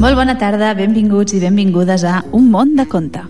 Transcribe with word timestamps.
Molt 0.00 0.16
bona 0.16 0.36
tarda, 0.36 0.74
benvinguts 0.76 1.32
i 1.32 1.40
benvingudes 1.40 2.04
a 2.04 2.20
Un 2.36 2.50
món 2.52 2.76
de 2.76 2.84
conte. 2.84 3.22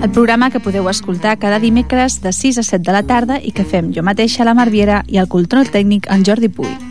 El 0.00 0.08
programa 0.08 0.48
que 0.50 0.60
podeu 0.64 0.88
escoltar 0.88 1.36
cada 1.38 1.60
dimecres 1.60 2.22
de 2.24 2.32
6 2.32 2.58
a 2.58 2.62
7 2.64 2.84
de 2.86 2.92
la 2.96 3.02
tarda 3.04 3.36
i 3.44 3.52
que 3.52 3.64
fem 3.68 3.92
jo 3.92 4.02
mateixa, 4.02 4.48
la 4.48 4.56
Marviera, 4.56 5.04
i 5.08 5.20
el 5.20 5.28
control 5.28 5.68
tècnic, 5.68 6.08
en 6.08 6.24
Jordi 6.24 6.48
Puy. 6.48 6.89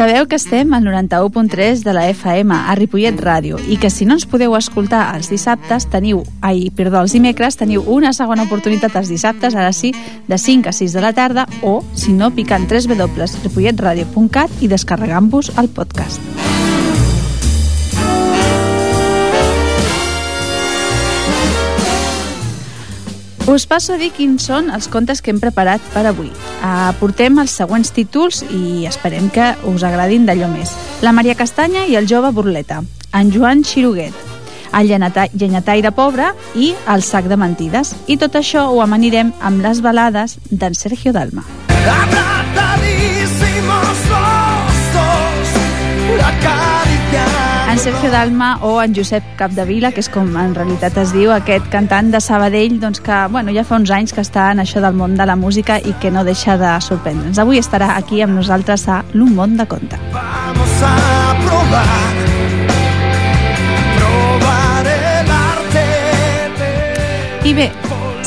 Sabeu 0.00 0.24
que 0.24 0.36
estem 0.36 0.72
al 0.72 0.82
91.3 0.82 1.82
de 1.84 1.92
la 1.92 2.08
FM 2.08 2.54
a 2.56 2.72
Ripollet 2.74 3.20
Ràdio 3.20 3.58
i 3.68 3.76
que 3.76 3.90
si 3.92 4.08
no 4.08 4.16
ens 4.16 4.24
podeu 4.24 4.56
escoltar 4.56 5.12
els 5.12 5.28
dissabtes 5.28 5.84
teniu, 5.92 6.24
ai, 6.40 6.72
perdó, 6.72 7.04
els 7.04 7.12
dimecres 7.12 7.60
teniu 7.60 7.84
una 7.84 8.16
segona 8.16 8.48
oportunitat 8.48 8.96
els 8.96 9.12
dissabtes, 9.12 9.52
ara 9.52 9.76
sí, 9.76 9.92
de 10.24 10.38
5 10.40 10.72
a 10.72 10.72
6 10.72 10.96
de 10.96 11.02
la 11.04 11.12
tarda 11.12 11.44
o, 11.60 11.84
si 11.92 12.16
no, 12.16 12.32
picant 12.32 12.64
www.ripolletradio.cat 12.64 14.50
i 14.64 14.72
descarregant-vos 14.72 15.52
el 15.60 15.68
podcast. 15.68 16.49
Us 23.50 23.66
passo 23.66 23.96
a 23.96 23.98
dir 23.98 24.12
quins 24.14 24.44
són 24.46 24.68
els 24.70 24.86
contes 24.86 25.18
que 25.18 25.32
hem 25.32 25.40
preparat 25.42 25.82
per 25.90 26.04
avui. 26.06 26.28
Uh, 26.62 26.92
portem 27.00 27.40
els 27.42 27.56
següents 27.58 27.90
títols 27.90 28.44
i 28.46 28.86
esperem 28.86 29.26
que 29.34 29.48
us 29.66 29.82
agradin 29.82 30.22
d'allò 30.28 30.46
més. 30.52 30.70
La 31.02 31.10
Maria 31.10 31.34
Castanya 31.34 31.82
i 31.90 31.98
el 31.98 32.06
jove 32.06 32.30
Burleta, 32.30 32.78
en 33.10 33.34
Joan 33.34 33.66
Xiruguet, 33.66 34.14
el 34.70 34.94
llenyataire 35.34 35.90
pobre 35.90 36.30
i 36.54 36.76
el 36.94 37.02
sac 37.02 37.26
de 37.26 37.42
mentides. 37.42 37.96
I 38.06 38.20
tot 38.22 38.38
això 38.38 38.68
ho 38.70 38.84
amanirem 38.86 39.34
amb 39.42 39.66
les 39.66 39.82
balades 39.82 40.38
d'en 40.52 40.78
Sergio 40.78 41.10
Dalma. 41.10 41.42
Apretadísimos 41.66 42.29
en 47.70 47.78
Sergio 47.78 48.10
Dalma 48.10 48.58
o 48.62 48.82
en 48.82 48.94
Josep 48.94 49.22
Capdevila, 49.36 49.92
que 49.94 50.02
és 50.02 50.08
com 50.10 50.26
en 50.40 50.54
realitat 50.56 50.96
es 50.98 51.12
diu, 51.14 51.30
aquest 51.30 51.68
cantant 51.70 52.10
de 52.10 52.20
Sabadell, 52.20 52.80
doncs 52.82 52.98
que 53.04 53.18
bueno, 53.30 53.52
ja 53.54 53.62
fa 53.64 53.78
uns 53.78 53.92
anys 53.94 54.14
que 54.16 54.24
està 54.24 54.48
en 54.50 54.62
això 54.64 54.82
del 54.82 54.96
món 54.98 55.14
de 55.14 55.26
la 55.28 55.36
música 55.38 55.78
i 55.78 55.94
que 56.02 56.10
no 56.10 56.24
deixa 56.26 56.56
de 56.58 56.72
sorprendre'ns. 56.82 57.38
Avui 57.38 57.62
estarà 57.62 57.92
aquí 57.94 58.22
amb 58.26 58.34
nosaltres 58.40 58.88
a 58.88 59.04
l'Un 59.12 59.36
món 59.38 59.56
de 59.60 59.68
conte. 59.70 60.00
Vamos 60.10 60.82
a 60.82 60.96
probar 61.46 62.10
I 67.44 67.54
bé, 67.54 67.70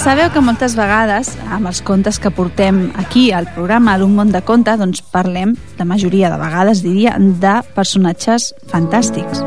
Sabeu 0.04 0.28
que 0.36 0.42
moltes 0.44 0.73
vegades, 0.76 1.30
amb 1.48 1.70
els 1.70 1.78
contes 1.88 2.18
que 2.20 2.28
portem 2.36 2.90
aquí 3.00 3.30
al 3.32 3.46
programa, 3.56 3.94
a 3.94 4.02
l'Un 4.02 4.18
món 4.18 4.34
de 4.34 4.42
conte, 4.44 4.73
doncs 4.76 5.00
parlem, 5.14 5.54
la 5.80 5.86
majoria 5.88 6.28
de 6.28 6.40
vegades 6.42 6.82
diria, 6.84 7.14
de 7.16 7.54
personatges 7.72 8.50
fantàstics. 8.68 9.40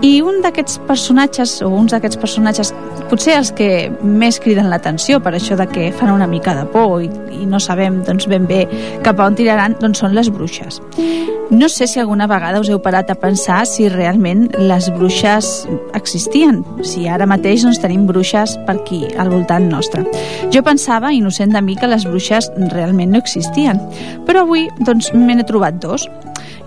I 0.00 0.22
un 0.24 0.40
d'aquests 0.40 0.80
personatges, 0.88 1.58
o 1.60 1.68
uns 1.68 1.92
d'aquests 1.92 2.16
personatges, 2.22 2.72
potser 3.10 3.36
els 3.38 3.52
que 3.56 3.88
més 4.02 4.40
criden 4.42 4.70
l'atenció 4.70 5.20
per 5.22 5.34
això 5.36 5.56
de 5.58 5.68
que 5.70 5.90
fan 5.96 6.12
una 6.14 6.28
mica 6.30 6.54
de 6.56 6.66
por 6.72 7.02
i, 7.04 7.10
i 7.36 7.46
no 7.46 7.60
sabem 7.62 8.02
doncs, 8.06 8.28
ben 8.30 8.46
bé 8.48 8.64
cap 9.06 9.20
a 9.20 9.28
on 9.30 9.38
tiraran, 9.38 9.76
doncs 9.80 10.02
són 10.02 10.16
les 10.16 10.30
bruixes. 10.32 10.80
No 11.48 11.68
sé 11.68 11.86
si 11.86 12.00
alguna 12.00 12.26
vegada 12.26 12.58
us 12.58 12.68
heu 12.72 12.80
parat 12.82 13.12
a 13.12 13.14
pensar 13.22 13.60
si 13.70 13.86
realment 13.88 14.48
les 14.58 14.88
bruixes 14.90 15.68
existien, 15.94 16.64
si 16.82 17.06
ara 17.06 17.28
mateix 17.30 17.62
doncs, 17.62 17.78
tenim 17.78 18.08
bruixes 18.08 18.56
per 18.66 18.80
aquí, 18.80 19.04
al 19.14 19.30
voltant 19.30 19.68
nostre. 19.70 20.02
Jo 20.50 20.64
pensava, 20.66 21.12
innocent 21.14 21.54
de 21.54 21.62
mi, 21.62 21.76
que 21.78 21.86
les 21.86 22.08
bruixes 22.08 22.50
realment 22.74 23.14
no 23.14 23.22
existien, 23.22 23.78
però 24.26 24.42
avui 24.42 24.66
doncs, 24.82 25.12
me 25.14 25.38
n'he 25.38 25.46
trobat 25.46 25.78
dos. 25.78 26.08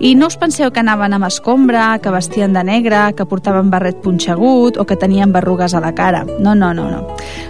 I 0.00 0.14
no 0.14 0.28
us 0.30 0.38
penseu 0.40 0.70
que 0.72 0.80
anaven 0.80 1.12
amb 1.12 1.26
escombra, 1.26 1.98
que 2.00 2.08
vestien 2.08 2.54
de 2.56 2.62
negre, 2.64 3.02
que 3.12 3.26
portaven 3.28 3.68
barret 3.68 3.98
punxegut 4.00 4.78
o 4.80 4.86
que 4.88 4.96
tenien 4.96 5.28
berrugues 5.34 5.74
a 5.76 5.80
la 5.84 5.90
cara. 5.94 6.22
No, 6.40 6.54
no, 6.54 6.70
no, 6.72 6.86
no. 6.88 7.02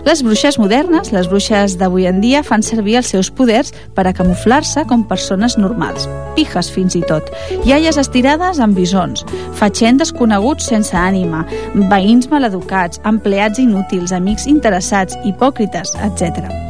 Les 0.03 0.25
bruixes 0.27 0.59
modernes, 0.59 1.13
les 1.15 1.29
bruixes 1.31 1.77
d'avui 1.79 2.09
en 2.11 2.19
dia, 2.21 2.43
fan 2.43 2.65
servir 2.67 2.97
els 2.99 3.13
seus 3.15 3.31
poders 3.31 3.71
per 3.95 4.09
a 4.09 4.15
camuflar-se 4.17 4.83
com 4.91 5.07
persones 5.07 5.55
normals, 5.63 6.09
pijes 6.35 6.73
fins 6.75 6.97
i 6.99 7.05
tot, 7.07 7.31
iaies 7.63 8.01
estirades 8.03 8.59
amb 8.59 8.75
bisons, 8.75 9.23
fatxent 9.61 10.03
desconeguts 10.03 10.67
sense 10.73 10.97
ànima, 10.97 11.45
veïns 11.93 12.27
maleducats, 12.35 12.99
empleats 13.07 13.63
inútils, 13.63 14.11
amics 14.11 14.51
interessats, 14.51 15.15
hipòcrites, 15.23 15.95
etc. 16.03 16.70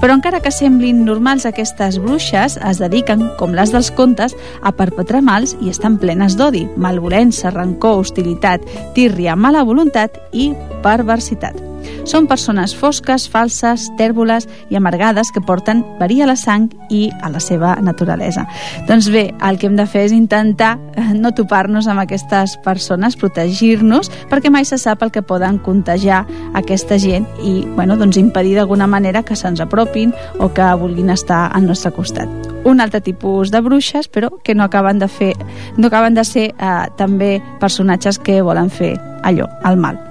Però 0.00 0.16
encara 0.16 0.40
que 0.40 0.52
semblin 0.54 1.04
normals 1.04 1.44
aquestes 1.48 2.00
bruixes, 2.00 2.56
es 2.56 2.80
dediquen, 2.80 3.26
com 3.38 3.52
les 3.56 3.72
dels 3.74 3.92
contes, 3.92 4.34
a 4.64 4.72
perpetrar 4.72 5.20
mals 5.24 5.56
i 5.60 5.68
estan 5.72 6.00
plenes 6.00 6.38
d'odi, 6.40 6.66
malvolença, 6.80 7.52
rancor, 7.52 8.00
hostilitat, 8.00 8.64
tírria, 8.96 9.36
mala 9.36 9.64
voluntat 9.68 10.16
i 10.32 10.54
perversitat. 10.82 11.69
Són 12.08 12.26
persones 12.26 12.74
fosques, 12.76 13.28
falses, 13.30 13.88
tèrboles 13.98 14.48
i 14.70 14.78
amargades 14.78 15.30
que 15.34 15.42
porten 15.44 15.82
verí 16.00 16.20
a 16.22 16.28
la 16.28 16.36
sang 16.36 16.68
i 16.90 17.08
a 17.22 17.30
la 17.30 17.40
seva 17.40 17.76
naturalesa. 17.84 18.46
Doncs 18.88 19.10
bé, 19.12 19.28
el 19.46 19.58
que 19.58 19.68
hem 19.68 19.76
de 19.78 19.86
fer 19.86 20.06
és 20.08 20.14
intentar 20.16 20.76
eh, 20.96 21.10
no 21.14 21.32
topar-nos 21.36 21.88
amb 21.90 22.02
aquestes 22.02 22.56
persones, 22.64 23.16
protegir-nos, 23.20 24.10
perquè 24.30 24.50
mai 24.50 24.66
se 24.68 24.78
sap 24.80 25.04
el 25.04 25.12
que 25.14 25.22
poden 25.22 25.58
contagiar 25.62 26.24
aquesta 26.58 26.98
gent 26.98 27.28
i 27.44 27.60
bueno, 27.76 27.96
doncs 28.00 28.18
impedir 28.20 28.56
d'alguna 28.58 28.88
manera 28.90 29.22
que 29.22 29.36
se'ns 29.36 29.60
apropin 29.60 30.14
o 30.38 30.50
que 30.54 30.66
vulguin 30.80 31.10
estar 31.10 31.48
al 31.52 31.66
nostre 31.66 31.92
costat. 31.94 32.28
Un 32.64 32.80
altre 32.80 33.00
tipus 33.00 33.50
de 33.50 33.62
bruixes, 33.64 34.10
però 34.10 34.30
que 34.44 34.54
no 34.54 34.64
acaben 34.64 34.98
de 34.98 35.08
fer, 35.08 35.32
no 35.76 35.88
acaben 35.88 36.14
de 36.14 36.24
ser 36.24 36.50
eh, 36.52 36.86
també 36.96 37.38
personatges 37.60 38.18
que 38.18 38.42
volen 38.42 38.70
fer 38.70 38.96
allò, 39.22 39.48
el 39.64 39.76
mal. 39.76 40.09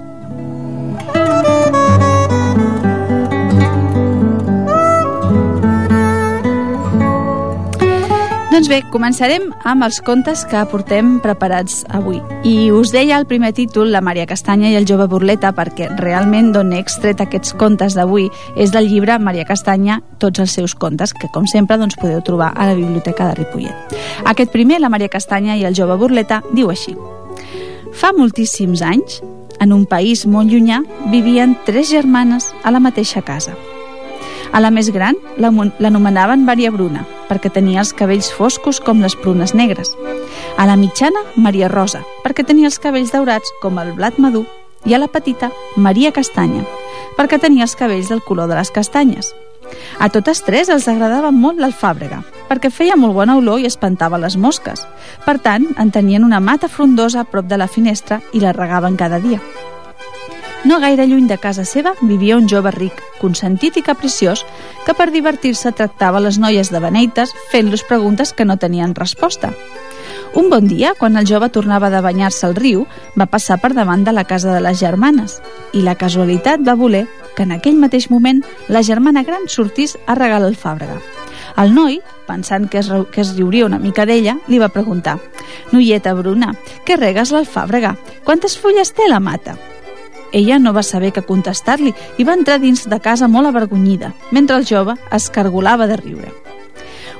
Bé, 8.70 8.80
començarem 8.92 9.48
amb 9.66 9.82
els 9.82 9.98
contes 10.06 10.44
que 10.46 10.60
portem 10.70 11.16
preparats 11.24 11.80
avui. 11.90 12.20
I 12.46 12.70
us 12.70 12.92
deia 12.94 13.16
el 13.18 13.26
primer 13.26 13.50
títol, 13.56 13.90
La 13.90 14.02
Maria 14.04 14.28
Castanya 14.30 14.70
i 14.70 14.76
el 14.78 14.86
jove 14.86 15.08
Burleta, 15.10 15.50
perquè 15.56 15.88
realment 15.98 16.52
d'on 16.54 16.70
he 16.74 16.78
extret 16.78 17.22
aquests 17.22 17.56
contes 17.58 17.96
d'avui 17.98 18.28
és 18.54 18.70
del 18.70 18.86
llibre 18.90 19.18
Maria 19.18 19.46
Castanya, 19.48 19.98
tots 20.22 20.38
els 20.44 20.54
seus 20.54 20.76
contes, 20.78 21.14
que 21.14 21.30
com 21.34 21.48
sempre 21.50 21.80
doncs, 21.80 21.98
podeu 21.98 22.22
trobar 22.22 22.52
a 22.54 22.68
la 22.70 22.78
Biblioteca 22.78 23.26
de 23.30 23.40
Ripollet. 23.40 23.98
Aquest 24.30 24.54
primer, 24.54 24.78
La 24.78 24.92
Maria 24.92 25.10
Castanya 25.10 25.58
i 25.58 25.66
el 25.66 25.74
jove 25.74 25.98
Burleta, 25.98 26.42
diu 26.54 26.70
així. 26.70 26.94
Fa 27.90 28.14
moltíssims 28.14 28.86
anys, 28.86 29.18
en 29.58 29.74
un 29.74 29.82
país 29.86 30.26
molt 30.30 30.52
llunyà, 30.52 30.84
vivien 31.10 31.58
tres 31.66 31.90
germanes 31.90 32.52
a 32.62 32.70
la 32.70 32.80
mateixa 32.80 33.26
casa– 33.26 33.58
a 34.52 34.60
la 34.60 34.70
més 34.74 34.90
gran 34.90 35.16
l'anomenaven 35.38 36.44
Maria 36.44 36.70
Bruna, 36.74 37.04
perquè 37.28 37.52
tenia 37.54 37.80
els 37.84 37.92
cabells 37.94 38.30
foscos 38.34 38.80
com 38.82 39.02
les 39.02 39.14
prunes 39.16 39.54
negres. 39.54 39.92
A 40.58 40.66
la 40.66 40.76
mitjana, 40.76 41.22
Maria 41.36 41.68
Rosa, 41.68 42.02
perquè 42.24 42.44
tenia 42.46 42.66
els 42.70 42.80
cabells 42.82 43.12
daurats 43.14 43.52
com 43.62 43.78
el 43.78 43.92
blat 43.94 44.18
madur. 44.18 44.46
I 44.88 44.94
a 44.96 44.98
la 44.98 45.10
petita, 45.12 45.50
Maria 45.76 46.10
Castanya, 46.10 46.64
perquè 47.18 47.38
tenia 47.38 47.66
els 47.68 47.76
cabells 47.76 48.08
del 48.08 48.24
color 48.24 48.48
de 48.48 48.56
les 48.56 48.70
castanyes. 48.72 49.34
A 50.00 50.08
totes 50.08 50.40
tres 50.42 50.70
els 50.72 50.88
agradava 50.88 51.30
molt 51.30 51.60
l'alfàbrega, 51.60 52.22
perquè 52.48 52.72
feia 52.72 52.96
molt 52.98 53.14
bona 53.14 53.36
olor 53.38 53.60
i 53.60 53.68
espantava 53.68 54.18
les 54.18 54.36
mosques. 54.40 54.86
Per 55.26 55.36
tant, 55.44 55.68
en 55.78 55.92
tenien 55.94 56.24
una 56.24 56.40
mata 56.40 56.68
frondosa 56.68 57.20
a 57.20 57.28
prop 57.28 57.46
de 57.46 57.60
la 57.60 57.68
finestra 57.68 58.22
i 58.32 58.40
la 58.40 58.56
regaven 58.56 58.96
cada 58.96 59.20
dia. 59.20 59.38
No 60.62 60.78
gaire 60.78 61.06
lluny 61.08 61.24
de 61.26 61.38
casa 61.40 61.64
seva 61.64 61.94
vivia 62.02 62.36
un 62.36 62.44
jove 62.48 62.68
ric, 62.74 62.98
consentit 63.16 63.78
i 63.80 63.82
capriciós, 63.82 64.42
que 64.84 64.92
per 64.92 65.06
divertir-se 65.08 65.72
tractava 65.72 66.20
les 66.20 66.36
noies 66.36 66.68
de 66.68 66.82
beneites 66.84 67.32
fent-los 67.48 67.84
preguntes 67.88 68.34
que 68.36 68.44
no 68.44 68.58
tenien 68.60 68.92
resposta. 68.94 69.54
Un 70.36 70.50
bon 70.52 70.68
dia, 70.68 70.92
quan 70.98 71.16
el 71.16 71.26
jove 71.26 71.48
tornava 71.48 71.88
de 71.90 72.02
banyar-se 72.04 72.44
al 72.46 72.58
riu, 72.60 72.84
va 73.16 73.30
passar 73.32 73.56
per 73.62 73.72
davant 73.72 74.04
de 74.04 74.12
la 74.12 74.26
casa 74.28 74.52
de 74.52 74.60
les 74.60 74.78
germanes 74.78 75.40
i 75.72 75.80
la 75.80 75.96
casualitat 75.96 76.60
va 76.60 76.76
voler 76.76 77.06
que 77.34 77.48
en 77.48 77.56
aquell 77.56 77.80
mateix 77.80 78.10
moment 78.12 78.44
la 78.68 78.84
germana 78.84 79.24
gran 79.24 79.48
sortís 79.48 79.96
a 80.06 80.14
regalar 80.14 80.52
el 80.52 80.60
fàbrega. 80.60 81.00
El 81.56 81.72
noi, 81.74 82.02
pensant 82.28 82.68
que 82.68 82.84
es, 82.84 82.92
que 83.10 83.24
es 83.24 83.34
riuria 83.34 83.64
una 83.66 83.80
mica 83.80 84.04
d'ella, 84.04 84.36
li 84.46 84.60
va 84.60 84.68
preguntar 84.68 85.18
«Noieta 85.72 86.12
Bruna, 86.14 86.52
què 86.84 87.00
regues 87.00 87.32
l'alfàbrega? 87.32 87.96
Quantes 88.28 88.60
fulles 88.60 88.92
té 88.92 89.08
la 89.08 89.24
mata?» 89.24 89.56
Ella 90.32 90.58
no 90.58 90.72
va 90.72 90.84
saber 90.86 91.12
què 91.12 91.24
contestar-li 91.26 91.94
i 92.18 92.24
va 92.24 92.36
entrar 92.38 92.60
dins 92.62 92.86
de 92.88 93.00
casa 93.00 93.28
molt 93.28 93.50
avergonyida, 93.50 94.12
mentre 94.30 94.56
el 94.56 94.66
jove 94.66 94.94
es 95.10 95.30
cargolava 95.30 95.86
de 95.90 95.98
riure. 95.98 96.32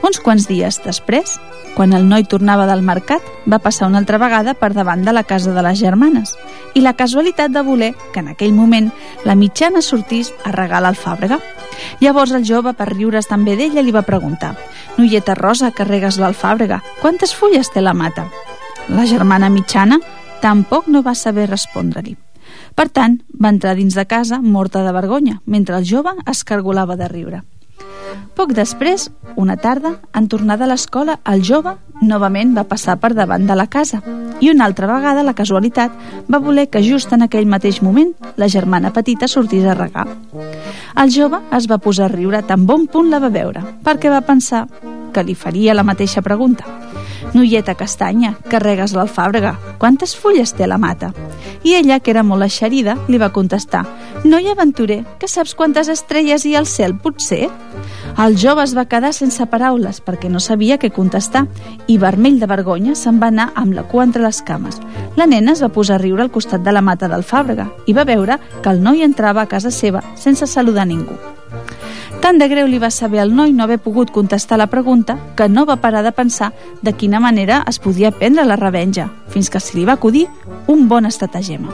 Uns 0.06 0.20
quants 0.24 0.46
dies 0.48 0.78
després, 0.80 1.34
quan 1.74 1.92
el 1.92 2.06
noi 2.08 2.24
tornava 2.24 2.64
del 2.66 2.82
mercat, 2.82 3.24
va 3.44 3.60
passar 3.60 3.88
una 3.90 4.00
altra 4.00 4.18
vegada 4.18 4.54
per 4.56 4.72
davant 4.72 5.04
de 5.04 5.12
la 5.12 5.24
casa 5.24 5.52
de 5.52 5.62
les 5.62 5.78
germanes 5.78 6.36
i 6.74 6.80
la 6.80 6.94
casualitat 6.96 7.52
de 7.52 7.62
voler 7.66 7.90
que 8.14 8.22
en 8.24 8.30
aquell 8.32 8.54
moment 8.56 8.88
la 9.28 9.36
mitjana 9.36 9.82
sortís 9.82 10.32
a 10.44 10.54
regar 10.56 10.80
l'alfàbrega. 10.80 11.40
Llavors 12.00 12.32
el 12.32 12.46
jove, 12.48 12.72
per 12.74 12.88
riure's 12.94 13.28
també 13.28 13.56
d'ella, 13.56 13.84
li 13.84 13.92
va 13.92 14.06
preguntar 14.06 14.54
«Noieta 14.96 15.36
Rosa, 15.36 15.70
que 15.70 15.84
regues 15.84 16.18
l'alfàbrega, 16.18 16.80
quantes 17.00 17.34
fulles 17.34 17.70
té 17.72 17.84
la 17.84 17.94
mata?» 17.94 18.28
La 18.88 19.06
germana 19.06 19.50
mitjana 19.52 20.00
tampoc 20.40 20.88
no 20.88 21.04
va 21.06 21.14
saber 21.14 21.46
respondre-li. 21.50 22.16
Per 22.80 22.86
tant, 22.88 23.18
va 23.36 23.50
entrar 23.52 23.74
dins 23.76 23.92
de 23.92 24.06
casa 24.08 24.38
morta 24.40 24.80
de 24.80 24.92
vergonya, 24.96 25.42
mentre 25.44 25.76
el 25.76 25.84
jove 25.84 26.14
es 26.32 26.38
cargolava 26.48 26.94
de 26.96 27.08
riure. 27.12 27.40
Poc 28.32 28.54
després, 28.56 29.10
una 29.36 29.58
tarda, 29.60 29.98
en 30.16 30.28
tornar 30.32 30.56
de 30.56 30.64
l'escola, 30.70 31.18
el 31.28 31.44
jove 31.44 31.74
novament 32.00 32.54
va 32.56 32.64
passar 32.70 32.96
per 33.02 33.10
davant 33.12 33.44
de 33.44 33.56
la 33.58 33.66
casa 33.68 34.00
i 34.40 34.48
una 34.48 34.64
altra 34.64 34.88
vegada 34.88 35.26
la 35.26 35.36
casualitat 35.36 35.92
va 36.32 36.40
voler 36.40 36.70
que 36.72 36.80
just 36.80 37.12
en 37.12 37.26
aquell 37.26 37.44
mateix 37.44 37.82
moment 37.84 38.14
la 38.40 38.48
germana 38.48 38.94
petita 38.96 39.28
sortís 39.28 39.68
a 39.68 39.76
regar. 39.76 40.06
El 40.96 41.12
jove 41.12 41.42
es 41.52 41.68
va 41.68 41.82
posar 41.84 42.08
a 42.08 42.14
riure 42.14 42.40
tan 42.48 42.64
bon 42.64 42.88
punt 42.88 43.12
la 43.12 43.20
va 43.20 43.28
veure, 43.28 43.60
perquè 43.84 44.08
va 44.08 44.24
pensar 44.24 44.64
que 45.12 45.26
li 45.26 45.36
faria 45.36 45.76
la 45.76 45.84
mateixa 45.84 46.24
pregunta. 46.24 46.64
Noieta 47.34 47.74
castanya, 47.74 48.34
carregues 48.50 48.94
l'alfàbrega, 48.96 49.56
quantes 49.78 50.16
fulles 50.16 50.54
té 50.56 50.66
la 50.66 50.78
mata? 50.78 51.12
I 51.62 51.76
ella, 51.80 52.00
que 52.00 52.10
era 52.14 52.24
molt 52.24 52.46
eixerida, 52.46 52.96
li 53.08 53.20
va 53.20 53.32
contestar 53.32 53.84
Noi 54.24 54.50
aventurer, 54.50 55.06
que 55.18 55.28
saps 55.28 55.54
quantes 55.56 55.88
estrelles 55.88 56.44
hi 56.44 56.52
ha 56.54 56.60
al 56.60 56.68
cel, 56.68 56.92
potser? 57.00 57.48
El 58.20 58.36
jove 58.36 58.66
es 58.66 58.74
va 58.76 58.84
quedar 58.84 59.14
sense 59.16 59.46
paraules 59.48 60.02
perquè 60.04 60.28
no 60.28 60.42
sabia 60.44 60.76
què 60.76 60.92
contestar 60.92 61.46
i, 61.86 61.96
vermell 61.96 62.36
de 62.42 62.50
vergonya, 62.50 62.94
se'n 62.94 63.16
va 63.22 63.32
anar 63.32 63.50
amb 63.56 63.72
la 63.78 63.86
cua 63.88 64.04
entre 64.04 64.26
les 64.26 64.42
cames. 64.44 64.76
La 65.16 65.26
nena 65.30 65.56
es 65.56 65.64
va 65.64 65.72
posar 65.72 65.96
a 65.96 66.04
riure 66.04 66.26
al 66.26 66.34
costat 66.34 66.60
de 66.60 66.76
la 66.76 66.84
mata 66.84 67.08
del 67.08 67.24
fàbrega 67.24 67.70
i 67.86 67.96
va 67.96 68.04
veure 68.04 68.36
que 68.60 68.74
el 68.74 68.84
noi 68.84 69.06
entrava 69.08 69.40
a 69.40 69.48
casa 69.48 69.72
seva 69.72 70.04
sense 70.16 70.46
saludar 70.46 70.84
ningú. 70.84 71.16
Tant 72.20 72.36
de 72.36 72.50
greu 72.52 72.66
li 72.68 72.78
va 72.78 72.90
saber 72.92 73.22
al 73.22 73.30
noi 73.32 73.54
no 73.56 73.64
haver 73.64 73.78
pogut 73.80 74.10
contestar 74.12 74.58
la 74.60 74.68
pregunta 74.68 75.16
que 75.36 75.48
no 75.48 75.64
va 75.64 75.80
parar 75.80 76.02
de 76.04 76.12
pensar 76.12 76.52
de 76.82 76.92
quina 76.92 77.18
manera 77.18 77.62
es 77.66 77.78
podia 77.80 78.10
prendre 78.12 78.44
la 78.44 78.56
revenja, 78.60 79.08
fins 79.28 79.48
que 79.48 79.60
se 79.60 79.78
li 79.78 79.86
va 79.88 79.96
acudir 79.96 80.26
un 80.68 80.86
bon 80.88 81.06
estratagema. 81.06 81.72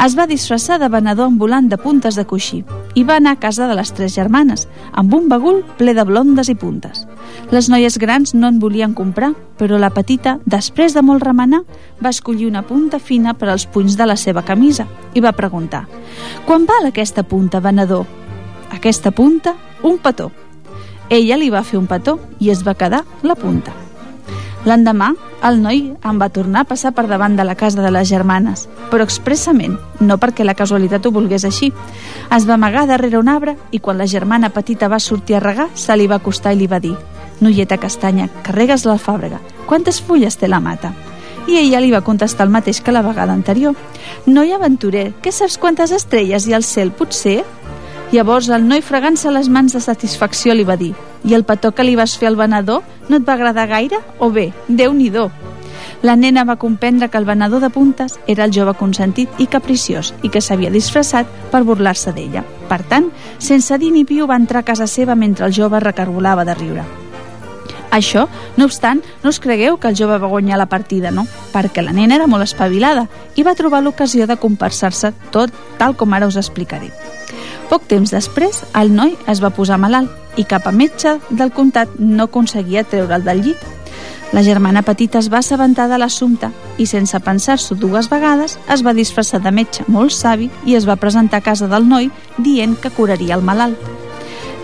Es 0.00 0.14
va 0.16 0.24
disfressar 0.26 0.78
de 0.80 0.88
venedor 0.88 1.28
ambulant 1.28 1.66
de 1.68 1.76
puntes 1.76 2.16
de 2.16 2.24
coixí 2.24 2.62
i 2.96 3.02
va 3.04 3.18
anar 3.20 3.34
a 3.36 3.40
casa 3.40 3.66
de 3.68 3.74
les 3.76 3.92
tres 3.92 4.14
germanes, 4.16 4.64
amb 4.92 5.12
un 5.12 5.28
bagul 5.28 5.60
ple 5.76 5.92
de 5.92 6.06
blondes 6.08 6.48
i 6.48 6.54
puntes. 6.56 7.04
Les 7.52 7.68
noies 7.68 7.98
grans 8.00 8.32
no 8.32 8.48
en 8.48 8.58
volien 8.62 8.94
comprar, 8.96 9.34
però 9.58 9.76
la 9.76 9.90
petita, 9.92 10.38
després 10.46 10.96
de 10.96 11.02
molt 11.04 11.22
remenar, 11.22 11.60
va 12.00 12.14
escollir 12.16 12.48
una 12.48 12.64
punta 12.64 12.98
fina 12.98 13.36
per 13.36 13.50
als 13.50 13.68
punys 13.68 13.98
de 14.00 14.08
la 14.08 14.16
seva 14.16 14.40
camisa 14.40 14.88
i 15.12 15.20
va 15.20 15.36
preguntar 15.36 15.84
«Quan 16.48 16.64
val 16.64 16.88
aquesta 16.88 17.22
punta, 17.22 17.60
venedor?» 17.60 18.19
Aquesta 18.70 19.10
punta 19.10 19.56
un 19.82 19.98
petó. 19.98 20.30
Ella 21.10 21.36
li 21.36 21.50
va 21.50 21.64
fer 21.66 21.78
un 21.78 21.86
petó 21.90 22.18
i 22.38 22.50
es 22.50 22.64
va 22.66 22.78
quedar 22.78 23.04
la 23.22 23.34
punta. 23.34 23.74
L'endemà, 24.68 25.14
el 25.42 25.62
noi 25.62 25.78
en 26.04 26.18
va 26.20 26.28
tornar 26.28 26.62
a 26.62 26.68
passar 26.68 26.90
per 26.92 27.06
davant 27.08 27.32
de 27.36 27.44
la 27.48 27.54
casa 27.56 27.80
de 27.80 27.90
les 27.90 28.08
germanes, 28.10 28.66
però 28.90 29.06
expressament, 29.06 29.78
no 30.00 30.18
perquè 30.20 30.44
la 30.44 30.54
casualitat 30.54 31.06
ho 31.06 31.12
volgués 31.14 31.46
així. 31.48 31.70
Es 32.36 32.44
va 32.46 32.58
amagar 32.58 32.86
darrere 32.86 33.18
un 33.18 33.30
arbre 33.32 33.56
i 33.72 33.80
quan 33.80 33.96
la 33.96 34.06
germana 34.06 34.50
petita 34.52 34.88
va 34.92 35.00
sortir 35.00 35.38
a 35.38 35.40
regar, 35.40 35.70
se 35.74 35.96
li 35.96 36.06
va 36.06 36.20
acostar 36.20 36.52
i 36.52 36.60
li 36.60 36.68
va 36.68 36.80
dir 36.80 36.92
«Noieta 37.40 37.78
castanya, 37.80 38.28
carregues 38.44 38.84
l'alfàbrega. 38.84 39.40
Quantes 39.66 40.02
fulles 40.04 40.36
té 40.36 40.48
la 40.48 40.60
mata?» 40.60 40.92
I 41.48 41.56
ella 41.56 41.80
li 41.80 41.88
va 41.90 42.04
contestar 42.04 42.44
el 42.44 42.52
mateix 42.52 42.82
que 42.84 42.92
la 42.92 43.00
vegada 43.02 43.32
anterior. 43.32 43.74
«Noi 44.26 44.52
aventurer, 44.52 45.14
que 45.22 45.32
saps 45.32 45.56
quantes 45.56 45.90
estrelles 45.90 46.46
hi 46.46 46.52
ha 46.52 46.60
al 46.60 46.68
cel, 46.68 46.92
potser?» 46.92 47.40
Llavors 48.10 48.48
el 48.50 48.64
noi 48.66 48.80
fregant-se 48.82 49.30
les 49.30 49.46
mans 49.46 49.70
de 49.76 49.80
satisfacció 49.80 50.54
li 50.54 50.64
va 50.66 50.74
dir 50.76 50.90
«I 51.22 51.36
el 51.36 51.44
petó 51.46 51.70
que 51.70 51.84
li 51.86 51.94
vas 51.94 52.16
fer 52.18 52.26
al 52.26 52.34
venedor 52.34 52.82
no 53.08 53.20
et 53.20 53.28
va 53.28 53.36
agradar 53.36 53.68
gaire? 53.70 54.00
O 54.18 54.30
bé, 54.34 54.50
déu 54.66 54.92
nhi 54.92 55.12
La 56.02 56.16
nena 56.16 56.44
va 56.44 56.56
comprendre 56.56 57.08
que 57.08 57.18
el 57.18 57.24
venedor 57.24 57.60
de 57.60 57.70
puntes 57.70 58.18
era 58.26 58.44
el 58.44 58.52
jove 58.52 58.74
consentit 58.74 59.28
i 59.38 59.46
capriciós 59.46 60.14
i 60.22 60.28
que 60.28 60.40
s'havia 60.40 60.70
disfressat 60.70 61.26
per 61.52 61.62
burlar-se 61.62 62.12
d'ella. 62.12 62.42
Per 62.68 62.82
tant, 62.82 63.10
sense 63.38 63.78
dir 63.78 63.92
ni 63.92 64.04
piu 64.04 64.26
va 64.26 64.36
entrar 64.36 64.60
a 64.60 64.64
casa 64.64 64.86
seva 64.86 65.14
mentre 65.14 65.46
el 65.46 65.52
jove 65.52 65.78
recargolava 65.78 66.44
de 66.44 66.54
riure. 66.54 66.84
Això, 67.90 68.26
no 68.56 68.64
obstant, 68.64 69.02
no 69.22 69.30
us 69.30 69.40
cregueu 69.40 69.76
que 69.76 69.88
el 69.88 69.96
jove 69.96 70.18
va 70.18 70.26
guanyar 70.26 70.58
la 70.58 70.66
partida, 70.66 71.10
no? 71.10 71.26
Perquè 71.52 71.82
la 71.82 71.92
nena 71.92 72.16
era 72.16 72.26
molt 72.26 72.42
espavilada 72.42 73.06
i 73.36 73.42
va 73.42 73.54
trobar 73.54 73.82
l'ocasió 73.82 74.26
de 74.26 74.36
compensar-se 74.36 75.12
tot 75.30 75.52
tal 75.78 75.94
com 75.96 76.12
ara 76.14 76.26
us 76.26 76.36
explicaré. 76.36 76.90
Poc 77.70 77.84
temps 77.86 78.10
després, 78.10 78.64
el 78.74 78.90
noi 78.90 79.12
es 79.30 79.38
va 79.38 79.52
posar 79.54 79.78
malalt 79.78 80.38
i 80.38 80.42
cap 80.42 80.66
a 80.66 80.72
metge 80.74 81.12
del 81.30 81.52
comtat 81.54 81.92
no 81.98 82.26
aconseguia 82.26 82.82
treure'l 82.82 83.22
del 83.22 83.44
llit. 83.44 83.62
La 84.34 84.42
germana 84.42 84.82
petita 84.82 85.18
es 85.18 85.28
va 85.30 85.38
assabentar 85.38 85.86
de 85.90 85.98
l'assumpte 85.98 86.50
i, 86.78 86.86
sense 86.86 87.18
pensar-s'ho 87.22 87.76
dues 87.78 88.10
vegades, 88.10 88.56
es 88.70 88.82
va 88.86 88.94
disfressar 88.94 89.40
de 89.42 89.54
metge 89.54 89.86
molt 89.86 90.14
savi 90.14 90.50
i 90.66 90.74
es 90.78 90.86
va 90.86 90.98
presentar 90.98 91.38
a 91.38 91.46
casa 91.46 91.70
del 91.70 91.86
noi 91.86 92.10
dient 92.38 92.74
que 92.78 92.90
curaria 92.94 93.38
el 93.38 93.46
malalt. 93.46 93.78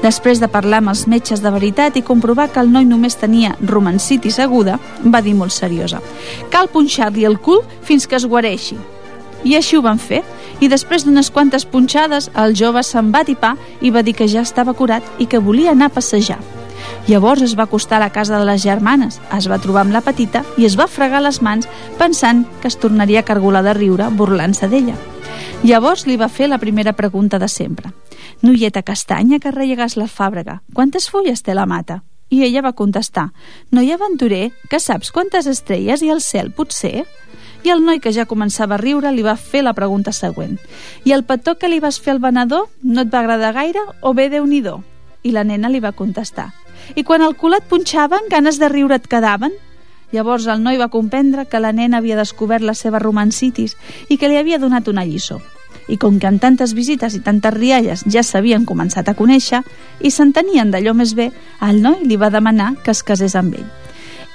Després 0.02 0.42
de 0.42 0.50
parlar 0.50 0.82
amb 0.82 0.90
els 0.92 1.06
metges 1.06 1.42
de 1.42 1.50
veritat 1.50 1.96
i 1.96 2.04
comprovar 2.06 2.50
que 2.50 2.62
el 2.62 2.74
noi 2.74 2.84
només 2.90 3.18
tenia 3.22 3.54
romancitis 3.62 4.38
aguda, 4.42 4.80
va 5.02 5.22
dir 5.22 5.38
molt 5.38 5.54
seriosa 5.54 6.02
«Cal 6.50 6.70
punxar-li 6.74 7.24
el 7.24 7.38
cul 7.38 7.62
fins 7.86 8.06
que 8.06 8.18
es 8.18 8.26
guareixi». 8.26 8.95
I 9.46 9.54
així 9.54 9.78
ho 9.78 9.82
van 9.84 10.00
fer, 10.02 10.25
i 10.58 10.66
després 10.66 11.04
d'unes 11.06 11.31
quantes 11.31 11.66
punxades 11.70 12.31
el 12.43 12.56
jove 12.58 12.82
se'n 12.82 13.12
va 13.14 13.22
tipar 13.28 13.54
i 13.81 13.93
va 13.94 14.02
dir 14.02 14.16
que 14.19 14.26
ja 14.26 14.43
estava 14.43 14.75
curat 14.75 15.06
i 15.22 15.28
que 15.31 15.38
volia 15.38 15.70
anar 15.70 15.93
a 15.93 15.94
passejar. 16.00 16.40
Llavors 17.06 17.44
es 17.46 17.54
va 17.58 17.69
acostar 17.69 18.00
a 18.00 18.06
la 18.06 18.10
casa 18.10 18.40
de 18.40 18.46
les 18.48 18.64
germanes, 18.64 19.20
es 19.37 19.46
va 19.46 19.60
trobar 19.62 19.84
amb 19.84 19.94
la 19.94 20.02
petita 20.02 20.43
i 20.58 20.66
es 20.66 20.75
va 20.78 20.88
fregar 20.90 21.22
les 21.22 21.38
mans 21.43 21.69
pensant 21.98 22.43
que 22.60 22.66
es 22.66 22.78
tornaria 22.82 23.22
a 23.22 23.28
cargolar 23.28 23.62
de 23.62 23.76
riure 23.78 24.08
burlant-se 24.10 24.66
d'ella. 24.72 24.96
Llavors 25.62 26.06
li 26.06 26.19
va 26.19 26.28
fer 26.28 26.49
la 26.50 26.58
primera 26.58 26.96
pregunta 26.99 27.38
de 27.38 27.49
sempre. 27.49 27.92
Noieta 28.42 28.82
castanya 28.82 29.38
que 29.38 29.54
rellegues 29.54 29.96
la 29.96 30.10
fàbrega, 30.10 30.60
quantes 30.75 31.06
fulles 31.10 31.42
té 31.46 31.54
la 31.54 31.66
mata? 31.70 32.02
I 32.28 32.42
ella 32.42 32.64
va 32.66 32.75
contestar, 32.75 33.28
noi 33.70 33.92
aventurer, 33.94 34.50
que 34.69 34.82
saps 34.82 35.12
quantes 35.14 35.46
estrelles 35.46 36.02
hi 36.02 36.10
ha 36.10 36.16
al 36.16 36.25
cel, 36.25 36.50
potser? 36.50 37.06
I 37.64 37.70
el 37.70 37.84
noi 37.84 38.00
que 38.00 38.12
ja 38.12 38.26
començava 38.26 38.76
a 38.76 38.80
riure 38.82 39.12
li 39.12 39.25
va 39.26 39.36
fer 39.36 39.62
la 39.64 39.75
pregunta 39.75 40.12
següent. 40.12 40.58
I 41.04 41.12
el 41.12 41.25
petó 41.25 41.56
que 41.56 41.68
li 41.68 41.80
vas 41.80 42.00
fer 42.00 42.16
al 42.16 42.22
venedor 42.22 42.68
no 42.82 43.02
et 43.02 43.12
va 43.12 43.20
agradar 43.20 43.54
gaire 43.54 43.82
o 44.00 44.14
bé 44.14 44.28
déu 44.30 44.46
nhi 44.46 44.62
I 45.22 45.32
la 45.32 45.44
nena 45.44 45.68
li 45.68 45.80
va 45.80 45.92
contestar. 45.92 46.52
I 46.94 47.02
quan 47.02 47.22
el 47.22 47.34
cul 47.34 47.54
et 47.54 47.64
punxaven, 47.64 48.28
ganes 48.30 48.58
de 48.58 48.68
riure 48.68 48.94
et 48.94 49.06
quedaven? 49.08 49.52
Llavors 50.12 50.46
el 50.46 50.62
noi 50.62 50.78
va 50.78 50.88
comprendre 50.88 51.46
que 51.46 51.60
la 51.60 51.72
nena 51.72 51.98
havia 51.98 52.16
descobert 52.16 52.62
la 52.62 52.75
seva 52.75 53.00
romancitis 53.02 53.76
i 54.08 54.16
que 54.16 54.28
li 54.28 54.36
havia 54.36 54.58
donat 54.58 54.88
una 54.88 55.04
lliçó. 55.04 55.40
I 55.88 55.98
com 55.98 56.18
que 56.18 56.26
en 56.26 56.38
tantes 56.42 56.75
visites 56.75 57.14
i 57.14 57.22
tantes 57.22 57.54
rialles 57.54 58.04
ja 58.10 58.22
s'havien 58.22 58.66
començat 58.66 59.08
a 59.08 59.14
conèixer 59.18 59.62
i 60.00 60.10
s'entenien 60.10 60.70
d'allò 60.70 60.94
més 60.94 61.14
bé, 61.14 61.32
el 61.62 61.82
noi 61.82 62.06
li 62.06 62.16
va 62.16 62.30
demanar 62.30 62.75
que 62.82 62.94
es 62.94 63.02
casés 63.02 63.34
amb 63.38 63.58
ell. 63.58 63.86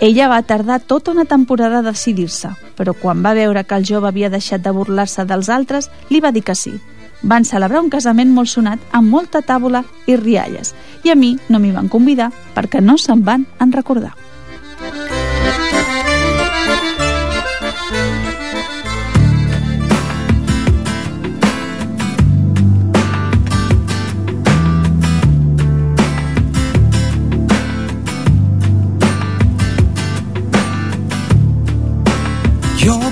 Ella 0.01 0.27
va 0.27 0.41
tardar 0.41 0.79
tota 0.79 1.12
una 1.12 1.27
temporada 1.29 1.77
a 1.77 1.86
decidir-se, 1.86 2.50
però 2.74 2.96
quan 2.98 3.20
va 3.22 3.36
veure 3.38 3.62
que 3.70 3.77
el 3.77 3.86
jove 3.86 4.10
havia 4.10 4.31
deixat 4.34 4.63
de 4.65 4.74
burlar-se 4.74 5.27
dels 5.29 5.51
altres, 5.53 5.91
li 6.10 6.17
va 6.25 6.31
dir 6.34 6.41
que 6.41 6.55
sí. 6.58 6.74
Van 7.22 7.46
celebrar 7.46 7.84
un 7.84 7.91
casament 7.93 8.34
molt 8.34 8.50
sonat 8.50 8.81
amb 8.98 9.13
molta 9.13 9.43
tàbula 9.46 9.84
i 10.10 10.17
rialles, 10.17 10.74
i 11.05 11.13
a 11.13 11.15
mi 11.15 11.36
no 11.53 11.62
m'hi 11.62 11.70
van 11.77 11.88
convidar 11.88 12.31
perquè 12.55 12.81
no 12.81 12.98
se'n 12.98 13.22
van 13.22 13.46
en 13.62 13.77
recordar. 13.77 14.15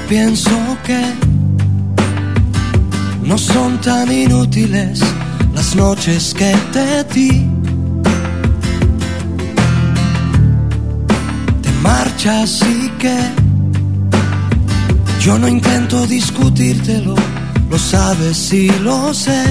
Pienso 0.09 0.49
que 0.83 0.99
no 3.23 3.37
son 3.37 3.79
tan 3.79 4.11
inútiles 4.11 5.01
las 5.53 5.75
noches 5.75 6.33
que 6.33 6.51
te 6.73 7.03
di. 7.13 7.47
Te 11.61 11.71
marchas 11.83 12.59
y 12.63 12.89
que 12.97 13.17
yo 15.21 15.37
no 15.37 15.47
intento 15.47 16.07
discutírtelo, 16.07 17.13
lo 17.69 17.77
sabes 17.77 18.51
y 18.51 18.67
lo 18.79 19.13
sé. 19.13 19.43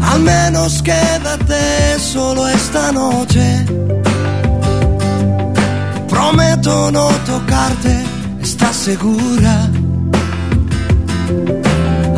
Al 0.00 0.20
menos 0.22 0.82
quédate 0.82 2.00
solo 2.00 2.48
esta 2.48 2.90
noche. 2.90 3.64
Prometo 6.28 6.90
no 6.90 7.06
tocarte, 7.24 8.04
¿estás 8.42 8.74
segura? 8.74 9.70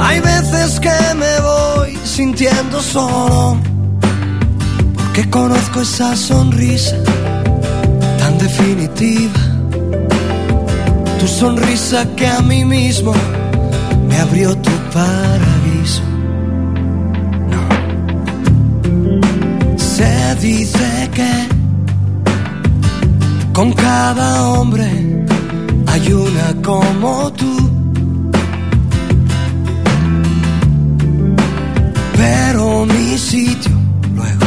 Hay 0.00 0.18
veces 0.20 0.80
que 0.80 0.98
me 1.14 1.40
voy 1.40 1.98
sintiendo 2.04 2.80
solo, 2.80 3.58
porque 4.96 5.28
conozco 5.28 5.82
esa 5.82 6.16
sonrisa 6.16 6.96
tan 8.18 8.38
definitiva. 8.38 9.40
Tu 11.20 11.26
sonrisa 11.28 12.06
que 12.16 12.28
a 12.28 12.40
mí 12.40 12.64
mismo 12.64 13.12
me 14.08 14.16
abrió 14.16 14.56
tu 14.56 14.70
paraíso. 14.94 16.02
No. 17.52 17.62
Se 19.76 20.34
dice 20.36 21.10
que 21.12 21.57
con 23.58 23.72
cada 23.72 24.50
hombre 24.50 24.88
hay 25.88 26.12
una 26.12 26.62
como 26.62 27.32
tú. 27.32 27.54
Pero 32.16 32.86
mi 32.86 33.18
sitio 33.18 33.72
luego 34.14 34.46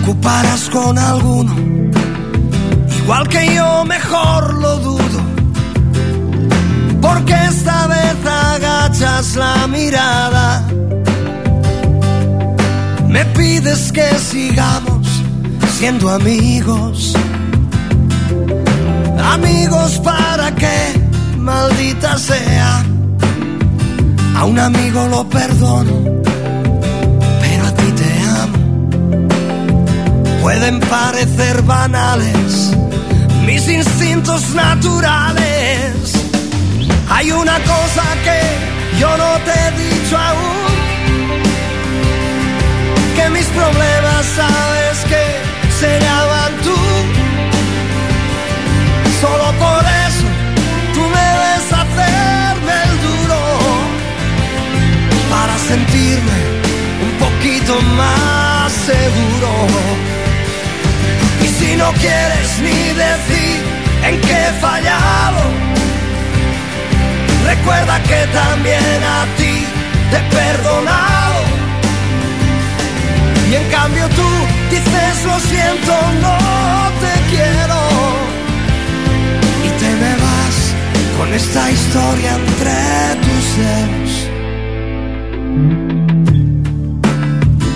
ocuparás 0.00 0.70
con 0.70 0.96
alguno. 0.96 1.54
Igual 3.02 3.28
que 3.28 3.54
yo 3.54 3.84
mejor 3.84 4.54
lo 4.54 4.76
dudo. 4.78 5.20
Porque 7.02 7.34
esta 7.34 7.88
vez 7.88 8.16
agachas 8.24 9.36
la 9.36 9.66
mirada. 9.66 10.66
Me 13.06 13.22
pides 13.36 13.92
que 13.92 14.08
sigamos 14.18 15.06
siendo 15.76 16.08
amigos. 16.08 17.14
Amigos 19.22 19.98
para 19.98 20.54
que, 20.54 20.76
maldita 21.36 22.18
sea, 22.18 22.84
a 24.36 24.44
un 24.44 24.58
amigo 24.58 25.06
lo 25.08 25.28
perdono, 25.28 26.22
pero 27.40 27.66
a 27.66 27.72
ti 27.74 27.92
te 27.92 28.10
amo. 28.42 28.88
Pueden 30.42 30.80
parecer 30.80 31.62
banales 31.62 32.76
mis 33.48 33.66
instintos 33.66 34.54
naturales. 34.54 35.92
Hay 37.08 37.30
una 37.32 37.58
cosa 37.60 38.04
que 38.22 38.40
yo 39.00 39.08
no 39.16 39.30
te 39.46 39.52
he 39.52 39.70
dicho 39.84 40.18
aún, 40.18 40.68
que 43.16 43.30
mis 43.30 43.46
problemas 43.46 44.26
sabes 44.36 44.98
que 45.10 45.24
se 45.80 45.98
llaman 46.04 46.52
tú. 46.62 47.07
Solo 49.20 49.52
por 49.58 49.84
eso 50.06 50.26
tú 50.94 51.00
me 51.00 51.28
ves 51.42 51.72
hacerme 51.72 52.74
el 52.84 52.94
duro 53.06 53.40
para 55.28 55.58
sentirme 55.58 56.38
un 57.02 57.12
poquito 57.18 57.80
más 57.96 58.72
seguro. 58.72 59.50
Y 61.42 61.48
si 61.48 61.76
no 61.76 61.92
quieres 61.94 62.60
ni 62.60 62.94
decir 62.94 63.58
en 64.04 64.20
qué 64.20 64.36
he 64.46 64.52
fallado, 64.60 65.42
recuerda 67.44 68.00
que 68.04 68.20
también 68.32 69.02
a 69.02 69.26
ti 69.36 69.66
te 70.10 70.16
he 70.18 70.22
perdonado. 70.30 71.40
Y 73.50 73.54
en 73.56 73.68
cambio 73.70 74.08
tú 74.10 74.28
dices 74.70 75.24
lo 75.24 75.40
siento, 75.40 75.92
no 76.22 76.38
te 77.00 77.34
quiero. 77.34 77.57
Esta 81.38 81.70
historia 81.70 82.30
entre 82.34 82.76
tus 83.24 83.44
dedos. 83.62 84.12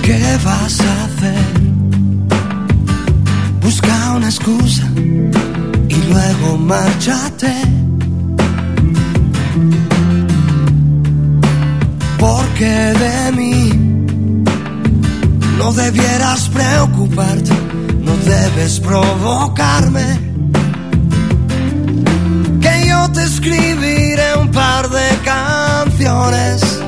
¿Qué 0.03 0.23
vas 0.45 0.81
a 0.81 1.05
hacer? 1.05 1.45
Busca 3.63 4.15
una 4.17 4.27
excusa 4.27 4.87
y 5.89 5.99
luego 6.11 6.59
márchate. 6.59 7.55
Porque 12.19 12.73
de 13.05 13.33
mí 13.39 13.59
no 15.59 15.73
debieras 15.73 16.49
preocuparte, 16.49 17.55
no 18.07 18.13
debes 18.25 18.81
provocarme. 18.81 20.32
Escribiré 23.43 24.37
un 24.39 24.49
par 24.53 24.89
de 24.89 25.09
canciones, 25.25 26.81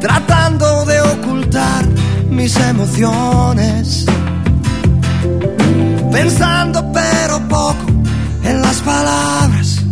tratando 0.00 0.86
de 0.86 1.00
ocultar 1.02 1.84
mis 2.30 2.56
emociones. 2.56 4.06
Pensando 6.10 6.90
pero 6.92 7.38
poco 7.48 7.86
en 8.42 8.62
las 8.62 8.76
palabras, 8.80 9.82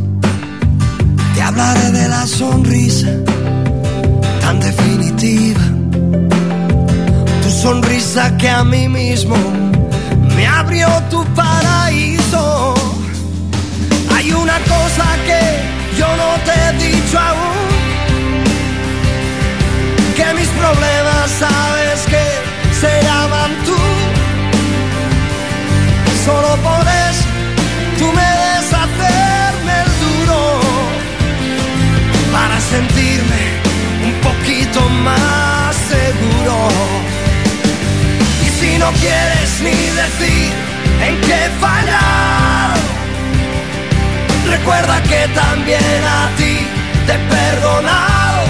te 1.35 1.42
hablaré 1.42 1.90
de 1.92 2.09
la 2.09 2.26
sonrisa 2.26 3.09
tan 4.40 4.59
definitiva. 4.59 5.64
Tu 7.42 7.50
sonrisa 7.50 8.37
que 8.38 8.49
a 8.49 8.64
mí 8.64 8.88
mismo 8.88 9.37
me 10.35 10.47
abrió 10.47 10.88
tu 11.11 11.23
paraíso. 11.35 11.88
Cosa 14.67 15.07
que 15.27 15.43
yo 15.99 16.09
no 16.23 16.31
te 16.47 16.53
he 16.53 16.73
dicho 16.87 17.19
aún, 17.19 17.69
que 20.17 20.35
mis 20.35 20.49
problemas 20.49 21.31
sabes 21.38 21.99
que 22.12 22.25
se 22.81 22.93
llaman 23.07 23.50
tú. 23.67 23.81
Solo 26.25 26.50
por 26.69 26.85
eso 27.09 27.27
tú 27.99 28.07
me 28.19 28.29
ves 28.41 28.69
hacerme 28.85 29.75
el 29.85 29.91
duro 30.05 30.41
para 32.33 32.61
sentirme 32.61 33.43
un 34.09 34.15
poquito 34.29 34.81
más 35.09 35.75
seguro. 35.95 36.57
Y 38.45 38.49
si 38.59 38.71
no 38.79 38.91
quieres 39.03 39.50
ni 39.62 39.79
decir 40.03 40.38
recuerda 44.69 45.03
que 45.05 45.29
también 45.35 46.05
a 46.05 46.37
ti 46.37 46.59
te 47.07 47.15
he 47.15 47.19
perdonado. 47.19 48.45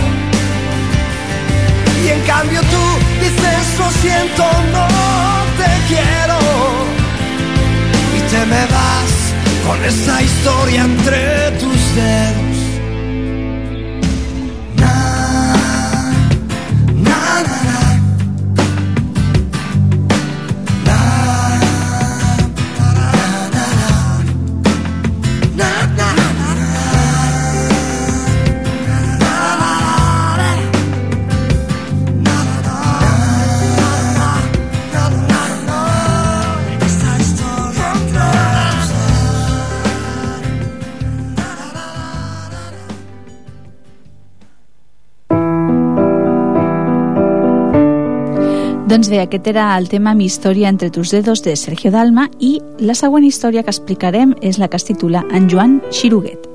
Y 2.05 2.09
en 2.09 2.21
cambio 2.23 2.61
tú 2.61 2.85
dices 3.21 3.79
lo 3.79 3.91
siento, 4.03 4.45
no 4.73 4.89
te 5.59 5.71
quiero. 5.87 6.39
Y 8.17 8.21
te 8.31 8.47
me 8.47 8.67
vas 8.67 9.13
con 9.67 9.85
esa 9.85 10.21
historia 10.23 10.83
entre 10.83 11.53
tus 11.53 11.95
dedos. 11.95 12.48
Doncs 48.99 49.13
bé, 49.13 49.21
aquest 49.23 49.47
era 49.47 49.65
el 49.79 49.85
tema 49.87 50.11
Mi 50.19 50.25
història 50.27 50.67
entre 50.67 50.89
tus 50.91 51.13
dedos 51.15 51.45
de 51.45 51.53
Sergio 51.55 51.93
Dalma 51.95 52.25
i 52.43 52.57
la 52.83 52.97
següent 52.99 53.23
història 53.29 53.63
que 53.63 53.71
explicarem 53.71 54.33
és 54.43 54.57
la 54.59 54.67
que 54.67 54.75
es 54.75 54.87
titula 54.89 55.21
En 55.31 55.47
Joan 55.47 55.77
Xiruguet. 55.95 56.49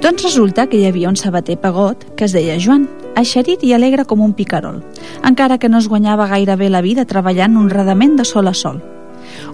Doncs 0.00 0.24
resulta 0.24 0.64
que 0.64 0.78
hi 0.80 0.86
havia 0.88 1.10
un 1.10 1.18
sabater 1.20 1.58
pagot 1.60 2.06
que 2.16 2.24
es 2.24 2.32
deia 2.32 2.56
Joan, 2.56 2.86
eixerit 3.20 3.66
i 3.68 3.74
alegre 3.76 4.06
com 4.08 4.22
un 4.24 4.32
picarol, 4.32 4.80
encara 5.28 5.58
que 5.58 5.68
no 5.68 5.76
es 5.76 5.90
guanyava 5.92 6.30
gaire 6.30 6.56
bé 6.56 6.70
la 6.72 6.80
vida 6.80 7.04
treballant 7.04 7.60
honradament 7.60 8.16
de 8.16 8.24
sol 8.24 8.48
a 8.48 8.54
sol. 8.54 8.80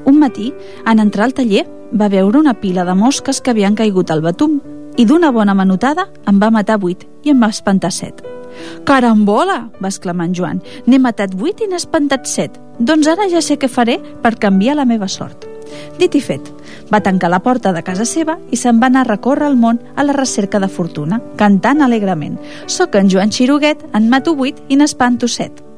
Un 0.07 0.21
matí, 0.21 0.53
en 0.87 1.03
entrar 1.03 1.27
al 1.27 1.35
taller, 1.35 1.65
va 1.91 2.07
veure 2.07 2.39
una 2.39 2.55
pila 2.61 2.85
de 2.87 2.95
mosques 2.95 3.43
que 3.43 3.51
havien 3.51 3.75
caigut 3.75 4.15
al 4.15 4.23
batum 4.23 4.61
i 4.97 5.05
d'una 5.05 5.35
bona 5.35 5.59
manotada 5.59 6.07
en 6.31 6.39
va 6.39 6.55
matar 6.55 6.79
vuit 6.79 7.09
i 7.25 7.35
en 7.35 7.43
va 7.43 7.51
espantar 7.51 7.91
set. 7.91 8.23
Carambola! 8.89 9.71
va 9.83 9.91
exclamar 9.91 10.29
en 10.31 10.35
Joan. 10.35 10.61
N'he 10.87 10.99
matat 10.99 11.35
vuit 11.35 11.61
i 11.61 11.69
n'he 11.69 11.81
espantat 11.81 12.29
set. 12.31 12.59
Doncs 12.79 13.09
ara 13.09 13.29
ja 13.31 13.43
sé 13.43 13.59
què 13.59 13.71
faré 13.71 13.99
per 14.23 14.39
canviar 14.39 14.77
la 14.79 14.89
meva 14.89 15.09
sort. 15.09 15.49
Dit 15.99 16.15
i 16.19 16.21
fet, 16.21 16.49
va 16.93 17.01
tancar 17.01 17.31
la 17.33 17.41
porta 17.45 17.73
de 17.73 17.83
casa 17.87 18.05
seva 18.09 18.37
i 18.53 18.61
se'n 18.61 18.81
va 18.83 18.91
anar 18.93 19.07
a 19.07 19.11
recórrer 19.13 19.49
el 19.49 19.57
món 19.57 19.81
a 19.97 20.05
la 20.05 20.17
recerca 20.17 20.61
de 20.61 20.69
fortuna, 20.69 21.21
cantant 21.41 21.83
alegrement. 21.83 22.39
Soc 22.67 22.97
en 23.01 23.11
Joan 23.13 23.33
Xiruguet, 23.33 23.87
en 23.93 24.09
mato 24.13 24.37
vuit 24.37 24.61
i 24.69 24.77
n'espanto 24.77 25.29
set. 25.29 25.72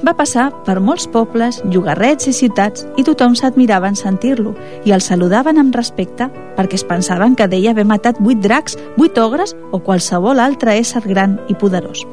Va 0.00 0.14
passar 0.16 0.46
per 0.64 0.78
molts 0.80 1.04
pobles, 1.12 1.58
llogarrets 1.68 2.30
i 2.30 2.32
ciutats 2.32 2.86
i 2.96 3.04
tothom 3.04 3.34
s'admirava 3.36 3.90
en 3.90 3.98
sentir-lo 3.98 4.54
i 4.88 4.94
el 4.96 5.04
saludaven 5.04 5.60
amb 5.60 5.76
respecte 5.76 6.30
perquè 6.56 6.78
es 6.80 6.86
pensaven 6.88 7.36
que 7.36 7.48
deia 7.52 7.74
haver 7.74 7.84
matat 7.84 8.20
vuit 8.20 8.40
dracs, 8.40 8.78
vuit 8.96 9.18
ogres 9.20 9.52
o 9.72 9.82
qualsevol 9.84 10.40
altre 10.40 10.78
ésser 10.80 11.04
gran 11.04 11.36
i 11.48 11.54
poderós. 11.54 12.06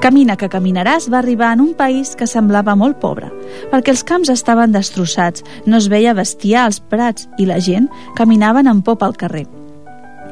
Camina 0.00 0.36
que 0.38 0.48
caminaràs 0.48 1.10
va 1.10 1.18
arribar 1.18 1.50
en 1.52 1.64
un 1.66 1.74
país 1.74 2.14
que 2.16 2.30
semblava 2.30 2.76
molt 2.78 3.00
pobre, 3.02 3.32
perquè 3.74 3.90
els 3.92 4.06
camps 4.06 4.30
estaven 4.30 4.72
destrossats, 4.72 5.44
no 5.66 5.82
es 5.82 5.90
veia 5.90 6.14
bestiar 6.14 6.68
als 6.68 6.78
prats 6.80 7.26
i 7.38 7.50
la 7.50 7.58
gent 7.60 7.90
caminaven 8.16 8.70
en 8.70 8.86
por 8.86 9.02
pel 9.02 9.18
carrer. 9.18 9.48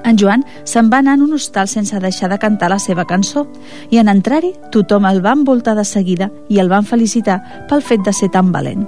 En 0.05 0.19
Joan 0.21 0.45
se'n 0.65 0.91
va 0.93 1.01
anar 1.03 1.17
en 1.19 1.25
un 1.27 1.35
hostal 1.35 1.69
sense 1.69 1.99
deixar 2.01 2.31
de 2.31 2.39
cantar 2.39 2.71
la 2.71 2.79
seva 2.83 3.07
cançó 3.07 3.47
i 3.91 3.99
en 3.99 4.09
entrar-hi 4.09 4.55
tothom 4.73 5.09
el 5.09 5.25
va 5.25 5.35
envoltar 5.37 5.75
de 5.79 5.85
seguida 5.85 6.31
i 6.49 6.61
el 6.63 6.71
van 6.71 6.87
felicitar 6.87 7.41
pel 7.69 7.83
fet 7.83 8.05
de 8.07 8.13
ser 8.13 8.31
tan 8.35 8.53
valent. 8.53 8.87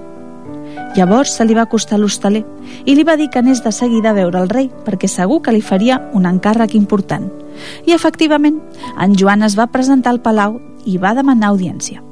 Llavors 0.97 1.37
se 1.37 1.45
li 1.47 1.55
va 1.55 1.67
acostar 1.69 1.99
l'hostaler 2.01 2.43
i 2.87 2.95
li 2.95 3.05
va 3.07 3.17
dir 3.19 3.29
que 3.31 3.39
anés 3.39 3.63
de 3.63 3.73
seguida 3.73 4.11
a 4.11 4.17
veure 4.17 4.41
el 4.41 4.49
rei 4.51 4.71
perquè 4.87 5.09
segur 5.11 5.41
que 5.43 5.55
li 5.55 5.63
faria 5.63 6.01
un 6.15 6.27
encàrrec 6.27 6.75
important. 6.75 7.29
I 7.87 7.95
efectivament, 7.95 8.59
en 8.99 9.15
Joan 9.19 9.43
es 9.47 9.57
va 9.59 9.71
presentar 9.71 10.15
al 10.15 10.23
palau 10.23 10.59
i 10.87 10.97
va 10.99 11.15
demanar 11.15 11.51
audiència. 11.51 12.03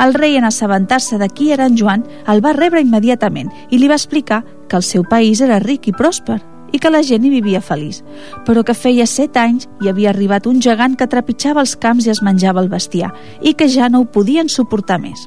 El 0.00 0.14
rei, 0.14 0.36
en 0.36 0.44
assabentar-se 0.44 1.18
de 1.18 1.28
qui 1.28 1.52
era 1.52 1.66
en 1.66 1.78
Joan, 1.78 2.04
el 2.26 2.44
va 2.44 2.52
rebre 2.56 2.82
immediatament 2.82 3.52
i 3.70 3.78
li 3.78 3.88
va 3.88 3.98
explicar 4.00 4.42
que 4.68 4.76
el 4.76 4.84
seu 4.84 5.04
país 5.04 5.40
era 5.40 5.62
ric 5.62 5.88
i 5.88 5.96
pròsper 5.96 6.40
i 6.72 6.80
que 6.82 6.90
la 6.90 7.02
gent 7.06 7.24
hi 7.24 7.30
vivia 7.30 7.60
feliç, 7.60 8.02
però 8.46 8.64
que 8.66 8.74
feia 8.74 9.06
set 9.06 9.36
anys 9.36 9.68
hi 9.82 9.90
havia 9.90 10.10
arribat 10.10 10.46
un 10.46 10.60
gegant 10.62 10.96
que 10.96 11.08
trepitjava 11.10 11.62
els 11.64 11.76
camps 11.76 12.06
i 12.06 12.12
es 12.14 12.22
menjava 12.22 12.62
el 12.64 12.70
bestiar 12.72 13.12
i 13.42 13.54
que 13.54 13.68
ja 13.68 13.88
no 13.88 14.02
ho 14.02 14.10
podien 14.10 14.48
suportar 14.48 15.00
més. 15.00 15.26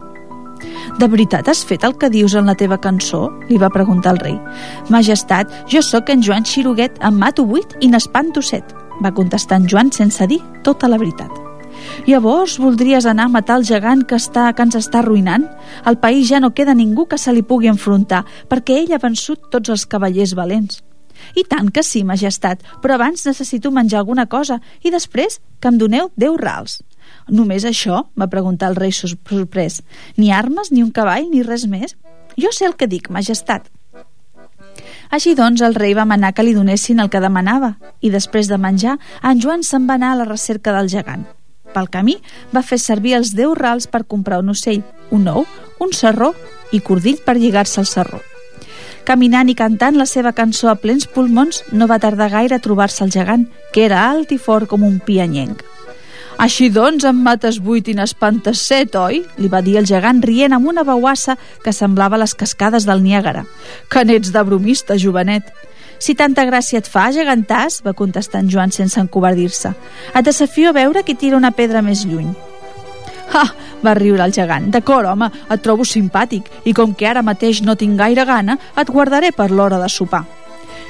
De 0.99 1.07
veritat 1.07 1.47
has 1.47 1.63
fet 1.63 1.85
el 1.87 1.95
que 1.97 2.09
dius 2.11 2.35
en 2.35 2.49
la 2.49 2.55
teva 2.59 2.79
cançó? 2.81 3.29
li 3.49 3.57
va 3.57 3.71
preguntar 3.71 4.15
el 4.15 4.23
rei. 4.23 4.39
Majestat, 4.89 5.51
jo 5.71 5.81
sóc 5.81 6.09
en 6.09 6.23
Joan 6.23 6.45
Xiruguet, 6.45 6.99
em 6.99 7.15
mato 7.15 7.45
vuit 7.45 7.77
i 7.79 7.87
n'espanto 7.87 8.43
set, 8.43 8.73
va 9.03 9.13
contestar 9.15 9.61
en 9.61 9.69
Joan 9.69 9.93
sense 9.95 10.27
dir 10.27 10.41
tota 10.63 10.89
la 10.91 10.99
veritat. 10.99 11.31
Llavors 12.07 12.57
voldries 12.59 13.05
anar 13.07 13.29
a 13.29 13.33
matar 13.33 13.59
el 13.59 13.65
gegant 13.67 14.03
que, 14.07 14.19
està, 14.19 14.49
que 14.55 14.65
ens 14.65 14.75
està 14.75 14.99
arruïnant? 14.99 15.47
Al 15.87 15.99
país 16.01 16.27
ja 16.27 16.41
no 16.43 16.51
queda 16.51 16.75
ningú 16.75 17.07
que 17.07 17.17
se 17.17 17.31
li 17.31 17.43
pugui 17.43 17.71
enfrontar, 17.71 18.25
perquè 18.51 18.81
ell 18.81 18.93
ha 18.93 19.01
vençut 19.01 19.47
tots 19.53 19.71
els 19.71 19.87
cavallers 19.87 20.35
valents. 20.35 20.83
I 21.35 21.45
tant 21.47 21.71
que 21.71 21.83
sí, 21.83 22.03
majestat, 22.03 22.63
però 22.83 22.97
abans 22.97 23.25
necessito 23.27 23.71
menjar 23.71 24.01
alguna 24.03 24.27
cosa 24.27 24.59
i 24.83 24.91
després 24.93 25.39
que 25.59 25.71
em 25.71 25.77
doneu 25.77 26.11
deu 26.15 26.37
rals. 26.37 26.79
Només 27.29 27.65
això? 27.65 28.03
va 28.19 28.29
preguntar 28.29 28.69
el 28.69 28.77
rei 28.77 28.91
sorprès. 28.93 29.81
Ni 30.17 30.31
armes, 30.31 30.71
ni 30.71 30.83
un 30.83 30.91
cavall, 30.91 31.29
ni 31.29 31.43
res 31.43 31.65
més? 31.67 31.95
Jo 32.37 32.53
sé 32.55 32.65
el 32.65 32.75
que 32.75 32.87
dic, 32.87 33.09
majestat. 33.09 33.69
Així 35.09 35.33
doncs, 35.35 35.61
el 35.65 35.75
rei 35.75 35.95
va 35.97 36.05
manar 36.05 36.33
que 36.37 36.45
li 36.45 36.53
donessin 36.53 37.01
el 37.01 37.09
que 37.09 37.21
demanava 37.21 37.75
i 38.01 38.11
després 38.13 38.47
de 38.47 38.59
menjar, 38.61 38.99
en 39.25 39.41
Joan 39.41 39.65
se'n 39.65 39.87
va 39.89 39.97
anar 39.97 40.13
a 40.13 40.19
la 40.21 40.29
recerca 40.29 40.75
del 40.75 40.89
gegant. 40.89 41.25
Pel 41.73 41.89
camí 41.89 42.17
va 42.55 42.65
fer 42.65 42.79
servir 42.81 43.15
els 43.17 43.33
deu 43.37 43.53
rals 43.57 43.87
per 43.87 44.05
comprar 44.05 44.39
un 44.43 44.53
ocell, 44.53 44.83
un 45.11 45.27
ou, 45.29 45.45
un 45.81 45.93
serró 45.93 46.33
i 46.73 46.81
cordill 46.81 47.21
per 47.25 47.37
lligar-se 47.37 47.81
al 47.81 47.89
serró. 47.89 48.21
Caminant 49.09 49.49
i 49.49 49.55
cantant 49.57 49.95
la 49.97 50.05
seva 50.05 50.29
cançó 50.37 50.67
a 50.69 50.75
plens 50.77 51.07
pulmons, 51.09 51.63
no 51.73 51.87
va 51.89 51.97
tardar 51.97 52.27
gaire 52.29 52.59
a 52.59 52.61
trobar-se 52.61 53.01
el 53.01 53.09
gegant, 53.09 53.47
que 53.73 53.81
era 53.87 54.03
alt 54.05 54.29
i 54.29 54.37
fort 54.37 54.69
com 54.69 54.83
un 54.85 54.99
pianyenc. 55.01 55.63
Així 56.37 56.67
doncs 56.69 57.07
em 57.09 57.17
mates 57.25 57.57
vuit 57.57 57.89
i 57.89 57.95
n'espantes 57.97 58.61
set, 58.61 58.93
oi? 58.95 59.23
Li 59.41 59.49
va 59.49 59.63
dir 59.65 59.79
el 59.81 59.87
gegant 59.89 60.21
rient 60.21 60.53
amb 60.53 60.69
una 60.69 60.85
bauassa 60.85 61.39
que 61.65 61.73
semblava 61.73 62.19
les 62.21 62.37
cascades 62.37 62.85
del 62.85 63.01
Niàgara. 63.01 63.47
Que 63.89 64.05
n'ets 64.05 64.29
de 64.29 64.45
bromista, 64.45 64.99
jovenet. 65.01 65.49
Si 65.97 66.13
tanta 66.13 66.45
gràcia 66.45 66.77
et 66.77 66.87
fa, 66.87 67.09
gegantàs, 67.09 67.81
va 67.81 67.97
contestar 67.97 68.43
en 68.45 68.53
Joan 68.53 68.69
sense 68.69 69.01
encobardir-se. 69.01 69.73
Et 70.13 70.21
desafio 70.23 70.69
a 70.69 70.77
veure 70.77 71.03
qui 71.03 71.17
tira 71.17 71.41
una 71.41 71.51
pedra 71.51 71.81
més 71.81 72.05
lluny. 72.05 72.29
Ha! 73.33 73.45
va 73.85 73.93
riure 73.95 74.25
el 74.25 74.33
gegant. 74.35 74.69
D'acord, 74.73 75.07
home, 75.07 75.29
et 75.49 75.63
trobo 75.63 75.85
simpàtic 75.87 76.49
i 76.67 76.73
com 76.75 76.93
que 76.93 77.07
ara 77.07 77.23
mateix 77.23 77.61
no 77.63 77.77
tinc 77.79 77.99
gaire 77.99 78.25
gana, 78.25 78.57
et 78.75 78.91
guardaré 78.91 79.31
per 79.31 79.49
l'hora 79.51 79.79
de 79.79 79.89
sopar. 79.89 80.25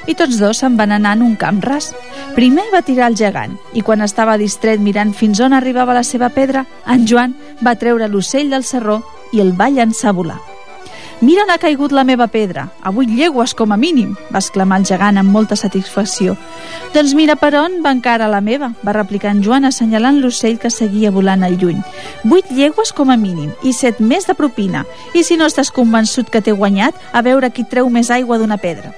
I 0.08 0.16
tots 0.16 0.40
dos 0.40 0.62
se'n 0.62 0.76
van 0.78 0.94
anar 0.96 1.12
en 1.18 1.22
un 1.22 1.34
camp 1.36 1.60
ras. 1.62 1.90
Primer 2.34 2.66
va 2.72 2.82
tirar 2.82 3.10
el 3.10 3.18
gegant 3.20 3.58
i 3.76 3.84
quan 3.86 4.02
estava 4.02 4.38
distret 4.40 4.80
mirant 4.80 5.12
fins 5.14 5.42
on 5.44 5.52
arribava 5.52 5.96
la 5.96 6.06
seva 6.06 6.30
pedra, 6.34 6.64
en 6.86 7.06
Joan 7.06 7.36
va 7.62 7.76
treure 7.76 8.08
l'ocell 8.08 8.50
del 8.50 8.64
serró 8.64 9.02
i 9.32 9.44
el 9.44 9.52
va 9.52 9.70
llançar 9.70 10.16
volar. 10.16 10.40
Mira 11.20 11.42
on 11.44 11.50
ha 11.52 11.58
caigut 11.60 11.92
la 11.92 12.02
meva 12.08 12.30
pedra, 12.32 12.70
a 12.80 12.88
vuit 12.96 13.10
llegües 13.12 13.52
com 13.52 13.74
a 13.74 13.76
mínim, 13.76 14.14
va 14.32 14.40
exclamar 14.40 14.78
el 14.80 14.86
gegant 14.88 15.18
amb 15.20 15.28
molta 15.28 15.56
satisfacció. 15.56 16.32
Doncs 16.94 17.12
mira 17.12 17.34
per 17.36 17.50
on 17.60 17.82
va 17.84 17.92
encara 17.92 18.28
la 18.32 18.40
meva, 18.40 18.70
va 18.80 18.94
replicar 18.96 19.34
en 19.34 19.42
Joan 19.44 19.68
assenyalant 19.68 20.22
l'ocell 20.22 20.56
que 20.58 20.70
seguia 20.72 21.12
volant 21.12 21.44
al 21.44 21.58
lluny. 21.60 21.82
Vuit 22.24 22.48
llegües 22.56 22.94
com 22.96 23.12
a 23.12 23.18
mínim 23.20 23.50
i 23.62 23.74
set 23.76 24.00
més 24.00 24.24
de 24.24 24.34
propina. 24.38 24.86
I 25.12 25.20
si 25.20 25.36
no 25.36 25.44
estàs 25.44 25.68
convençut 25.76 26.30
que 26.32 26.40
t'he 26.40 26.56
guanyat, 26.56 26.96
a 27.12 27.20
veure 27.20 27.52
qui 27.52 27.66
treu 27.68 27.90
més 27.92 28.08
aigua 28.08 28.38
d'una 28.40 28.56
pedra. 28.56 28.94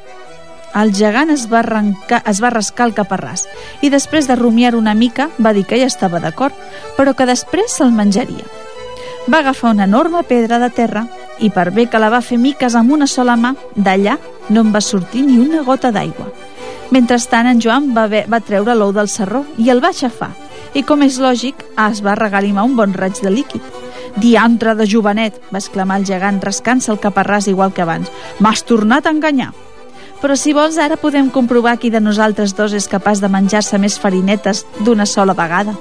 El 0.79 0.95
gegant 0.95 1.35
es 1.35 1.49
va, 1.51 1.59
arrencar, 1.65 2.23
es 2.31 2.39
va 2.41 2.53
rascar 2.55 2.87
el 2.87 2.95
caparràs 2.95 3.49
i 3.83 3.91
després 3.91 4.31
de 4.31 4.39
rumiar 4.39 4.77
una 4.79 4.95
mica 4.95 5.27
va 5.43 5.53
dir 5.53 5.67
que 5.67 5.81
ja 5.83 5.91
estava 5.91 6.23
d'acord, 6.23 6.55
però 6.97 7.17
que 7.19 7.27
després 7.27 7.75
se'l 7.75 7.91
menjaria. 7.91 8.47
Va 9.27 9.43
agafar 9.43 9.75
una 9.75 9.85
enorme 9.91 10.23
pedra 10.23 10.63
de 10.63 10.71
terra 10.71 11.05
i 11.43 11.51
per 11.51 11.71
bé 11.75 11.89
que 11.91 12.01
la 12.01 12.11
va 12.13 12.23
fer 12.23 12.39
miques 12.39 12.77
amb 12.79 12.95
una 12.95 13.09
sola 13.11 13.37
mà, 13.37 13.53
d'allà 13.75 14.17
no 14.51 14.63
en 14.63 14.73
va 14.75 14.81
sortir 14.81 15.25
ni 15.27 15.39
una 15.43 15.63
gota 15.67 15.91
d'aigua. 15.93 16.31
Mentrestant, 16.93 17.49
en 17.49 17.61
Joan 17.61 17.91
va, 17.97 18.07
ve, 18.07 18.25
va 18.29 18.43
treure 18.45 18.75
l'ou 18.77 18.93
del 18.93 19.09
serró 19.09 19.45
i 19.59 19.71
el 19.73 19.81
va 19.81 19.91
aixafar. 19.93 20.31
I 20.77 20.83
com 20.89 21.03
és 21.05 21.19
lògic, 21.21 21.65
es 21.89 22.03
va 22.05 22.17
regalimar 22.19 22.67
un 22.69 22.77
bon 22.77 22.93
raig 22.97 23.19
de 23.25 23.33
líquid. 23.33 23.65
Diantre 24.21 24.77
de 24.77 24.87
jovenet, 24.87 25.41
va 25.53 25.61
exclamar 25.61 25.99
el 26.01 26.07
gegant 26.09 26.41
rascant-se 26.45 26.93
el 26.93 27.01
caparràs 27.01 27.49
igual 27.49 27.73
que 27.73 27.85
abans. 27.85 28.13
M'has 28.41 28.65
tornat 28.69 29.09
a 29.09 29.15
enganyar. 29.17 29.53
Però 30.23 30.37
si 30.39 30.53
vols, 30.55 30.77
ara 30.79 30.95
podem 30.97 31.33
comprovar 31.35 31.75
qui 31.83 31.91
de 31.91 32.01
nosaltres 32.01 32.55
dos 32.55 32.77
és 32.79 32.87
capaç 32.87 33.19
de 33.19 33.29
menjar-se 33.29 33.79
més 33.83 33.97
farinetes 33.99 34.63
d'una 34.87 35.07
sola 35.07 35.35
vegada. 35.35 35.75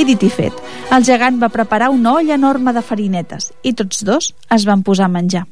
I 0.00 0.06
dit 0.08 0.22
i 0.24 0.30
fet, 0.32 0.56
el 0.92 1.04
gegant 1.04 1.36
va 1.42 1.52
preparar 1.52 1.90
una 1.92 2.14
olla 2.16 2.38
enorme 2.40 2.72
de 2.72 2.82
farinetes 2.82 3.50
i 3.62 3.74
tots 3.76 4.00
dos 4.04 4.32
es 4.56 4.64
van 4.64 4.82
posar 4.82 5.10
a 5.10 5.12
menjar. 5.12 5.44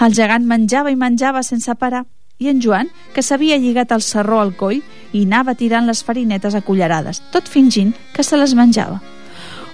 El 0.00 0.16
gegant 0.16 0.48
menjava 0.48 0.90
i 0.90 0.96
menjava 0.96 1.44
sense 1.44 1.74
parar 1.76 2.06
i 2.40 2.48
en 2.48 2.64
Joan, 2.64 2.88
que 3.12 3.20
s'havia 3.20 3.60
lligat 3.60 3.92
el 3.92 4.00
serró 4.00 4.40
al 4.40 4.56
coll 4.56 4.80
i 5.12 5.26
anava 5.26 5.54
tirant 5.54 5.84
les 5.84 6.00
farinetes 6.02 6.56
a 6.56 6.64
cullerades, 6.64 7.20
tot 7.30 7.48
fingint 7.48 7.92
que 8.16 8.24
se 8.24 8.40
les 8.40 8.56
menjava. 8.56 9.02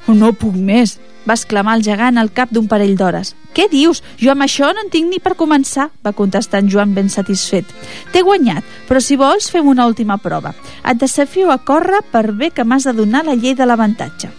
Oh, 0.07 0.15
no 0.15 0.31
puc 0.39 0.55
més, 0.55 1.01
va 1.27 1.35
exclamar 1.35 1.75
el 1.77 1.83
gegant 1.83 2.19
al 2.19 2.31
cap 2.31 2.53
d'un 2.55 2.69
parell 2.71 2.95
d'hores. 2.99 3.35
Què 3.57 3.67
dius? 3.73 4.03
Jo 4.21 4.31
amb 4.33 4.45
això 4.45 4.69
no 4.71 4.85
en 4.85 4.91
tinc 4.93 5.11
ni 5.11 5.19
per 5.19 5.35
començar, 5.35 5.89
va 6.07 6.15
contestar 6.15 6.61
en 6.63 6.71
Joan 6.71 6.95
ben 6.95 7.11
satisfet. 7.11 7.67
T'he 8.13 8.23
guanyat, 8.23 8.63
però 8.87 9.03
si 9.03 9.19
vols 9.19 9.51
fem 9.51 9.67
una 9.67 9.87
última 9.91 10.19
prova. 10.23 10.55
Et 10.85 11.01
desafio 11.01 11.51
a 11.51 11.59
córrer 11.59 12.05
per 12.13 12.31
bé 12.33 12.53
que 12.55 12.65
m'has 12.65 12.87
de 12.87 12.95
donar 12.95 13.25
la 13.27 13.35
llei 13.35 13.57
de 13.59 13.67
l'avantatge. 13.67 14.31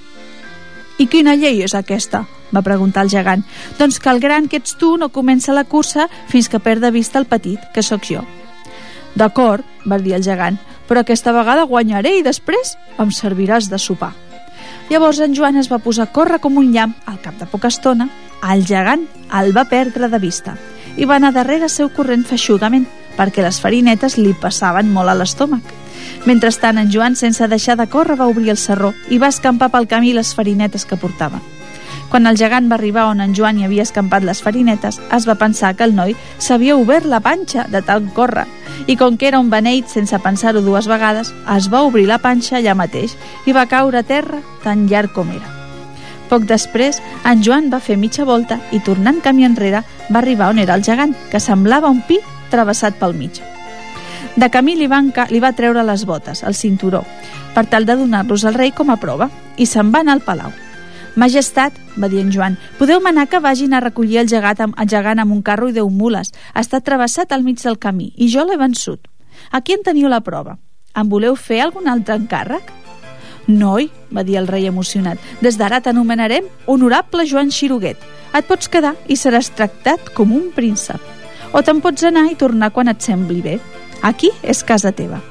I 0.98 1.06
quina 1.12 1.36
llei 1.36 1.62
és 1.66 1.76
aquesta? 1.76 2.26
va 2.56 2.64
preguntar 2.64 3.04
el 3.04 3.12
gegant. 3.12 3.44
Doncs 3.78 4.00
que 4.00 4.10
el 4.10 4.22
gran 4.24 4.48
que 4.48 4.62
ets 4.62 4.78
tu 4.80 4.96
no 4.98 5.10
comença 5.10 5.54
la 5.54 5.66
cursa 5.68 6.08
fins 6.32 6.48
que 6.48 6.62
perd 6.64 6.86
de 6.86 6.94
vista 6.96 7.20
el 7.20 7.28
petit, 7.28 7.60
que 7.74 7.84
sóc 7.84 8.08
jo. 8.08 8.24
D'acord, 9.18 9.66
va 9.84 10.00
dir 10.00 10.16
el 10.16 10.24
gegant, 10.24 10.56
però 10.88 11.04
aquesta 11.04 11.34
vegada 11.36 11.68
guanyaré 11.68 12.18
i 12.20 12.24
després 12.24 12.78
em 13.02 13.12
serviràs 13.12 13.68
de 13.68 13.82
sopar. 13.82 14.14
Llavors 14.90 15.20
en 15.20 15.36
Joan 15.36 15.58
es 15.58 15.72
va 15.72 15.82
posar 15.84 16.08
a 16.08 16.14
córrer 16.14 16.40
com 16.40 16.58
un 16.58 16.72
llamp. 16.74 16.96
Al 17.06 17.20
cap 17.22 17.36
de 17.40 17.48
poca 17.50 17.72
estona, 17.72 18.10
el 18.54 18.66
gegant 18.66 19.08
el 19.40 19.52
va 19.56 19.68
perdre 19.70 20.10
de 20.10 20.20
vista 20.20 20.56
i 20.98 21.06
va 21.06 21.18
anar 21.18 21.34
darrere 21.34 21.70
seu 21.70 21.92
corrent 21.94 22.24
feixugament 22.26 22.88
perquè 23.18 23.44
les 23.46 23.60
farinetes 23.62 24.18
li 24.18 24.34
passaven 24.38 24.90
molt 24.94 25.10
a 25.10 25.18
l'estómac. 25.18 25.76
Mentrestant, 26.30 26.78
en 26.78 26.92
Joan, 26.94 27.16
sense 27.16 27.48
deixar 27.48 27.78
de 27.78 27.88
córrer, 27.90 28.18
va 28.20 28.30
obrir 28.30 28.52
el 28.54 28.62
serró 28.62 28.94
i 29.10 29.18
va 29.18 29.34
escampar 29.34 29.72
pel 29.74 29.90
camí 29.90 30.14
les 30.14 30.34
farinetes 30.38 30.86
que 30.86 31.00
portava. 31.02 31.42
Quan 32.10 32.28
el 32.30 32.38
gegant 32.40 32.70
va 32.72 32.78
arribar 32.78 33.10
on 33.12 33.20
en 33.20 33.34
Joan 33.36 33.58
hi 33.60 33.66
havia 33.68 33.84
escampat 33.84 34.24
les 34.24 34.40
farinetes, 34.44 35.02
es 35.12 35.26
va 35.28 35.36
pensar 35.36 35.74
que 35.76 35.84
el 35.84 35.96
noi 35.96 36.16
s'havia 36.40 36.78
obert 36.80 37.06
la 37.06 37.20
panxa 37.20 37.66
de 37.68 37.82
tant 37.84 38.08
córrer 38.16 38.46
i 38.88 38.96
com 38.96 39.18
que 39.18 39.28
era 39.28 39.42
un 39.44 39.50
beneit 39.52 39.90
sense 39.92 40.16
pensar-ho 40.24 40.62
dues 40.64 40.88
vegades, 40.88 41.34
es 41.58 41.68
va 41.74 41.84
obrir 41.84 42.06
la 42.08 42.22
panxa 42.24 42.58
allà 42.62 42.78
mateix 42.80 43.18
i 43.46 43.56
va 43.56 43.68
caure 43.68 44.00
a 44.00 44.08
terra 44.08 44.40
tan 44.64 44.88
llarg 44.88 45.12
com 45.12 45.34
era. 45.36 45.52
Poc 46.30 46.48
després, 46.48 47.02
en 47.28 47.44
Joan 47.44 47.68
va 47.72 47.82
fer 47.84 47.98
mitja 48.00 48.26
volta 48.28 48.60
i, 48.72 48.80
tornant 48.84 49.20
camí 49.24 49.46
enrere, 49.48 49.84
va 50.12 50.20
arribar 50.20 50.52
on 50.52 50.60
era 50.60 50.76
el 50.76 50.84
gegant, 50.84 51.16
que 51.32 51.44
semblava 51.44 51.92
un 51.92 52.02
pi 52.08 52.20
travessat 52.52 53.00
pel 53.00 53.16
mig. 53.16 53.42
De 54.38 54.52
camí 54.54 54.76
li, 54.76 54.88
van, 54.88 55.12
li 55.32 55.40
va 55.44 55.56
treure 55.56 55.84
les 55.84 56.06
botes, 56.06 56.44
el 56.44 56.56
cinturó, 56.56 57.04
per 57.56 57.66
tal 57.66 57.88
de 57.88 57.96
donar-los 58.00 58.46
al 58.46 58.60
rei 58.60 58.72
com 58.72 58.92
a 58.92 59.00
prova, 59.02 59.32
i 59.58 59.66
se'n 59.66 59.92
va 59.92 60.04
anar 60.04 60.20
al 60.20 60.26
palau. 60.28 60.67
Majestat, 61.18 61.74
va 61.98 62.08
dir 62.12 62.20
en 62.22 62.30
Joan, 62.30 62.60
podeu 62.78 63.00
manar 63.02 63.26
que 63.26 63.40
vagin 63.42 63.74
a 63.74 63.80
recollir 63.82 64.20
el 64.22 64.28
gegant, 64.30 64.60
amb, 64.68 64.76
el 64.78 64.88
gegant 64.88 65.18
amb 65.18 65.34
un 65.34 65.42
carro 65.42 65.66
i 65.66 65.74
deu 65.74 65.90
mules. 65.90 66.30
Estat 66.54 66.86
travessat 66.86 67.32
al 67.34 67.42
mig 67.44 67.58
del 67.64 67.80
camí 67.82 68.12
i 68.16 68.28
jo 68.30 68.44
l'he 68.46 68.58
vençut. 68.58 69.08
Aquí 69.50 69.74
en 69.74 69.82
teniu 69.82 70.12
la 70.14 70.22
prova. 70.22 70.60
Em 70.94 71.10
voleu 71.10 71.34
fer 71.36 71.64
algun 71.64 71.90
altre 71.90 72.20
encàrrec? 72.22 72.70
Noi, 73.48 73.88
va 74.14 74.22
dir 74.28 74.38
el 74.38 74.46
rei 74.46 74.68
emocionat, 74.70 75.18
des 75.42 75.58
d'ara 75.58 75.80
t'anomenarem 75.82 76.46
honorable 76.68 77.26
Joan 77.26 77.50
Xiruguet. 77.50 77.98
Et 78.38 78.46
pots 78.46 78.70
quedar 78.70 78.94
i 79.08 79.18
seràs 79.18 79.50
tractat 79.56 80.12
com 80.14 80.36
un 80.36 80.52
príncep. 80.54 81.02
O 81.50 81.64
te'n 81.66 81.82
pots 81.82 82.06
anar 82.06 82.28
i 82.30 82.38
tornar 82.38 82.70
quan 82.76 82.94
et 82.94 83.02
sembli 83.02 83.42
bé. 83.42 83.58
Aquí 84.06 84.30
és 84.44 84.62
casa 84.62 84.92
teva. 84.94 85.24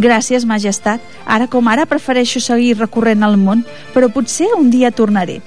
Gràcies, 0.00 0.46
majestat. 0.48 1.02
Ara 1.26 1.46
com 1.50 1.68
ara 1.68 1.84
prefereixo 1.86 2.40
seguir 2.40 2.78
recorrent 2.78 3.26
el 3.26 3.36
món, 3.36 3.66
però 3.92 4.08
potser 4.08 4.48
un 4.56 4.70
dia 4.72 4.90
tornaré. 4.90 5.40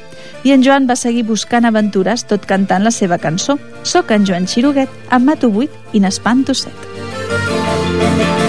I 0.44 0.54
en 0.54 0.64
Joan 0.66 0.86
va 0.90 1.00
seguir 1.00 1.26
buscant 1.26 1.66
aventures 1.66 2.28
tot 2.30 2.46
cantant 2.46 2.86
la 2.86 2.94
seva 2.94 3.18
cançó. 3.18 3.58
Soc 3.82 4.14
en 4.14 4.30
Joan 4.30 4.46
Xiruguet, 4.48 4.90
em 5.10 5.26
mato 5.26 5.50
8 5.50 5.98
i 5.98 6.04
n'espanto 6.04 6.54
7. 6.54 8.43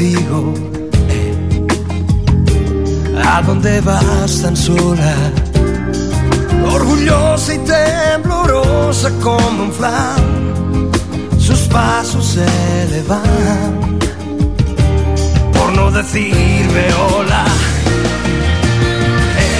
Eh, 0.00 1.66
a 3.24 3.42
dónde 3.42 3.80
vas 3.80 4.42
tan 4.42 4.56
sola 4.56 5.14
orgullosa 6.72 7.54
y 7.54 7.58
temblorosa 7.58 9.10
como 9.22 9.64
un 9.64 9.72
flan 9.72 10.90
sus 11.38 11.60
pasos 11.68 12.24
se 12.26 12.46
le 12.90 13.02
van. 13.02 13.98
Por 15.52 15.72
no 15.76 15.90
decirme 15.90 16.84
hola 17.08 17.44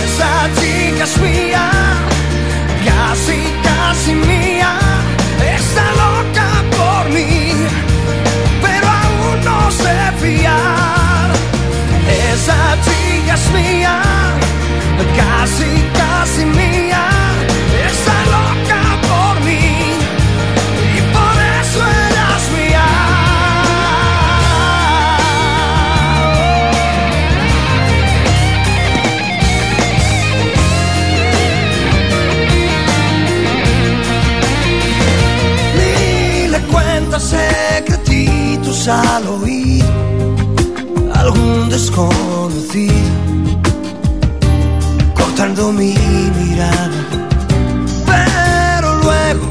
esa 0.05 0.49
chica 0.61 1.05
es 1.05 1.19
mía 1.19 1.71
casi, 3.15 3.39
casi 3.63 4.15
mía, 4.15 4.79
está 5.57 5.85
loca 6.03 6.49
por 6.77 7.13
mí, 7.13 7.53
sé 10.25 10.39
fiar. 10.39 11.31
Esa 12.33 12.77
chica 12.85 13.35
es 13.35 13.51
mía, 13.53 14.01
casi, 15.17 15.71
casi 16.01 16.45
mía, 16.45 17.05
está 17.87 18.17
loca 18.35 18.83
por 19.09 19.35
mí, 19.45 19.64
secretitos 38.55 38.89
al 38.89 39.27
oído 39.27 39.87
algún 41.15 41.69
desconocido 41.69 42.95
cortando 45.15 45.73
mi 45.73 45.95
mirada. 46.39 46.91
Pero 48.07 48.99
luego, 49.03 49.47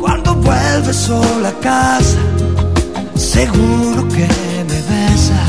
cuando 0.00 0.34
vuelves 0.34 0.96
sola 0.96 1.48
a 1.48 1.60
casa, 1.60 2.18
seguro 3.14 4.08
que 4.08 4.28
me 4.68 4.80
besa 4.92 5.40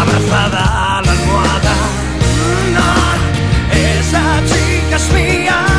abrazada 0.00 0.98
a 0.98 1.02
la 1.02 1.12
almohada. 1.12 1.74
No, 2.76 2.88
esa 3.72 4.22
chica 4.46 4.96
es 4.96 5.12
mía 5.12 5.73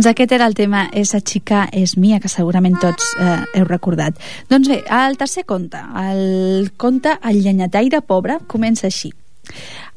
Doncs 0.00 0.14
aquest 0.14 0.32
era 0.32 0.46
el 0.48 0.54
tema 0.56 0.86
Esa 0.96 1.18
xica 1.20 1.66
és 1.76 1.92
mia, 2.00 2.22
que 2.24 2.28
segurament 2.32 2.78
tots 2.80 3.10
eh, 3.20 3.42
heu 3.58 3.66
recordat. 3.66 4.16
Doncs 4.48 4.70
bé, 4.72 4.78
el 4.96 5.18
tercer 5.20 5.44
conte, 5.44 5.76
el 5.76 6.70
conte 6.80 7.18
El 7.28 7.42
llenyataire 7.44 8.00
pobre, 8.00 8.38
comença 8.48 8.86
així. 8.88 9.10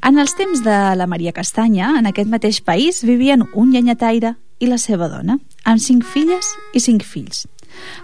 En 0.04 0.20
els 0.20 0.36
temps 0.36 0.60
de 0.60 0.76
la 1.00 1.06
Maria 1.08 1.32
Castanya, 1.32 1.94
en 1.96 2.04
aquest 2.04 2.28
mateix 2.28 2.60
país, 2.60 3.00
vivien 3.00 3.46
un 3.54 3.72
llenyataire 3.72 4.34
i 4.60 4.68
la 4.68 4.76
seva 4.76 5.08
dona, 5.08 5.38
amb 5.64 5.80
cinc 5.80 6.04
filles 6.04 6.52
i 6.74 6.84
cinc 6.84 7.00
fills. 7.00 7.46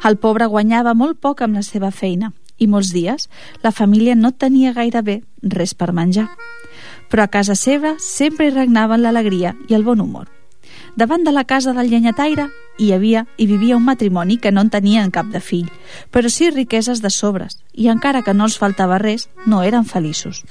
El 0.00 0.16
pobre 0.16 0.48
guanyava 0.48 0.96
molt 0.96 1.20
poc 1.20 1.44
amb 1.44 1.60
la 1.60 1.66
seva 1.68 1.92
feina 1.92 2.32
i 2.56 2.64
molts 2.64 2.96
dies 2.96 3.28
la 3.60 3.76
família 3.76 4.16
no 4.16 4.32
tenia 4.32 4.72
gairebé 4.72 5.20
res 5.42 5.76
per 5.76 5.92
menjar. 5.92 6.30
Però 7.12 7.28
a 7.28 7.34
casa 7.36 7.52
seva 7.52 7.98
sempre 8.00 8.48
hi 8.48 8.56
regnaven 8.56 9.04
l'alegria 9.04 9.58
i 9.68 9.76
el 9.76 9.84
bon 9.84 10.00
humor. 10.00 10.39
Davant 10.96 11.24
de 11.24 11.32
la 11.32 11.44
casa 11.44 11.72
del 11.72 11.88
llenyataire 11.90 12.48
hi 12.78 12.92
havia 12.92 13.26
i 13.36 13.46
vivia 13.46 13.76
un 13.76 13.84
matrimoni 13.84 14.38
que 14.38 14.50
no 14.50 14.62
en 14.64 14.70
tenien 14.70 15.10
cap 15.14 15.26
de 15.30 15.40
fill, 15.40 15.68
però 16.10 16.30
sí 16.32 16.50
riqueses 16.50 17.02
de 17.02 17.10
sobres, 17.10 17.58
i 17.74 17.88
encara 17.92 18.22
que 18.26 18.34
no 18.34 18.46
els 18.48 18.58
faltava 18.58 18.98
res, 18.98 19.28
no 19.46 19.62
eren 19.62 19.84
feliços. 19.84 20.42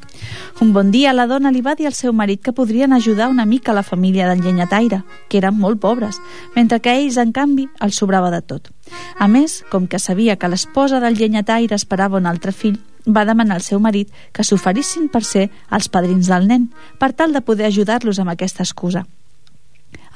Un 0.61 0.71
bon 0.73 0.91
dia 0.91 1.13
la 1.13 1.27
dona 1.27 1.51
li 1.51 1.61
va 1.65 1.75
dir 1.75 1.89
al 1.89 1.97
seu 1.97 2.13
marit 2.13 2.41
que 2.43 2.53
podrien 2.53 2.93
ajudar 2.93 3.29
una 3.29 3.45
mica 3.45 3.73
la 3.73 3.83
família 3.83 4.29
del 4.29 4.43
llenyataire, 4.45 5.03
que 5.27 5.41
eren 5.41 5.57
molt 5.59 5.81
pobres, 5.81 6.21
mentre 6.55 6.79
que 6.79 6.95
ells, 6.95 7.17
en 7.17 7.33
canvi, 7.33 7.67
els 7.81 7.97
sobrava 7.97 8.31
de 8.31 8.41
tot. 8.41 8.69
A 9.17 9.27
més, 9.27 9.63
com 9.71 9.87
que 9.87 9.99
sabia 9.99 10.37
que 10.37 10.49
l'esposa 10.49 10.99
del 10.99 11.17
llenyataire 11.17 11.75
esperava 11.75 12.17
un 12.17 12.29
altre 12.29 12.53
fill, 12.53 12.79
va 13.07 13.25
demanar 13.25 13.57
al 13.57 13.65
seu 13.65 13.79
marit 13.79 14.11
que 14.31 14.43
s'oferissin 14.43 15.09
per 15.09 15.23
ser 15.23 15.49
els 15.71 15.89
padrins 15.89 16.29
del 16.29 16.47
nen, 16.47 16.69
per 16.99 17.13
tal 17.13 17.33
de 17.33 17.41
poder 17.41 17.67
ajudar-los 17.67 18.19
amb 18.19 18.35
aquesta 18.35 18.63
excusa. 18.63 19.05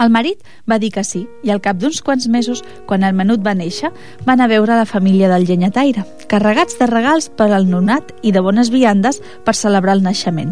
El 0.03 0.09
marit 0.11 0.41
va 0.67 0.79
dir 0.83 0.89
que 0.91 1.05
sí, 1.07 1.21
i 1.47 1.51
al 1.53 1.61
cap 1.63 1.77
d'uns 1.79 2.01
quants 2.03 2.27
mesos, 2.27 2.59
quan 2.89 3.05
el 3.07 3.15
menut 3.15 3.39
va 3.45 3.53
néixer, 3.55 3.93
van 4.27 4.41
a 4.43 4.49
veure 4.51 4.75
la 4.75 4.89
família 4.89 5.29
del 5.31 5.45
llenyataire, 5.47 6.03
carregats 6.27 6.75
de 6.79 6.89
regals 6.91 7.29
per 7.31 7.47
al 7.53 7.69
nonat 7.69 8.11
i 8.21 8.33
de 8.35 8.43
bones 8.43 8.73
viandes 8.73 9.21
per 9.45 9.55
celebrar 9.55 9.95
el 9.95 10.03
naixement. 10.03 10.51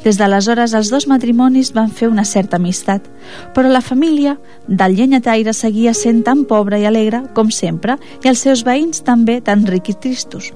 Des 0.00 0.16
d'aleshores, 0.16 0.72
els 0.72 0.88
dos 0.88 1.04
matrimonis 1.10 1.74
van 1.76 1.92
fer 1.92 2.08
una 2.08 2.24
certa 2.24 2.56
amistat, 2.56 3.04
però 3.52 3.68
la 3.68 3.84
família 3.84 4.38
del 4.66 4.96
llenyataire 4.96 5.52
seguia 5.52 5.92
sent 5.92 6.24
tan 6.24 6.46
pobra 6.48 6.80
i 6.80 6.88
alegre 6.88 7.26
com 7.36 7.52
sempre 7.52 7.98
i 8.24 8.32
els 8.32 8.40
seus 8.46 8.64
veïns 8.64 9.04
també 9.04 9.42
tan 9.44 9.68
rics 9.68 9.92
i 9.92 9.98
tristos. 10.06 10.52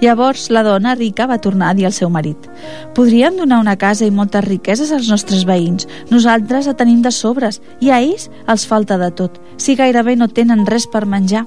Llavors 0.00 0.48
la 0.50 0.62
dona 0.66 0.94
rica 0.94 1.26
va 1.26 1.40
tornar 1.42 1.70
a 1.70 1.74
dir 1.78 1.86
al 1.88 1.94
seu 1.96 2.10
marit 2.10 2.48
«Podríem 2.94 3.36
donar 3.36 3.60
una 3.60 3.76
casa 3.76 4.06
i 4.06 4.14
moltes 4.14 4.44
riqueses 4.44 4.92
als 4.92 5.10
nostres 5.12 5.44
veïns. 5.48 5.88
Nosaltres 6.10 6.66
la 6.66 6.76
tenim 6.76 7.02
de 7.02 7.12
sobres 7.12 7.60
i 7.80 7.90
a 7.90 8.00
ells 8.00 8.30
els 8.46 8.66
falta 8.66 8.98
de 8.98 9.10
tot, 9.10 9.40
si 9.56 9.76
gairebé 9.76 10.16
no 10.16 10.28
tenen 10.28 10.66
res 10.66 10.86
per 10.86 11.06
menjar». 11.06 11.46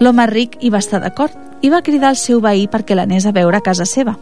L'home 0.00 0.26
ric 0.26 0.58
hi 0.60 0.70
va 0.74 0.82
estar 0.82 1.00
d'acord 1.02 1.36
i 1.64 1.70
va 1.72 1.82
cridar 1.82 2.10
al 2.12 2.18
seu 2.20 2.42
veí 2.44 2.66
perquè 2.68 2.96
l'anés 2.96 3.24
a 3.24 3.32
veure 3.32 3.56
a 3.56 3.64
casa 3.64 3.86
seva. 3.88 4.16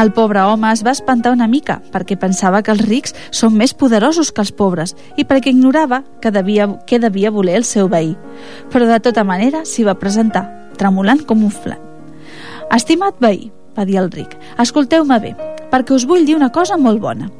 El 0.00 0.12
pobre 0.12 0.42
home 0.44 0.68
es 0.72 0.82
va 0.84 0.92
espantar 0.92 1.32
una 1.32 1.48
mica 1.48 1.78
perquè 1.94 2.18
pensava 2.20 2.60
que 2.62 2.74
els 2.74 2.84
rics 2.84 3.16
són 3.30 3.56
més 3.56 3.72
poderosos 3.72 4.32
que 4.32 4.44
els 4.44 4.52
pobres 4.52 4.92
i 5.16 5.24
perquè 5.24 5.54
ignorava 5.54 6.02
que 6.20 6.34
devia, 6.34 6.68
què 6.84 7.00
devia 7.00 7.32
voler 7.32 7.56
el 7.62 7.64
seu 7.68 7.88
veí. 7.88 8.12
Però 8.74 8.90
de 8.90 9.00
tota 9.00 9.24
manera 9.24 9.64
s'hi 9.64 9.88
va 9.88 9.98
presentar, 10.00 10.44
tremolant 10.76 11.24
com 11.24 11.46
un 11.46 11.54
flan. 11.54 11.83
Estimat 12.72 13.18
veí, 13.20 13.50
va 13.76 13.84
dir 13.84 13.98
el 14.00 14.10
ric, 14.12 14.36
escolteu-me 14.58 15.18
bé, 15.20 15.32
perquè 15.72 15.94
us 15.94 16.06
vull 16.06 16.24
dir 16.26 16.36
una 16.38 16.50
cosa 16.54 16.78
molt 16.78 17.02
bona. 17.02 17.30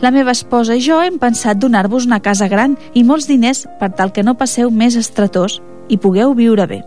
La 0.00 0.10
meva 0.10 0.32
esposa 0.32 0.76
i 0.76 0.82
jo 0.84 1.00
hem 1.02 1.18
pensat 1.20 1.60
donar-vos 1.60 2.06
una 2.08 2.22
casa 2.24 2.48
gran 2.48 2.76
i 2.94 3.04
molts 3.04 3.28
diners 3.28 3.66
per 3.80 3.92
tal 3.96 4.12
que 4.12 4.24
no 4.24 4.38
passeu 4.38 4.70
més 4.70 4.96
estretors 4.96 5.60
i 5.88 5.98
pugueu 6.00 6.34
viure 6.34 6.66
bé. 6.66 6.82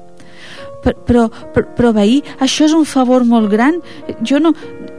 Però, 0.85 0.93
però, 1.05 1.21
però, 1.53 1.69
però 1.77 1.93
veí, 1.93 2.19
això 2.39 2.67
és 2.67 2.73
un 2.77 2.85
favor 2.85 3.23
molt 3.25 3.49
gran. 3.49 3.79
Jo 4.21 4.37
no, 4.41 4.53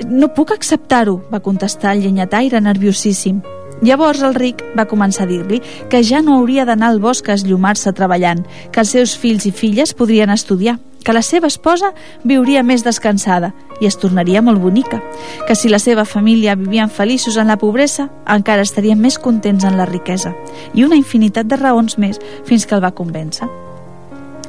no 0.07 0.33
puc 0.35 0.51
acceptar-ho, 0.55 1.21
va 1.31 1.43
contestar 1.45 1.95
el 1.95 2.03
llenyataire 2.03 2.61
nerviosíssim. 2.61 3.43
Llavors 3.85 4.23
el 4.25 4.35
ric 4.35 4.63
va 4.79 4.87
començar 4.89 5.27
a 5.27 5.31
dir-li 5.31 5.61
que 5.93 6.01
ja 6.03 6.23
no 6.25 6.39
hauria 6.39 6.65
d'anar 6.65 6.89
al 6.89 7.01
bosc 7.01 7.29
a 7.29 7.37
esllumar-se 7.37 7.93
treballant, 7.93 8.43
que 8.73 8.81
els 8.83 8.95
seus 8.97 9.15
fills 9.21 9.45
i 9.47 9.53
filles 9.53 9.93
podrien 9.95 10.33
estudiar, 10.33 10.79
que 11.07 11.15
la 11.15 11.23
seva 11.23 11.47
esposa 11.47 11.93
viuria 12.27 12.65
més 12.67 12.83
descansada 12.83 13.53
i 13.79 13.87
es 13.87 13.95
tornaria 14.03 14.43
molt 14.43 14.59
bonica, 14.59 14.99
que 15.47 15.55
si 15.55 15.71
la 15.71 15.79
seva 15.79 16.05
família 16.05 16.57
vivien 16.59 16.91
feliços 16.91 17.37
en 17.39 17.47
la 17.47 17.59
pobresa, 17.61 18.09
encara 18.27 18.67
estarien 18.67 18.99
més 18.99 19.21
contents 19.23 19.65
en 19.65 19.79
la 19.79 19.87
riquesa, 19.87 20.35
i 20.75 20.83
una 20.83 20.99
infinitat 20.99 21.47
de 21.47 21.61
raons 21.63 21.95
més 22.03 22.19
fins 22.45 22.67
que 22.67 22.75
el 22.75 22.83
va 22.83 22.91
convèncer. 22.91 23.47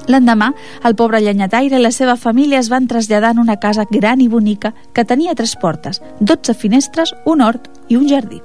L'endemà, 0.07 0.53
el 0.87 0.95
pobre 0.95 1.21
llenyataire 1.21 1.77
i 1.77 1.83
la 1.83 1.91
seva 1.91 2.15
família 2.17 2.61
es 2.63 2.71
van 2.73 2.87
traslladar 2.87 3.35
en 3.35 3.43
una 3.43 3.59
casa 3.61 3.85
gran 3.91 4.23
i 4.23 4.29
bonica 4.31 4.73
que 4.93 5.05
tenia 5.05 5.35
tres 5.35 5.57
portes, 5.61 6.01
12 6.21 6.55
finestres, 6.55 7.13
un 7.25 7.43
hort 7.43 7.69
i 7.89 7.99
un 7.99 8.07
jardí. 8.09 8.41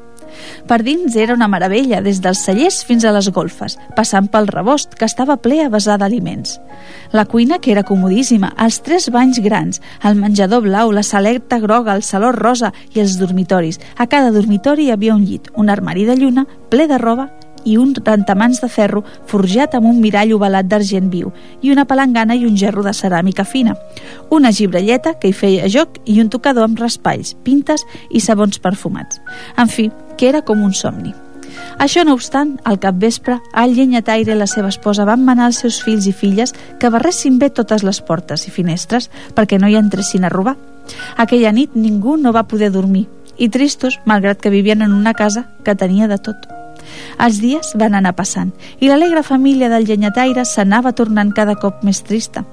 Per 0.69 0.79
dins 0.83 1.17
era 1.17 1.35
una 1.35 1.49
meravella, 1.49 2.01
des 2.03 2.21
dels 2.23 2.43
cellers 2.47 2.83
fins 2.89 3.05
a 3.05 3.13
les 3.15 3.31
golfes, 3.35 3.79
passant 3.97 4.29
pel 4.33 4.49
rebost, 4.49 4.97
que 4.99 5.09
estava 5.09 5.37
ple 5.37 5.63
a 5.65 5.71
vessar 5.73 5.99
d'aliments. 6.01 6.59
La 7.13 7.27
cuina, 7.27 7.59
que 7.59 7.73
era 7.73 7.85
comodíssima, 7.87 8.53
els 8.59 8.81
tres 8.83 9.11
banys 9.11 9.43
grans, 9.45 9.83
el 10.03 10.17
menjador 10.17 10.65
blau, 10.67 10.93
la 10.93 11.03
saleta 11.03 11.61
groga, 11.63 11.95
el 11.95 12.03
saló 12.03 12.33
rosa 12.33 12.73
i 12.95 13.01
els 13.01 13.19
dormitoris. 13.21 13.81
A 13.97 14.07
cada 14.07 14.33
dormitori 14.33 14.89
hi 14.89 14.95
havia 14.95 15.15
un 15.15 15.25
llit, 15.27 15.51
un 15.55 15.71
armari 15.71 16.07
de 16.09 16.17
lluna, 16.17 16.47
ple 16.71 16.89
de 16.89 16.99
roba 16.99 17.31
i 17.65 17.77
un 17.77 17.95
rentamans 17.95 18.61
de 18.63 18.69
ferro 18.69 19.03
forjat 19.31 19.77
amb 19.77 19.89
un 19.91 20.01
mirall 20.03 20.35
ovalat 20.37 20.69
d'argent 20.69 21.11
viu 21.13 21.33
i 21.63 21.73
una 21.73 21.85
palangana 21.89 22.35
i 22.35 22.47
un 22.47 22.57
gerro 22.59 22.83
de 22.83 22.95
ceràmica 22.97 23.45
fina, 23.45 23.77
una 24.31 24.53
gibrelleta 24.53 25.15
que 25.19 25.31
hi 25.31 25.37
feia 25.37 25.71
joc 25.71 26.01
i 26.05 26.19
un 26.21 26.31
tocador 26.33 26.67
amb 26.67 26.81
raspalls, 26.81 27.35
pintes 27.45 27.85
i 28.11 28.21
sabons 28.21 28.59
perfumats. 28.63 29.21
En 29.57 29.71
fi, 29.71 29.91
que 30.17 30.29
era 30.29 30.43
com 30.43 30.63
un 30.63 30.73
somni. 30.73 31.15
Això 31.79 32.05
no 32.05 32.15
obstant, 32.15 32.55
al 32.65 32.79
capvespre, 32.81 33.39
el 33.63 33.75
llenyataire 33.77 34.35
i 34.35 34.39
la 34.39 34.47
seva 34.47 34.71
esposa 34.73 35.05
van 35.09 35.25
manar 35.25 35.49
als 35.49 35.63
seus 35.65 35.81
fills 35.83 36.07
i 36.07 36.13
filles 36.13 36.55
que 36.81 36.91
barressin 36.91 37.39
bé 37.39 37.51
totes 37.51 37.83
les 37.83 38.01
portes 38.01 38.47
i 38.47 38.55
finestres 38.55 39.11
perquè 39.37 39.59
no 39.61 39.69
hi 39.69 39.77
entressin 39.81 40.25
a 40.25 40.33
robar. 40.33 40.57
Aquella 41.17 41.53
nit 41.53 41.77
ningú 41.77 42.17
no 42.17 42.33
va 42.33 42.49
poder 42.49 42.71
dormir 42.73 43.09
i 43.39 43.49
tristos, 43.49 43.99
malgrat 44.05 44.41
que 44.41 44.51
vivien 44.51 44.83
en 44.83 44.93
una 44.93 45.15
casa 45.15 45.49
que 45.65 45.75
tenia 45.75 46.09
de 46.09 46.19
tot. 46.19 46.49
Els 47.23 47.39
dies 47.41 47.73
van 47.79 47.95
anar 47.95 48.15
passant 48.19 48.51
i 48.81 48.89
l'alegre 48.91 49.23
família 49.23 49.71
del 49.73 49.87
llenyataire 49.87 50.45
s'anava 50.45 50.93
tornant 50.93 51.33
cada 51.33 51.55
cop 51.57 51.85
més 51.87 52.03
trista. 52.03 52.45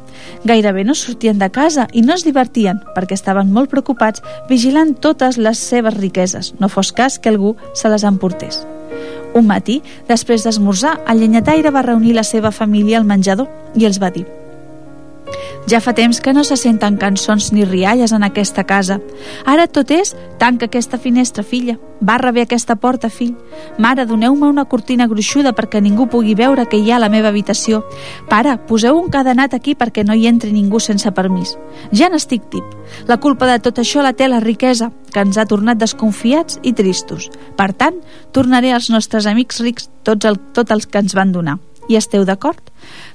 Gairebé 0.43 0.86
no 0.86 0.95
sortien 0.95 1.39
de 1.39 1.49
casa 1.51 1.88
i 1.93 2.01
no 2.01 2.15
es 2.15 2.25
divertien 2.27 2.82
perquè 2.95 3.17
estaven 3.17 3.53
molt 3.53 3.71
preocupats 3.71 4.23
vigilant 4.49 4.95
totes 4.95 5.38
les 5.38 5.60
seves 5.60 5.97
riqueses, 5.97 6.53
no 6.60 6.69
fos 6.69 6.91
cas 6.91 7.19
que 7.19 7.29
algú 7.29 7.55
se 7.73 7.89
les 7.89 8.03
emportés. 8.03 8.63
Un 9.34 9.45
matí, 9.45 9.82
després 10.10 10.43
d'esmorzar, 10.43 10.97
el 11.08 11.21
llenyataire 11.21 11.71
va 11.71 11.86
reunir 11.86 12.17
la 12.17 12.25
seva 12.25 12.51
família 12.51 12.97
al 12.97 13.08
menjador 13.08 13.49
i 13.75 13.86
els 13.86 14.01
va 14.01 14.10
dir 14.10 14.25
ja 15.69 15.79
fa 15.82 15.93
temps 15.93 16.17
que 16.19 16.34
no 16.34 16.43
se 16.43 16.58
senten 16.58 16.97
cançons 16.97 17.51
ni 17.53 17.63
rialles 17.65 18.12
en 18.15 18.23
aquesta 18.25 18.63
casa. 18.65 18.97
Ara 19.45 19.67
tot 19.67 19.91
és, 19.93 20.15
tanca 20.41 20.65
aquesta 20.65 20.97
finestra, 20.97 21.43
filla. 21.43 21.77
Barra 22.01 22.32
bé 22.32 22.41
aquesta 22.41 22.77
porta, 22.79 23.10
fill. 23.13 23.36
Mare, 23.77 24.08
doneu-me 24.10 24.47
una 24.47 24.65
cortina 24.65 25.05
gruixuda 25.08 25.53
perquè 25.53 25.82
ningú 25.84 26.08
pugui 26.10 26.34
veure 26.34 26.65
que 26.65 26.79
hi 26.79 26.89
ha 26.89 26.95
a 26.97 27.03
la 27.03 27.12
meva 27.13 27.29
habitació. 27.29 27.84
Pare, 28.29 28.55
poseu 28.65 28.97
un 28.97 29.12
cadenat 29.13 29.53
aquí 29.53 29.75
perquè 29.75 30.05
no 30.08 30.15
hi 30.17 30.25
entri 30.32 30.51
ningú 30.55 30.79
sense 30.79 31.12
permís. 31.12 31.53
Ja 31.93 32.10
n'estic 32.10 32.49
tip. 32.49 32.65
La 33.05 33.19
culpa 33.19 33.45
de 33.51 33.60
tot 33.60 33.77
això 33.77 34.01
la 34.01 34.13
té 34.13 34.27
la 34.27 34.41
riquesa, 34.41 34.89
que 35.13 35.21
ens 35.21 35.38
ha 35.38 35.45
tornat 35.45 35.77
desconfiats 35.77 36.58
i 36.63 36.73
tristos. 36.73 37.29
Per 37.58 37.73
tant, 37.73 38.01
tornaré 38.34 38.73
als 38.73 38.89
nostres 38.89 39.29
amics 39.29 39.62
rics 39.62 39.89
tots 40.03 40.25
el, 40.25 40.39
tot 40.53 40.71
els 40.71 40.88
que 40.88 41.03
ens 41.03 41.13
van 41.13 41.36
donar. 41.36 41.60
I 41.89 41.97
esteu 41.97 42.23
d'acord? 42.25 42.62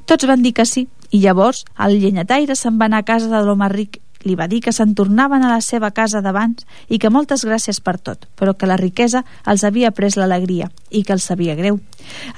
Tots 0.04 0.26
van 0.26 0.42
dir 0.42 0.52
que 0.52 0.66
sí, 0.66 0.88
i 1.14 1.20
llavors 1.22 1.62
el 1.86 2.00
llenyataire 2.02 2.56
se'n 2.58 2.80
va 2.80 2.90
anar 2.90 3.04
a 3.04 3.08
casa 3.12 3.30
de 3.30 3.42
l'home 3.46 3.68
ric 3.72 4.00
li 4.24 4.34
va 4.34 4.48
dir 4.48 4.60
que 4.64 4.72
se'n 4.72 4.94
tornaven 4.96 5.44
a 5.44 5.52
la 5.52 5.60
seva 5.60 5.90
casa 5.92 6.20
d'abans 6.24 6.66
i 6.88 6.98
que 6.98 7.12
moltes 7.12 7.44
gràcies 7.44 7.80
per 7.84 7.98
tot, 7.98 8.26
però 8.36 8.54
que 8.56 8.68
la 8.68 8.78
riquesa 8.80 9.24
els 9.46 9.64
havia 9.64 9.92
pres 9.92 10.16
l'alegria 10.16 10.70
i 10.90 11.04
que 11.04 11.12
els 11.14 11.24
sabia 11.28 11.54
greu. 11.54 11.78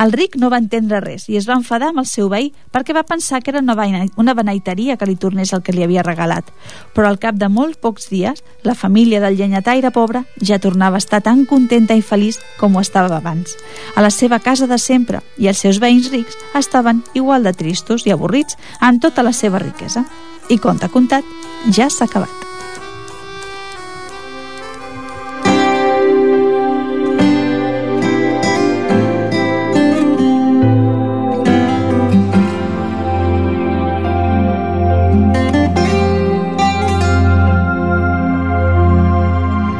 El 0.02 0.12
ric 0.12 0.36
no 0.36 0.50
va 0.50 0.60
entendre 0.62 1.00
res 1.00 1.28
i 1.28 1.36
es 1.38 1.48
va 1.48 1.56
enfadar 1.58 1.90
amb 1.90 2.02
el 2.02 2.08
seu 2.10 2.28
veí 2.30 2.52
perquè 2.72 2.94
va 2.94 3.06
pensar 3.06 3.42
que 3.42 3.50
era 3.50 3.62
una, 3.62 4.06
una 4.16 4.34
beneiteria 4.34 4.96
que 4.96 5.06
li 5.06 5.16
tornés 5.16 5.52
el 5.52 5.62
que 5.62 5.72
li 5.72 5.84
havia 5.84 6.04
regalat. 6.06 6.50
Però 6.94 7.08
al 7.08 7.20
cap 7.22 7.38
de 7.38 7.48
molt 7.48 7.80
pocs 7.80 8.10
dies, 8.10 8.42
la 8.62 8.74
família 8.74 9.20
del 9.20 9.36
llenyataire 9.38 9.90
pobre 9.90 10.24
ja 10.42 10.60
tornava 10.62 10.98
a 10.98 11.02
estar 11.02 11.22
tan 11.22 11.44
contenta 11.46 11.94
i 11.94 12.02
feliç 12.02 12.38
com 12.60 12.76
ho 12.76 12.84
estava 12.84 13.16
abans. 13.16 13.56
A 13.94 14.02
la 14.02 14.10
seva 14.10 14.40
casa 14.40 14.66
de 14.66 14.78
sempre 14.78 15.22
i 15.38 15.50
els 15.50 15.62
seus 15.62 15.80
veïns 15.82 16.10
rics 16.12 16.38
estaven 16.54 17.02
igual 17.14 17.44
de 17.46 17.52
tristos 17.52 18.06
i 18.06 18.14
avorrits 18.14 18.58
amb 18.80 19.02
tota 19.02 19.22
la 19.26 19.34
seva 19.36 19.62
riquesa. 19.62 20.06
i 20.48 20.58
conte 20.58 20.88
contat 20.88 21.24
ja 21.72 21.88
s'ha 21.90 22.04
acabat. 22.04 22.46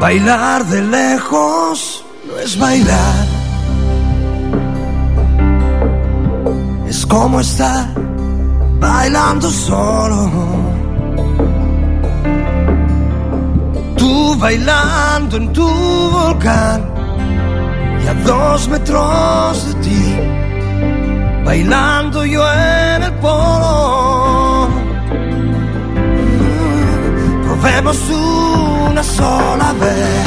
Bailar 0.01 0.65
de 0.67 0.83
lejos 0.83 2.05
no 2.29 2.39
es 2.39 2.59
bailar. 2.59 3.27
Es 6.89 7.05
como 7.07 7.41
estar 7.41 7.96
bailando 9.07 9.49
solo. 9.51 10.31
Tú 13.97 14.37
bailando 14.37 15.37
en 15.37 15.53
tu 15.53 15.69
volcán 16.11 16.83
y 18.03 18.09
a 18.09 18.15
dos 18.25 18.69
metros 18.69 19.67
de 19.69 19.75
ti, 19.85 20.05
bailando 21.45 22.25
yo 22.25 22.43
en 22.53 23.03
el 23.05 23.13
polo. 23.25 24.69
Probemos 27.45 27.99
una 28.91 29.03
sola 29.05 29.73
vez. 29.83 30.27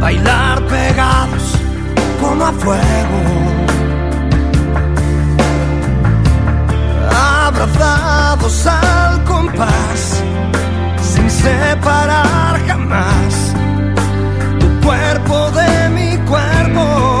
Bailar 0.00 0.64
pegados 0.66 1.46
como 2.20 2.44
a 2.44 2.52
fuego. 2.52 3.57
Abrazados 7.60 8.66
al 8.66 9.24
compás, 9.24 10.22
sin 11.02 11.28
separar 11.28 12.56
jamás 12.68 13.52
tu 14.60 14.86
cuerpo 14.86 15.50
de 15.50 15.88
mi 15.88 16.16
cuerpo. 16.18 17.17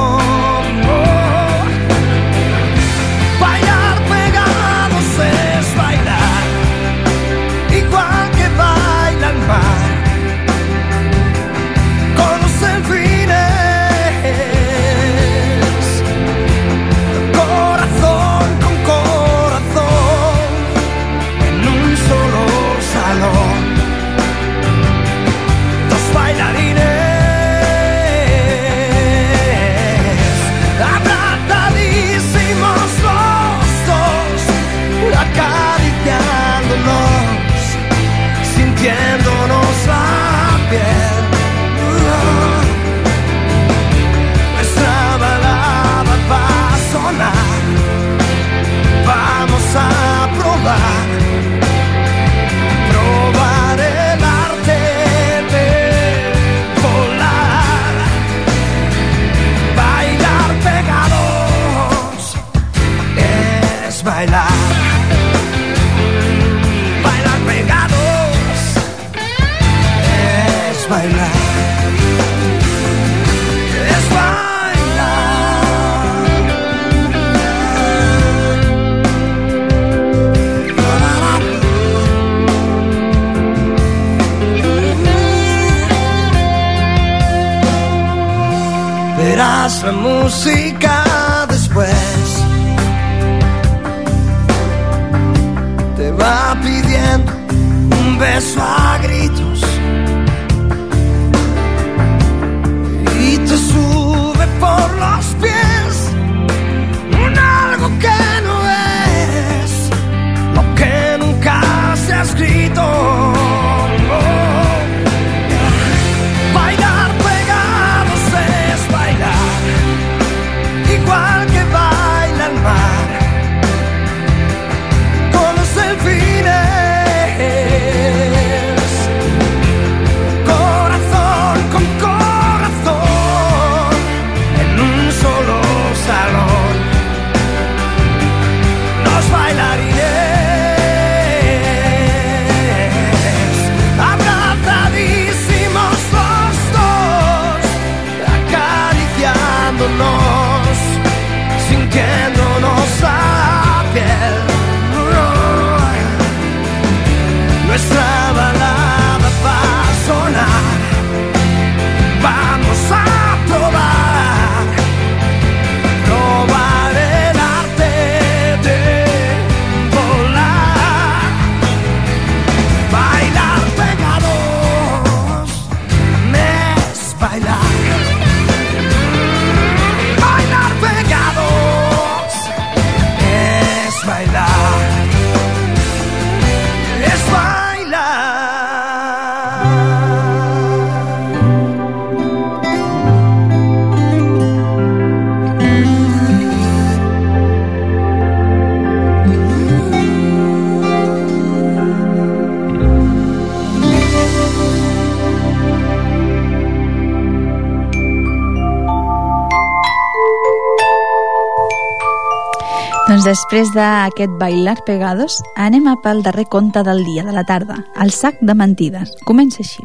Després 213.28 213.68
d'aquest 213.74 214.38
bailar 214.40 214.78
pegados, 214.86 215.42
anem 215.60 215.88
a 215.90 215.98
pel 216.00 216.22
darrer 216.24 216.46
conte 216.48 216.80
del 216.86 217.02
dia, 217.04 217.26
de 217.26 217.34
la 217.36 217.44
tarda, 217.44 217.82
el 218.00 218.12
sac 218.14 218.38
de 218.40 218.54
mentides. 218.56 219.12
Comença 219.28 219.60
així. 219.60 219.84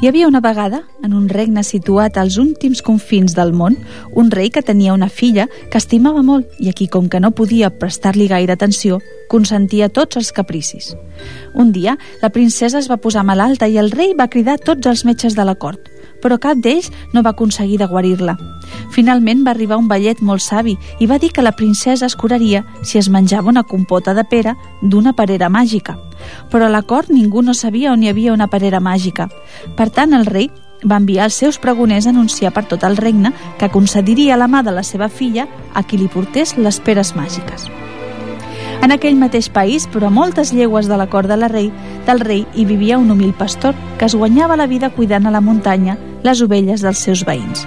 Hi 0.00 0.08
havia 0.08 0.28
una 0.30 0.40
vegada, 0.42 0.80
en 1.02 1.14
un 1.14 1.28
regne 1.30 1.62
situat 1.66 2.18
als 2.18 2.38
últims 2.38 2.82
confins 2.86 3.34
del 3.34 3.52
món, 3.52 3.76
un 4.10 4.30
rei 4.34 4.50
que 4.54 4.62
tenia 4.62 4.94
una 4.94 5.08
filla 5.10 5.48
que 5.70 5.78
estimava 5.78 6.22
molt 6.22 6.58
i 6.58 6.70
a 6.70 6.74
qui, 6.74 6.88
com 6.90 7.08
que 7.10 7.20
no 7.22 7.32
podia 7.34 7.70
prestar-li 7.70 8.28
gaire 8.30 8.54
atenció, 8.54 8.98
consentia 9.30 9.90
tots 9.90 10.18
els 10.18 10.32
capricis. 10.34 10.94
Un 11.54 11.70
dia, 11.74 11.96
la 12.22 12.30
princesa 12.34 12.78
es 12.78 12.90
va 12.90 12.98
posar 13.02 13.26
malalta 13.26 13.66
i 13.66 13.78
el 13.78 13.90
rei 13.94 14.14
va 14.18 14.30
cridar 14.30 14.58
tots 14.58 14.86
els 14.90 15.04
metges 15.06 15.38
de 15.38 15.46
la 15.46 15.54
cort. 15.54 15.90
Però 16.22 16.38
cap 16.38 16.58
d'ells 16.58 16.90
no 17.12 17.22
va 17.22 17.30
aconseguir 17.30 17.78
de 17.78 17.86
guarir-la. 17.86 18.36
Finalment 18.94 19.44
va 19.46 19.52
arribar 19.54 19.78
un 19.78 19.88
vellet 19.88 20.20
molt 20.20 20.42
savi 20.42 20.76
i 20.98 21.06
va 21.06 21.18
dir 21.18 21.32
que 21.32 21.44
la 21.44 21.54
princesa 21.56 22.06
es 22.06 22.16
curaria 22.16 22.64
si 22.82 22.98
es 22.98 23.08
menjava 23.08 23.50
una 23.50 23.64
compota 23.64 24.14
de 24.14 24.24
pera 24.24 24.56
d'una 24.82 25.12
perera 25.12 25.48
màgica. 25.48 25.98
Però 26.50 26.66
a 26.66 26.72
la 26.72 26.82
cort 26.82 27.10
ningú 27.10 27.42
no 27.42 27.54
sabia 27.54 27.92
on 27.92 28.02
hi 28.02 28.08
havia 28.08 28.32
una 28.32 28.48
perera 28.48 28.80
màgica. 28.80 29.28
Per 29.76 29.90
tant, 29.90 30.14
el 30.14 30.26
rei 30.26 30.50
va 30.84 31.00
enviar 31.00 31.26
els 31.26 31.34
seus 31.34 31.58
pregoners 31.58 32.06
a 32.06 32.14
anunciar 32.14 32.52
per 32.54 32.66
tot 32.70 32.84
el 32.84 32.96
regne 32.96 33.32
que 33.58 33.70
concediria 33.70 34.38
la 34.38 34.48
mà 34.48 34.62
de 34.62 34.74
la 34.74 34.86
seva 34.86 35.08
filla 35.08 35.48
a 35.74 35.82
qui 35.82 35.98
li 35.98 36.08
portés 36.08 36.56
les 36.56 36.80
peres 36.80 37.14
màgiques. 37.16 37.68
En 38.78 38.94
aquell 38.94 39.16
mateix 39.18 39.48
país, 39.50 39.88
però 39.90 40.06
a 40.06 40.14
moltes 40.14 40.52
llegües 40.54 40.86
de 40.86 40.96
la 40.96 41.08
cort 41.10 41.28
de 41.28 41.36
la 41.36 41.48
rei, 41.50 41.72
del 42.06 42.20
rei 42.22 42.44
hi 42.54 42.64
vivia 42.64 42.98
un 42.98 43.10
humil 43.10 43.32
pastor 43.34 43.74
que 43.98 44.06
es 44.06 44.14
guanyava 44.14 44.56
la 44.56 44.68
vida 44.70 44.90
cuidant 44.94 45.26
a 45.26 45.32
la 45.34 45.42
muntanya 45.42 45.96
les 46.22 46.42
ovelles 46.42 46.84
dels 46.86 47.02
seus 47.02 47.24
veïns. 47.26 47.66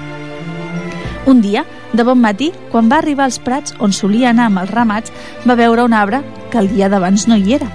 Un 1.27 1.41
dia, 1.43 1.65
de 1.93 2.05
bon 2.07 2.17
matí, 2.17 2.49
quan 2.71 2.87
va 2.89 3.01
arribar 3.01 3.27
als 3.27 3.41
prats 3.43 3.75
on 3.79 3.91
solia 3.91 4.29
anar 4.31 4.47
amb 4.47 4.61
els 4.63 4.71
ramats, 4.71 5.11
va 5.45 5.57
veure 5.59 5.83
un 5.83 5.93
arbre 5.93 6.21
que 6.49 6.57
el 6.63 6.71
dia 6.71 6.89
d'abans 6.89 7.27
no 7.27 7.35
hi 7.35 7.57
era. 7.59 7.67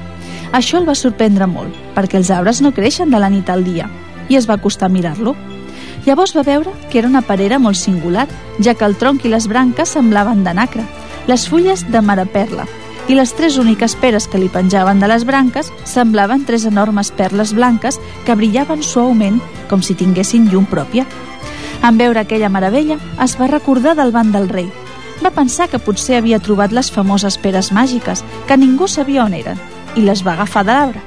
Això 0.56 0.80
el 0.80 0.88
va 0.88 0.96
sorprendre 0.96 1.46
molt, 1.46 1.76
perquè 1.94 2.16
els 2.16 2.32
arbres 2.32 2.62
no 2.64 2.72
creixen 2.72 3.12
de 3.12 3.20
la 3.20 3.28
nit 3.30 3.52
al 3.52 3.64
dia, 3.68 3.90
i 4.28 4.40
es 4.40 4.48
va 4.48 4.56
costar 4.56 4.88
mirar-lo. 4.88 5.36
Llavors 6.06 6.32
va 6.36 6.46
veure 6.46 6.72
que 6.90 6.98
era 6.98 7.08
una 7.12 7.22
perera 7.22 7.60
molt 7.60 7.76
singular, 7.76 8.26
ja 8.64 8.74
que 8.74 8.88
el 8.88 8.96
tronc 8.96 9.24
i 9.26 9.30
les 9.30 9.46
branques 9.46 9.92
semblaven 9.92 10.42
de 10.42 10.56
nacre, 10.56 10.88
les 11.28 11.46
fulles 11.48 11.84
de 11.90 12.00
maraperla, 12.00 12.66
i 13.08 13.14
les 13.14 13.32
tres 13.38 13.56
úniques 13.58 13.94
peres 13.94 14.26
que 14.26 14.38
li 14.38 14.48
penjaven 14.50 14.98
de 14.98 15.06
les 15.06 15.24
branques 15.24 15.70
semblaven 15.86 16.44
tres 16.44 16.64
enormes 16.66 17.12
perles 17.14 17.52
blanques 17.54 18.00
que 18.26 18.34
brillaven 18.34 18.82
suaument 18.82 19.38
com 19.70 19.82
si 19.82 19.94
tinguessin 19.94 20.48
llum 20.50 20.66
pròpia. 20.66 21.06
En 21.86 21.98
veure 21.98 22.20
aquella 22.20 22.50
meravella, 22.50 22.98
es 23.22 23.36
va 23.38 23.46
recordar 23.46 23.94
del 23.94 24.10
banc 24.10 24.34
del 24.34 24.48
rei. 24.48 24.70
Va 25.22 25.30
pensar 25.30 25.68
que 25.70 25.78
potser 25.78 26.16
havia 26.18 26.40
trobat 26.42 26.72
les 26.74 26.90
famoses 26.90 27.38
peres 27.38 27.70
màgiques, 27.72 28.24
que 28.48 28.56
ningú 28.56 28.88
sabia 28.88 29.24
on 29.24 29.36
eren, 29.38 29.60
i 29.94 30.02
les 30.02 30.24
va 30.26 30.34
agafar 30.34 30.64
de 30.66 30.74
l'arbre. 30.74 31.04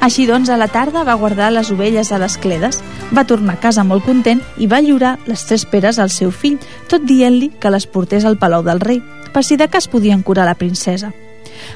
Així 0.00 0.26
doncs, 0.26 0.48
a 0.50 0.56
la 0.56 0.68
tarda 0.68 1.04
va 1.04 1.16
guardar 1.20 1.50
les 1.52 1.70
ovelles 1.72 2.12
a 2.12 2.18
les 2.18 2.36
cledes, 2.36 2.80
va 3.14 3.24
tornar 3.24 3.54
a 3.54 3.60
casa 3.60 3.84
molt 3.84 4.04
content 4.04 4.40
i 4.56 4.66
va 4.66 4.80
lliurar 4.80 5.18
les 5.26 5.44
tres 5.44 5.64
peres 5.64 5.98
al 5.98 6.10
seu 6.10 6.32
fill, 6.32 6.58
tot 6.88 7.04
dient-li 7.04 7.52
que 7.60 7.72
les 7.72 7.86
portés 7.86 8.24
al 8.24 8.36
palau 8.40 8.64
del 8.66 8.80
rei, 8.80 9.00
per 9.34 9.42
si 9.42 9.58
de 9.58 9.66
cas 9.68 9.88
podien 9.90 10.22
curar 10.22 10.46
la 10.46 10.54
princesa. 10.54 11.12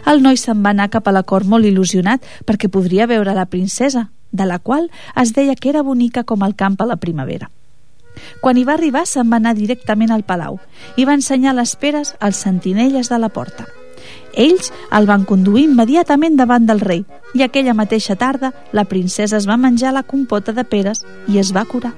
El 0.07 0.23
noi 0.23 0.39
se'n 0.39 0.63
va 0.65 0.71
anar 0.71 0.89
cap 0.95 1.09
a 1.09 1.15
la 1.15 1.25
cort 1.27 1.47
molt 1.47 1.67
il·lusionat 1.67 2.23
perquè 2.47 2.71
podria 2.71 3.09
veure 3.11 3.35
la 3.35 3.49
princesa, 3.51 4.09
de 4.31 4.47
la 4.47 4.59
qual 4.59 4.91
es 5.17 5.35
deia 5.35 5.57
que 5.57 5.71
era 5.73 5.83
bonica 5.83 6.25
com 6.25 6.45
el 6.47 6.55
camp 6.55 6.79
a 6.81 6.87
la 6.87 6.97
primavera. 6.97 7.51
Quan 8.41 8.59
hi 8.59 8.65
va 8.67 8.75
arribar 8.75 9.05
se'n 9.07 9.31
va 9.31 9.39
anar 9.43 9.55
directament 9.59 10.15
al 10.15 10.25
palau 10.27 10.59
i 10.97 11.05
va 11.05 11.19
ensenyar 11.19 11.55
les 11.55 11.75
peres 11.77 12.15
als 12.21 12.43
sentinelles 12.47 13.11
de 13.11 13.19
la 13.19 13.29
porta. 13.29 13.67
Ells 14.35 14.73
el 14.95 15.07
van 15.07 15.25
conduir 15.27 15.65
immediatament 15.67 16.37
davant 16.39 16.67
del 16.67 16.81
rei 16.81 17.05
i 17.35 17.43
aquella 17.43 17.75
mateixa 17.75 18.17
tarda 18.17 18.53
la 18.73 18.87
princesa 18.87 19.39
es 19.39 19.49
va 19.51 19.57
menjar 19.57 19.95
la 19.95 20.07
compota 20.07 20.55
de 20.55 20.65
peres 20.65 21.05
i 21.27 21.39
es 21.43 21.55
va 21.55 21.67
curar. 21.67 21.95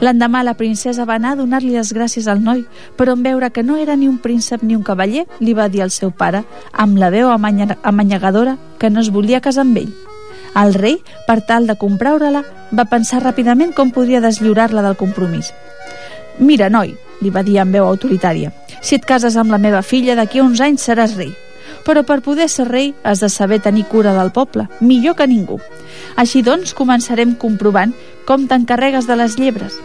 L'endemà 0.00 0.44
la 0.46 0.54
princesa 0.54 1.04
va 1.04 1.16
anar 1.18 1.32
a 1.34 1.40
donar-li 1.40 1.72
les 1.74 1.92
gràcies 1.94 2.28
al 2.28 2.42
noi, 2.42 2.64
però 2.96 3.16
en 3.16 3.22
veure 3.22 3.50
que 3.50 3.62
no 3.62 3.76
era 3.76 3.96
ni 3.96 4.08
un 4.08 4.18
príncep 4.18 4.62
ni 4.62 4.76
un 4.76 4.84
cavaller, 4.86 5.26
li 5.40 5.54
va 5.54 5.68
dir 5.68 5.82
al 5.82 5.90
seu 5.90 6.10
pare, 6.10 6.44
amb 6.72 6.98
la 6.98 7.10
veu 7.10 7.30
amanyegadora, 7.30 8.58
que 8.78 8.90
no 8.90 9.00
es 9.00 9.10
volia 9.10 9.40
casar 9.40 9.66
amb 9.66 9.82
ell. 9.82 9.90
El 10.58 10.74
rei, 10.74 10.96
per 11.26 11.40
tal 11.46 11.66
de 11.66 11.76
comprar-la, 11.78 12.44
va 12.72 12.88
pensar 12.90 13.22
ràpidament 13.22 13.74
com 13.74 13.90
podria 13.94 14.22
deslliurar-la 14.24 14.82
del 14.82 14.96
compromís. 14.96 15.52
Mira, 16.38 16.68
noi, 16.70 16.94
li 17.20 17.30
va 17.34 17.42
dir 17.42 17.58
amb 17.58 17.74
veu 17.74 17.86
autoritària, 17.86 18.52
si 18.80 18.94
et 18.94 19.06
cases 19.06 19.36
amb 19.36 19.50
la 19.50 19.58
meva 19.58 19.82
filla, 19.82 20.14
d'aquí 20.14 20.38
a 20.38 20.46
uns 20.46 20.62
anys 20.62 20.86
seràs 20.86 21.16
rei. 21.18 21.34
Però 21.84 22.02
per 22.06 22.20
poder 22.22 22.48
ser 22.48 22.68
rei 22.68 22.92
has 23.02 23.20
de 23.20 23.28
saber 23.28 23.60
tenir 23.64 23.84
cura 23.90 24.14
del 24.14 24.30
poble, 24.32 24.68
millor 24.80 25.16
que 25.16 25.26
ningú. 25.26 25.58
Així 26.16 26.42
doncs, 26.42 26.74
començarem 26.74 27.34
comprovant 27.38 27.94
com 28.28 28.44
t'encarregues 28.44 29.06
de 29.08 29.16
les 29.16 29.38
llebres. 29.40 29.78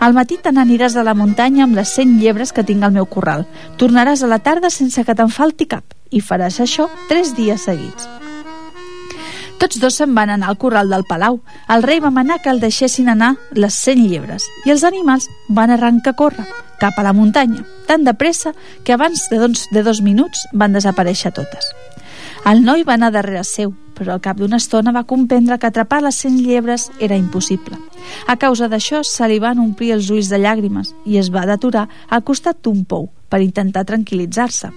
Al 0.00 0.14
matí 0.16 0.38
te 0.40 0.48
n'aniràs 0.56 0.94
a 0.96 1.04
la 1.04 1.12
muntanya 1.12 1.66
amb 1.66 1.76
les 1.76 1.90
100 1.98 2.16
llebres 2.22 2.54
que 2.56 2.64
tinc 2.64 2.86
al 2.86 2.94
meu 2.96 3.04
corral. 3.04 3.44
Tornaràs 3.76 4.22
a 4.24 4.30
la 4.30 4.38
tarda 4.40 4.70
sense 4.72 5.04
que 5.04 5.16
te'n 5.16 5.28
falti 5.28 5.68
cap 5.68 5.84
i 6.08 6.22
faràs 6.24 6.62
això 6.64 6.88
tres 7.10 7.34
dies 7.36 7.68
seguits. 7.68 8.08
Tots 9.60 9.76
dos 9.82 9.98
se'n 10.00 10.14
van 10.16 10.32
anar 10.32 10.48
al 10.48 10.56
corral 10.56 10.88
del 10.88 11.04
palau. 11.04 11.42
El 11.68 11.84
rei 11.84 12.00
va 12.00 12.08
manar 12.08 12.40
que 12.40 12.48
el 12.48 12.62
deixessin 12.64 13.12
anar 13.12 13.34
les 13.52 13.76
100 13.76 14.08
llebres 14.08 14.48
i 14.64 14.72
els 14.72 14.86
animals 14.88 15.28
van 15.48 15.68
arrencar 15.76 16.16
a 16.16 16.20
córrer 16.22 16.48
cap 16.80 16.96
a 16.96 17.04
la 17.04 17.12
muntanya, 17.12 17.66
tan 17.86 18.08
de 18.08 18.14
pressa 18.16 18.54
que 18.84 18.94
abans 18.96 19.28
de 19.28 19.36
dos, 19.36 19.66
de 19.70 19.82
dos 19.84 20.00
minuts 20.00 20.46
van 20.56 20.72
desaparèixer 20.72 21.34
totes. 21.36 21.68
El 22.48 22.64
noi 22.64 22.88
va 22.88 22.96
anar 22.96 23.12
darrere 23.12 23.44
seu, 23.44 23.74
però 24.00 24.14
al 24.16 24.22
cap 24.24 24.38
d'una 24.40 24.56
estona 24.56 24.94
va 24.96 25.04
comprendre 25.04 25.58
que 25.60 25.68
atrapar 25.68 26.00
les 26.00 26.16
cent 26.24 26.38
llebres 26.40 26.88
era 27.04 27.18
impossible. 27.20 27.76
A 28.26 28.38
causa 28.40 28.70
d'això, 28.72 29.02
se 29.04 29.28
li 29.28 29.36
van 29.38 29.60
omplir 29.60 29.92
els 29.92 30.08
ulls 30.08 30.30
de 30.32 30.40
llàgrimes 30.40 30.94
i 31.04 31.20
es 31.20 31.28
va 31.28 31.44
deturar 31.44 31.84
al 32.08 32.24
costat 32.24 32.62
d'un 32.64 32.86
pou 32.88 33.10
per 33.28 33.42
intentar 33.44 33.84
tranquil·litzar-se. 33.84 34.72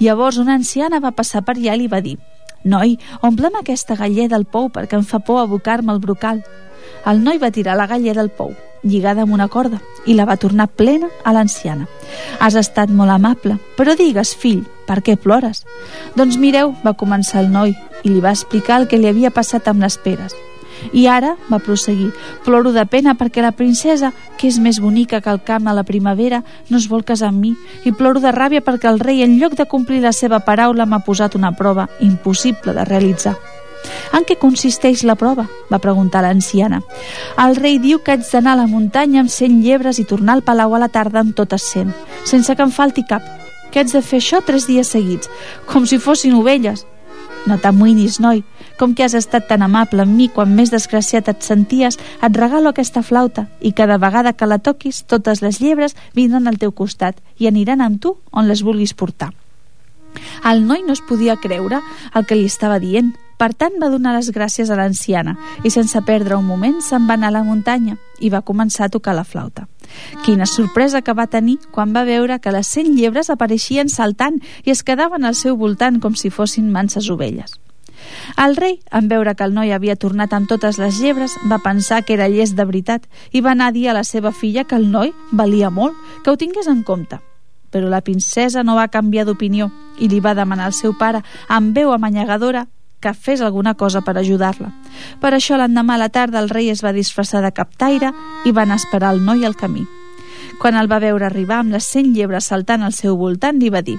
Llavors 0.00 0.40
una 0.40 0.56
anciana 0.56 1.02
va 1.04 1.12
passar 1.12 1.44
per 1.44 1.58
allà 1.58 1.76
i 1.76 1.84
li 1.84 1.92
va 1.92 2.00
dir 2.00 2.16
«Noi, 2.64 2.96
omplem 3.20 3.60
aquesta 3.60 3.98
galler 4.00 4.30
del 4.32 4.48
pou 4.48 4.70
perquè 4.72 4.96
em 4.96 5.04
fa 5.04 5.20
por 5.20 5.42
abocar-me 5.42 5.92
al 5.92 6.00
brocal». 6.00 6.40
El 7.04 7.20
noi 7.20 7.36
va 7.36 7.52
tirar 7.52 7.76
la 7.76 7.86
galler 7.86 8.14
del 8.16 8.30
pou, 8.32 8.54
lligada 8.84 9.24
amb 9.24 9.34
una 9.34 9.48
corda, 9.48 9.80
i 10.06 10.14
la 10.14 10.26
va 10.28 10.36
tornar 10.36 10.68
plena 10.68 11.08
a 11.24 11.32
l'anciana. 11.32 11.88
Has 12.38 12.54
estat 12.60 12.90
molt 12.92 13.10
amable, 13.10 13.58
però 13.78 13.96
digues, 13.96 14.34
fill, 14.36 14.64
per 14.86 15.00
què 15.02 15.16
plores? 15.16 15.64
Doncs 16.14 16.38
mireu, 16.38 16.74
va 16.84 16.94
començar 16.94 17.42
el 17.42 17.52
noi 17.52 17.74
i 18.04 18.10
li 18.12 18.20
va 18.20 18.34
explicar 18.36 18.82
el 18.82 18.88
que 18.88 19.00
li 19.00 19.08
havia 19.08 19.32
passat 19.32 19.68
amb 19.68 19.82
les 19.82 19.96
peres. 19.98 20.36
I 20.92 21.06
ara, 21.08 21.36
va 21.48 21.62
proseguir, 21.62 22.10
ploro 22.44 22.72
de 22.74 22.84
pena 22.90 23.14
perquè 23.16 23.40
la 23.42 23.54
princesa, 23.56 24.12
que 24.36 24.50
és 24.50 24.58
més 24.60 24.80
bonica 24.82 25.22
que 25.24 25.32
el 25.32 25.40
camp 25.40 25.68
a 25.70 25.76
la 25.76 25.86
primavera, 25.86 26.42
no 26.68 26.76
es 26.76 26.88
vol 26.90 27.06
casar 27.06 27.30
amb 27.30 27.40
mi, 27.40 27.54
i 27.84 27.94
ploro 27.94 28.20
de 28.20 28.34
ràbia 28.34 28.60
perquè 28.64 28.90
el 28.90 29.00
rei, 29.00 29.22
en 29.22 29.38
lloc 29.40 29.56
de 29.56 29.68
complir 29.70 30.02
la 30.04 30.12
seva 30.12 30.42
paraula, 30.44 30.84
m'ha 30.86 31.04
posat 31.06 31.38
una 31.38 31.54
prova 31.56 31.88
impossible 32.00 32.74
de 32.74 32.84
realitzar. 32.84 33.38
En 34.14 34.24
què 34.24 34.38
consisteix 34.40 35.04
la 35.04 35.16
prova? 35.18 35.46
va 35.70 35.82
preguntar 35.82 36.22
l'anciana. 36.22 36.82
El 37.38 37.56
rei 37.56 37.78
diu 37.78 38.00
que 38.00 38.14
haig 38.14 38.26
d'anar 38.30 38.54
a 38.54 38.62
la 38.62 38.68
muntanya 38.70 39.24
amb 39.24 39.32
cent 39.32 39.62
llebres 39.62 39.98
i 39.98 40.08
tornar 40.08 40.38
al 40.38 40.44
palau 40.46 40.74
a 40.74 40.82
la 40.82 40.88
tarda 40.88 41.20
amb 41.20 41.34
totes 41.34 41.66
cent, 41.72 41.92
sense 42.24 42.54
que 42.54 42.62
em 42.62 42.72
falti 42.74 43.04
cap 43.08 43.24
que 43.74 43.80
haig 43.82 43.90
de 43.90 44.00
fer 44.06 44.20
això 44.22 44.38
tres 44.46 44.68
dies 44.70 44.86
seguits, 44.94 45.26
com 45.66 45.82
si 45.82 45.98
fossin 45.98 46.36
ovelles. 46.38 46.84
No 47.44 47.56
t'amoïnis, 47.58 48.20
noi, 48.22 48.44
com 48.78 48.94
que 48.94 49.02
has 49.02 49.16
estat 49.18 49.48
tan 49.48 49.64
amable 49.66 50.04
amb 50.04 50.14
mi 50.14 50.28
quan 50.30 50.54
més 50.54 50.70
desgraciat 50.70 51.26
et 51.32 51.42
senties, 51.42 51.98
et 51.98 52.38
regalo 52.38 52.70
aquesta 52.70 53.02
flauta 53.02 53.48
i 53.60 53.74
cada 53.74 53.98
vegada 53.98 54.32
que 54.32 54.46
la 54.46 54.60
toquis, 54.62 55.02
totes 55.10 55.42
les 55.42 55.58
llebres 55.58 55.96
vindran 56.14 56.46
al 56.46 56.60
teu 56.62 56.70
costat 56.70 57.18
i 57.42 57.50
aniran 57.50 57.82
amb 57.82 57.98
tu 58.00 58.14
on 58.30 58.46
les 58.46 58.62
vulguis 58.62 58.94
portar. 58.94 59.32
El 60.46 60.62
noi 60.68 60.86
no 60.86 60.94
es 60.94 61.02
podia 61.02 61.34
creure 61.34 61.82
el 62.14 62.30
que 62.30 62.38
li 62.38 62.46
estava 62.46 62.78
dient, 62.78 63.10
per 63.44 63.52
tant, 63.52 63.74
va 63.76 63.90
donar 63.92 64.14
les 64.16 64.30
gràcies 64.32 64.70
a 64.72 64.76
l'anciana 64.78 65.34
i, 65.60 65.68
sense 65.68 66.00
perdre 66.08 66.38
un 66.40 66.46
moment, 66.48 66.78
se'n 66.80 67.04
va 67.04 67.18
anar 67.18 67.28
a 67.28 67.34
la 67.34 67.42
muntanya 67.44 67.98
i 68.24 68.30
va 68.32 68.40
començar 68.40 68.86
a 68.86 68.92
tocar 68.94 69.12
la 69.12 69.24
flauta. 69.28 69.66
Quina 70.24 70.46
sorpresa 70.48 71.02
que 71.04 71.12
va 71.12 71.26
tenir 71.28 71.58
quan 71.74 71.92
va 71.92 72.06
veure 72.08 72.38
que 72.40 72.54
les 72.54 72.70
cent 72.72 72.88
llebres 72.96 73.28
apareixien 73.28 73.90
saltant 73.92 74.38
i 74.64 74.72
es 74.72 74.80
quedaven 74.80 75.28
al 75.28 75.36
seu 75.36 75.58
voltant 75.60 75.98
com 76.00 76.16
si 76.16 76.30
fossin 76.32 76.70
manses 76.72 77.10
ovelles. 77.12 77.52
El 78.40 78.56
rei, 78.56 78.78
en 78.90 79.10
veure 79.12 79.34
que 79.36 79.44
el 79.44 79.52
noi 79.52 79.74
havia 79.76 79.98
tornat 80.00 80.32
amb 80.32 80.48
totes 80.48 80.80
les 80.80 81.02
llebres, 81.04 81.34
va 81.50 81.60
pensar 81.60 82.00
que 82.00 82.16
era 82.16 82.30
llest 82.32 82.56
de 82.56 82.64
veritat 82.64 83.04
i 83.30 83.42
va 83.44 83.52
anar 83.52 83.68
a 83.68 83.74
dir 83.76 83.90
a 83.90 83.96
la 83.98 84.06
seva 84.08 84.32
filla 84.32 84.64
que 84.64 84.78
el 84.80 84.88
noi 84.88 85.12
valia 85.32 85.68
molt, 85.68 85.92
que 86.24 86.32
ho 86.32 86.40
tingués 86.40 86.70
en 86.72 86.80
compte. 86.80 87.20
Però 87.68 87.92
la 87.92 88.00
princesa 88.00 88.64
no 88.64 88.78
va 88.80 88.88
canviar 88.88 89.26
d'opinió 89.28 89.68
i 90.00 90.08
li 90.08 90.22
va 90.24 90.32
demanar 90.32 90.70
al 90.70 90.78
seu 90.80 90.96
pare, 90.96 91.20
amb 91.48 91.76
veu 91.76 91.92
amanyegadora, 91.92 92.64
que 93.04 93.12
fes 93.12 93.42
alguna 93.44 93.74
cosa 93.76 94.00
per 94.00 94.16
ajudar-la. 94.16 94.70
Per 95.20 95.34
això 95.36 95.58
l'endemà 95.60 95.98
a 95.98 96.04
la 96.06 96.08
tarda 96.08 96.40
el 96.40 96.48
rei 96.48 96.70
es 96.72 96.80
va 96.84 96.96
disfressar 96.96 97.44
de 97.44 97.52
captaire 97.52 98.14
i 98.48 98.52
van 98.56 98.72
esperar 98.72 99.12
el 99.12 99.20
noi 99.24 99.44
al 99.44 99.58
camí. 99.60 99.84
Quan 100.58 100.78
el 100.78 100.88
va 100.90 101.00
veure 101.02 101.26
arribar 101.26 101.58
amb 101.60 101.74
les 101.74 101.84
cent 101.84 102.14
llebres 102.14 102.46
saltant 102.48 102.84
al 102.86 102.94
seu 102.96 103.16
voltant, 103.18 103.58
li 103.60 103.70
va 103.74 103.82
dir 103.82 103.98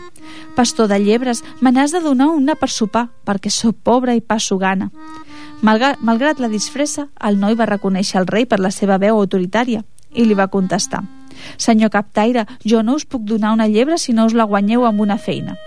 «Pastor 0.55 0.87
de 0.87 0.99
llebres, 1.03 1.43
me 1.61 1.71
n'has 1.71 1.91
de 1.91 2.01
donar 2.01 2.29
una 2.31 2.55
per 2.55 2.69
sopar, 2.71 3.09
perquè 3.27 3.51
sóc 3.51 3.77
pobre 3.83 4.15
i 4.15 4.21
passo 4.21 4.57
gana». 4.57 4.89
Malgrat, 5.61 6.01
malgrat 6.01 6.39
la 6.39 6.49
disfressa, 6.51 7.07
el 7.21 7.39
noi 7.39 7.55
va 7.55 7.67
reconèixer 7.69 8.19
el 8.21 8.27
rei 8.27 8.45
per 8.45 8.59
la 8.59 8.71
seva 8.71 8.97
veu 8.97 9.19
autoritària 9.19 9.83
i 10.13 10.25
li 10.25 10.33
va 10.33 10.47
contestar 10.47 11.03
«Senyor 11.57 11.91
captaire, 11.91 12.45
jo 12.63 12.81
no 12.81 12.95
us 12.95 13.05
puc 13.05 13.23
donar 13.27 13.53
una 13.53 13.67
llebre 13.67 13.97
si 13.99 14.13
no 14.13 14.25
us 14.25 14.33
la 14.33 14.47
guanyeu 14.47 14.85
amb 14.87 15.01
una 15.01 15.17
feina». 15.17 15.57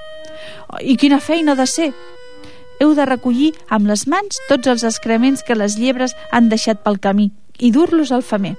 «I 0.81 0.97
quina 0.97 1.21
feina 1.21 1.53
ha 1.53 1.61
de 1.61 1.67
ser?» 1.67 1.93
Heu 2.81 2.95
de 2.95 3.07
recollir 3.07 3.53
amb 3.69 3.89
les 3.91 4.07
mans 4.07 4.41
tots 4.49 4.71
els 4.71 4.85
excrements 4.87 5.43
que 5.43 5.59
les 5.59 5.77
llebres 5.79 6.15
han 6.31 6.49
deixat 6.49 6.83
pel 6.85 7.01
camí 7.03 7.31
i 7.59 7.73
dur-los 7.75 8.13
al 8.13 8.23
femer. 8.23 8.57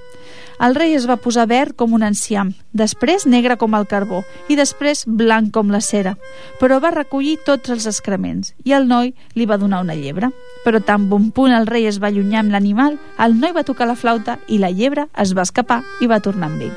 El 0.60 0.76
rei 0.76 0.92
es 0.92 1.06
va 1.08 1.16
posar 1.24 1.46
verd 1.48 1.78
com 1.80 1.94
un 1.96 2.04
enciam, 2.04 2.50
després 2.76 3.24
negre 3.26 3.56
com 3.56 3.78
el 3.78 3.88
carbó 3.88 4.26
i 4.52 4.58
després 4.60 5.06
blanc 5.08 5.54
com 5.56 5.72
la 5.72 5.80
cera, 5.80 6.18
però 6.60 6.82
va 6.84 6.92
recollir 6.92 7.38
tots 7.48 7.72
els 7.72 7.88
excrements 7.88 8.52
i 8.68 8.76
el 8.76 8.90
noi 8.90 9.14
li 9.40 9.48
va 9.48 9.58
donar 9.58 9.80
una 9.86 9.96
llebre. 9.96 10.34
Però 10.66 10.84
tan 10.84 11.08
bon 11.08 11.32
punt 11.32 11.56
el 11.56 11.70
rei 11.72 11.88
es 11.88 12.02
va 12.04 12.12
allunyar 12.12 12.44
amb 12.44 12.52
l'animal, 12.52 13.00
el 13.24 13.40
noi 13.40 13.56
va 13.56 13.64
tocar 13.64 13.88
la 13.88 13.96
flauta 13.96 14.36
i 14.50 14.60
la 14.60 14.74
llebre 14.76 15.08
es 15.16 15.32
va 15.32 15.48
escapar 15.48 15.80
i 16.04 16.12
va 16.12 16.20
tornar 16.20 16.52
amb 16.52 16.68
ell. 16.68 16.76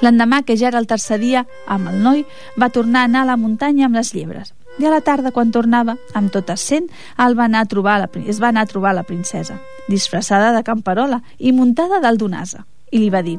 L'endemà, 0.00 0.42
que 0.42 0.56
ja 0.56 0.72
era 0.72 0.80
el 0.80 0.88
tercer 0.88 1.20
dia, 1.20 1.44
amb 1.68 1.92
el 1.92 2.00
noi, 2.02 2.24
va 2.60 2.72
tornar 2.72 3.04
a 3.04 3.12
anar 3.12 3.22
a 3.22 3.34
la 3.34 3.40
muntanya 3.40 3.86
amb 3.86 4.00
les 4.00 4.14
llebres. 4.16 4.53
I 4.78 4.86
a 4.86 4.90
la 4.90 5.00
tarda, 5.00 5.30
quan 5.30 5.52
tornava, 5.54 5.96
amb 6.18 6.32
tot 6.34 6.50
assent, 6.50 6.88
el 7.22 7.38
va 7.38 7.46
anar 7.46 7.62
a 7.62 7.70
trobar 7.70 8.00
la, 8.02 8.08
es 8.26 8.40
va 8.42 8.50
anar 8.50 8.64
a 8.64 8.70
trobar 8.70 8.94
la 8.94 9.04
princesa, 9.06 9.60
disfressada 9.88 10.52
de 10.56 10.64
camperola 10.66 11.22
i 11.38 11.52
muntada 11.52 12.00
dalt 12.02 12.18
d'un 12.18 12.34
asa. 12.34 12.64
I 12.90 12.98
li 12.98 13.08
va 13.10 13.22
dir, 13.26 13.38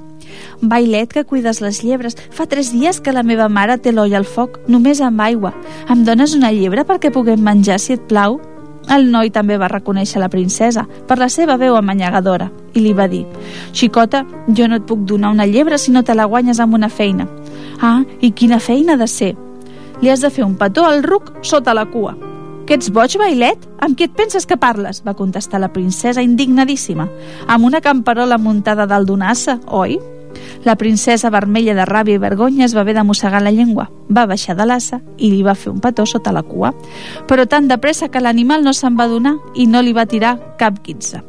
Bailet, 0.61 1.13
que 1.13 1.23
cuides 1.23 1.61
les 1.63 1.81
llebres, 1.83 2.17
fa 2.31 2.47
tres 2.47 2.73
dies 2.73 2.99
que 2.99 3.13
la 3.15 3.23
meva 3.23 3.47
mare 3.47 3.77
té 3.77 3.93
l'oll 3.93 4.15
al 4.15 4.25
foc, 4.27 4.59
només 4.67 4.99
amb 4.99 5.21
aigua. 5.21 5.53
Em 5.88 6.03
dones 6.03 6.36
una 6.36 6.51
llebre 6.51 6.83
perquè 6.83 7.11
puguem 7.11 7.43
menjar, 7.43 7.79
si 7.79 7.95
et 7.95 8.03
plau? 8.09 8.39
El 8.91 9.07
noi 9.11 9.31
també 9.33 9.57
va 9.57 9.69
reconèixer 9.71 10.19
la 10.21 10.29
princesa 10.29 10.83
per 11.07 11.17
la 11.17 11.29
seva 11.33 11.55
veu 11.57 11.75
amanyagadora 11.75 12.51
i 12.75 12.83
li 12.83 12.91
va 12.93 13.07
dir 13.09 13.23
«Xicota, 13.73 14.25
jo 14.47 14.67
no 14.67 14.77
et 14.77 14.86
puc 14.86 15.07
donar 15.09 15.31
una 15.33 15.47
llebre 15.49 15.79
si 15.81 15.91
no 15.91 16.03
te 16.03 16.13
la 16.13 16.29
guanyes 16.29 16.59
amb 16.59 16.77
una 16.77 16.89
feina». 16.89 17.27
«Ah, 17.81 18.03
i 18.21 18.31
quina 18.31 18.59
feina 18.59 18.95
de 18.95 19.07
ser?» 19.07 19.33
Li 20.01 20.09
has 20.09 20.21
de 20.21 20.31
fer 20.31 20.45
un 20.45 20.55
petó 20.59 20.85
al 20.85 21.03
ruc 21.03 21.31
sota 21.41 21.73
la 21.73 21.85
cua. 21.91 22.15
Que 22.65 22.73
ets 22.79 22.89
boig, 22.89 23.13
Bailet? 23.21 23.61
Amb 23.85 23.93
qui 23.97 24.07
et 24.07 24.15
penses 24.17 24.47
que 24.49 24.57
parles? 24.57 25.03
va 25.05 25.13
contestar 25.13 25.59
la 25.61 25.71
princesa 25.73 26.23
indignadíssima. 26.25 27.07
Amb 27.47 27.65
una 27.65 27.81
camperola 27.81 28.39
muntada 28.41 28.87
dalt 28.89 29.07
d'una 29.07 29.29
assa, 29.29 29.59
oi? 29.67 29.99
La 30.65 30.75
princesa, 30.75 31.29
vermella 31.29 31.75
de 31.77 31.85
ràbia 31.85 32.17
i 32.17 32.21
vergonya, 32.21 32.65
es 32.65 32.73
va 32.75 32.81
haver 32.81 32.95
de 32.95 33.03
mossegar 33.03 33.43
la 33.43 33.53
llengua. 33.53 33.89
Va 34.09 34.25
baixar 34.25 34.57
de 34.57 34.65
l'assa 34.65 34.99
i 35.17 35.29
li 35.31 35.43
va 35.43 35.55
fer 35.55 35.71
un 35.71 35.79
petó 35.79 36.07
sota 36.09 36.33
la 36.33 36.43
cua. 36.43 36.73
Però 37.29 37.45
tan 37.45 37.69
de 37.69 37.77
pressa 37.77 38.09
que 38.09 38.19
l'animal 38.19 38.65
no 38.65 38.73
se'n 38.73 38.97
va 38.97 39.07
donar 39.07 39.37
i 39.53 39.67
no 39.67 39.85
li 39.85 39.93
va 39.93 40.09
tirar 40.09 40.39
cap 40.57 40.81
quinze. 40.81 41.21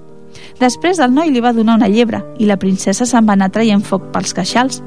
Després 0.61 0.99
el 1.05 1.13
noi 1.13 1.31
li 1.31 1.43
va 1.45 1.53
donar 1.53 1.77
una 1.77 1.91
llebre 1.93 2.23
i 2.41 2.47
la 2.49 2.57
princesa 2.57 3.05
se'n 3.05 3.27
va 3.29 3.35
anar 3.37 3.51
traient 3.53 3.85
foc 3.85 4.09
pels 4.15 4.33
queixals. 4.33 4.83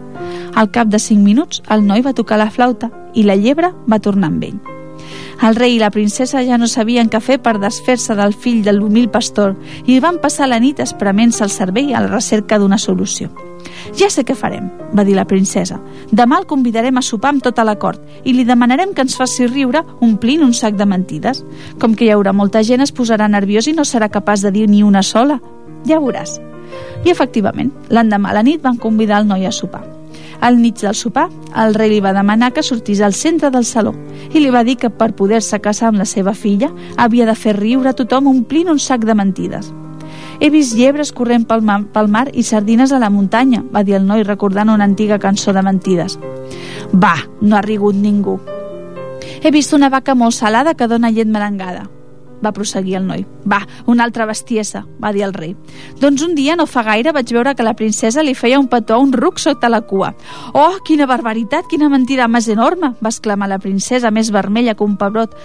Al 0.55 0.71
cap 0.73 0.89
de 0.89 0.99
cinc 0.99 1.21
minuts, 1.21 1.61
el 1.69 1.85
noi 1.85 2.01
va 2.01 2.15
tocar 2.17 2.39
la 2.41 2.49
flauta 2.49 2.89
i 3.13 3.23
la 3.23 3.37
llebre 3.37 3.69
va 3.89 4.01
tornar 4.01 4.31
amb 4.33 4.43
ell. 4.43 4.59
El 5.41 5.55
rei 5.55 5.77
i 5.77 5.79
la 5.79 5.91
princesa 5.91 6.41
ja 6.43 6.57
no 6.59 6.67
sabien 6.67 7.07
què 7.07 7.21
fer 7.23 7.37
per 7.39 7.59
desfer-se 7.61 8.15
del 8.17 8.33
fill 8.33 8.63
de 8.65 8.73
l'humil 8.75 9.07
pastor 9.09 9.53
i 9.87 9.99
van 10.03 10.17
passar 10.19 10.49
la 10.49 10.59
nit 10.59 10.81
esprement-se 10.83 11.45
el 11.45 11.53
cervell 11.53 11.93
a 11.93 12.01
la 12.03 12.11
recerca 12.11 12.59
d'una 12.59 12.77
solució. 12.77 13.29
Ja 13.95 14.09
sé 14.11 14.25
què 14.27 14.35
farem, 14.35 14.67
va 14.95 15.05
dir 15.07 15.15
la 15.15 15.27
princesa. 15.27 15.79
Demà 16.11 16.41
el 16.41 16.47
convidarem 16.49 16.97
a 16.97 17.05
sopar 17.05 17.31
amb 17.33 17.43
tota 17.45 17.63
la 17.63 17.77
cort 17.79 18.01
i 18.25 18.33
li 18.33 18.43
demanarem 18.43 18.91
que 18.93 19.05
ens 19.05 19.15
faci 19.19 19.47
riure 19.47 19.85
omplint 20.01 20.43
un 20.43 20.53
sac 20.53 20.75
de 20.75 20.85
mentides. 20.85 21.45
Com 21.79 21.95
que 21.95 22.07
hi 22.07 22.11
haurà 22.15 22.33
molta 22.33 22.63
gent 22.63 22.83
es 22.83 22.93
posarà 22.95 23.29
nerviós 23.31 23.71
i 23.71 23.77
no 23.77 23.87
serà 23.87 24.09
capaç 24.11 24.43
de 24.43 24.51
dir 24.51 24.67
ni 24.67 24.83
una 24.83 25.03
sola. 25.03 25.39
Ja 25.87 25.99
veuràs. 25.99 26.39
I 27.05 27.11
efectivament, 27.13 27.71
l'endemà 27.89 28.31
a 28.31 28.39
la 28.39 28.43
nit 28.43 28.61
van 28.61 28.77
convidar 28.77 29.21
el 29.21 29.27
noi 29.27 29.45
a 29.45 29.51
sopar. 29.51 29.85
Al 30.41 30.55
mig 30.57 30.79
del 30.79 30.95
sopar, 30.95 31.27
el 31.63 31.73
rei 31.75 31.89
li 31.91 31.99
va 31.99 32.13
demanar 32.15 32.53
que 32.55 32.63
sortís 32.63 33.01
al 33.01 33.13
centre 33.13 33.49
del 33.51 33.65
saló 33.67 33.91
i 34.31 34.39
li 34.39 34.51
va 34.53 34.63
dir 34.63 34.77
que 34.79 34.89
per 34.89 35.11
poder-se 35.15 35.59
casar 35.59 35.89
amb 35.89 35.99
la 35.99 36.07
seva 36.07 36.33
filla 36.33 36.69
havia 36.97 37.27
de 37.27 37.35
fer 37.35 37.57
riure 37.57 37.91
a 37.91 37.97
tothom 37.97 38.29
omplint 38.31 38.71
un 38.71 38.79
sac 38.79 39.03
de 39.05 39.15
mentides. 39.15 39.73
He 40.39 40.49
vist 40.49 40.77
llebres 40.77 41.11
corrent 41.11 41.43
pel 41.47 41.61
mar, 41.61 41.81
pel 41.91 42.07
mar 42.07 42.29
i 42.31 42.43
sardines 42.43 42.93
a 42.95 42.99
la 43.03 43.11
muntanya, 43.11 43.63
va 43.73 43.83
dir 43.83 43.97
el 43.99 44.07
noi 44.07 44.23
recordant 44.23 44.71
una 44.71 44.87
antiga 44.87 45.19
cançó 45.19 45.53
de 45.53 45.61
mentides. 45.61 46.17
Va, 46.95 47.17
no 47.41 47.57
ha 47.57 47.61
rigut 47.61 47.95
ningú. 47.95 48.39
He 49.43 49.51
vist 49.51 49.75
una 49.75 49.89
vaca 49.89 50.15
molt 50.15 50.35
salada 50.35 50.73
que 50.73 50.87
dona 50.87 51.11
llet 51.11 51.27
merengada 51.27 51.89
va 52.43 52.53
prosseguir 52.55 52.97
el 52.99 53.07
noi. 53.07 53.25
Va, 53.49 53.61
una 53.87 54.03
altra 54.03 54.25
bestiesa, 54.29 54.85
va 55.03 55.13
dir 55.15 55.23
el 55.27 55.33
rei. 55.33 55.55
Doncs 56.01 56.23
un 56.25 56.35
dia, 56.35 56.55
no 56.55 56.67
fa 56.69 56.83
gaire, 56.87 57.13
vaig 57.15 57.31
veure 57.33 57.55
que 57.55 57.65
la 57.65 57.75
princesa 57.77 58.23
li 58.23 58.35
feia 58.35 58.59
un 58.59 58.67
petó 58.67 58.95
a 58.95 59.03
un 59.03 59.13
ruc 59.13 59.39
sota 59.39 59.69
la 59.69 59.81
cua. 59.81 60.13
Oh, 60.53 60.79
quina 60.85 61.07
barbaritat, 61.09 61.69
quina 61.69 61.89
mentida 61.89 62.27
més 62.27 62.49
enorme, 62.49 62.93
va 62.99 63.13
exclamar 63.13 63.49
la 63.49 63.59
princesa, 63.59 64.11
més 64.11 64.31
vermella 64.31 64.75
que 64.75 64.85
un 64.85 64.97
pebrot, 64.97 65.35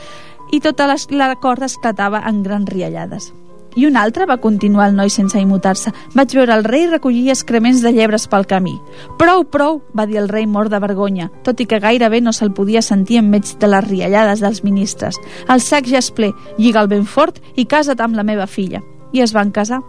i 0.53 0.61
tota 0.61 0.87
la, 0.87 0.99
la 1.11 1.35
corda 1.41 1.67
esclatava 1.67 2.23
en 2.29 2.43
grans 2.43 2.71
riallades. 2.71 3.33
I 3.77 3.87
un 3.87 3.97
altre, 3.97 4.27
va 4.27 4.39
continuar 4.39 4.89
el 4.89 4.97
noi 4.97 5.11
sense 5.11 5.41
immutar-se. 5.41 5.93
Vaig 6.15 6.35
veure 6.37 6.55
el 6.55 6.65
rei 6.65 6.87
recollir 6.91 7.31
excrements 7.35 7.83
de 7.83 7.93
llebres 7.93 8.29
pel 8.31 8.47
camí. 8.47 8.77
Prou, 9.19 9.45
prou, 9.45 9.83
va 9.97 10.07
dir 10.07 10.21
el 10.23 10.31
rei 10.31 10.47
mort 10.47 10.71
de 10.71 10.81
vergonya, 10.81 11.31
tot 11.43 11.61
i 11.61 11.67
que 11.67 11.83
gairebé 11.83 12.23
no 12.23 12.33
se'l 12.33 12.55
podia 12.55 12.83
sentir 12.83 13.19
enmig 13.23 13.57
de 13.59 13.71
les 13.71 13.89
riallades 13.89 14.41
dels 14.45 14.65
ministres. 14.65 15.19
El 15.49 15.61
sac 15.61 15.91
ja 15.91 15.99
és 15.99 16.11
ple, 16.15 16.33
lliga'l 16.59 16.91
ben 16.91 17.05
fort 17.05 17.43
i 17.57 17.67
casa't 17.67 18.01
amb 18.01 18.17
la 18.17 18.27
meva 18.27 18.47
filla 18.47 18.85
i 19.15 19.23
es 19.23 19.33
van 19.33 19.53
casar. 19.55 19.81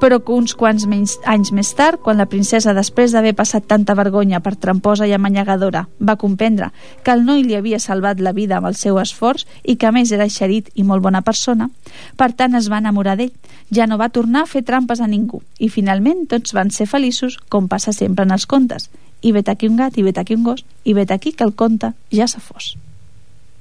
Però 0.00 0.18
que 0.24 0.32
uns 0.32 0.56
quants 0.56 0.86
menys, 0.88 1.18
anys 1.28 1.52
més 1.52 1.70
tard, 1.76 2.00
quan 2.00 2.18
la 2.18 2.26
princesa, 2.32 2.74
després 2.74 3.12
d'haver 3.12 3.34
passat 3.36 3.68
tanta 3.68 3.94
vergonya 3.94 4.40
per 4.40 4.56
tramposa 4.56 5.06
i 5.06 5.12
amanyagadora, 5.12 5.84
va 6.00 6.16
comprendre 6.16 6.70
que 7.04 7.12
el 7.12 7.26
noi 7.28 7.44
li 7.44 7.58
havia 7.58 7.78
salvat 7.78 8.20
la 8.24 8.32
vida 8.32 8.56
amb 8.58 8.70
el 8.70 8.78
seu 8.80 8.98
esforç 9.02 9.46
i 9.62 9.76
que 9.76 9.90
a 9.90 9.92
més 9.92 10.12
era 10.16 10.28
xerit 10.32 10.72
i 10.74 10.86
molt 10.86 11.04
bona 11.04 11.20
persona, 11.26 11.68
per 12.16 12.32
tant 12.32 12.56
es 12.56 12.70
va 12.72 12.80
enamorar 12.80 13.18
d'ell. 13.20 13.34
Ja 13.70 13.86
no 13.86 14.00
va 14.00 14.08
tornar 14.08 14.42
a 14.42 14.50
fer 14.50 14.64
trampes 14.66 15.00
a 15.00 15.06
ningú 15.06 15.42
i 15.58 15.68
finalment 15.68 16.24
tots 16.30 16.56
van 16.56 16.72
ser 16.74 16.88
feliços 16.90 17.38
com 17.48 17.68
passa 17.68 17.92
sempre 17.92 18.24
en 18.24 18.32
els 18.34 18.48
contes. 18.48 18.88
I 19.20 19.32
vet 19.36 19.50
aquí 19.52 19.68
un 19.68 19.76
gat, 19.76 19.98
i 20.00 20.02
vet 20.02 20.18
aquí 20.18 20.34
un 20.34 20.44
gos, 20.44 20.64
i 20.84 20.94
vet 20.96 21.10
aquí 21.12 21.32
que 21.36 21.44
el 21.44 21.52
conte 21.54 21.92
ja 22.10 22.26
se 22.26 22.40
fos. 22.40 22.76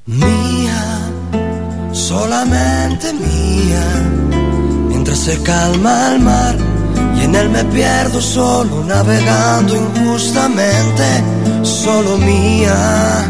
Mía, 0.07 1.11
solamente 1.91 3.13
mía 3.13 4.28
se 5.15 5.41
calma 5.43 6.13
el 6.13 6.19
mar 6.19 6.55
y 7.17 7.23
en 7.23 7.35
él 7.35 7.49
me 7.49 7.63
pierdo 7.65 8.21
solo 8.21 8.83
navegando 8.83 9.75
injustamente, 9.75 11.23
solo 11.63 12.17
mía. 12.17 13.25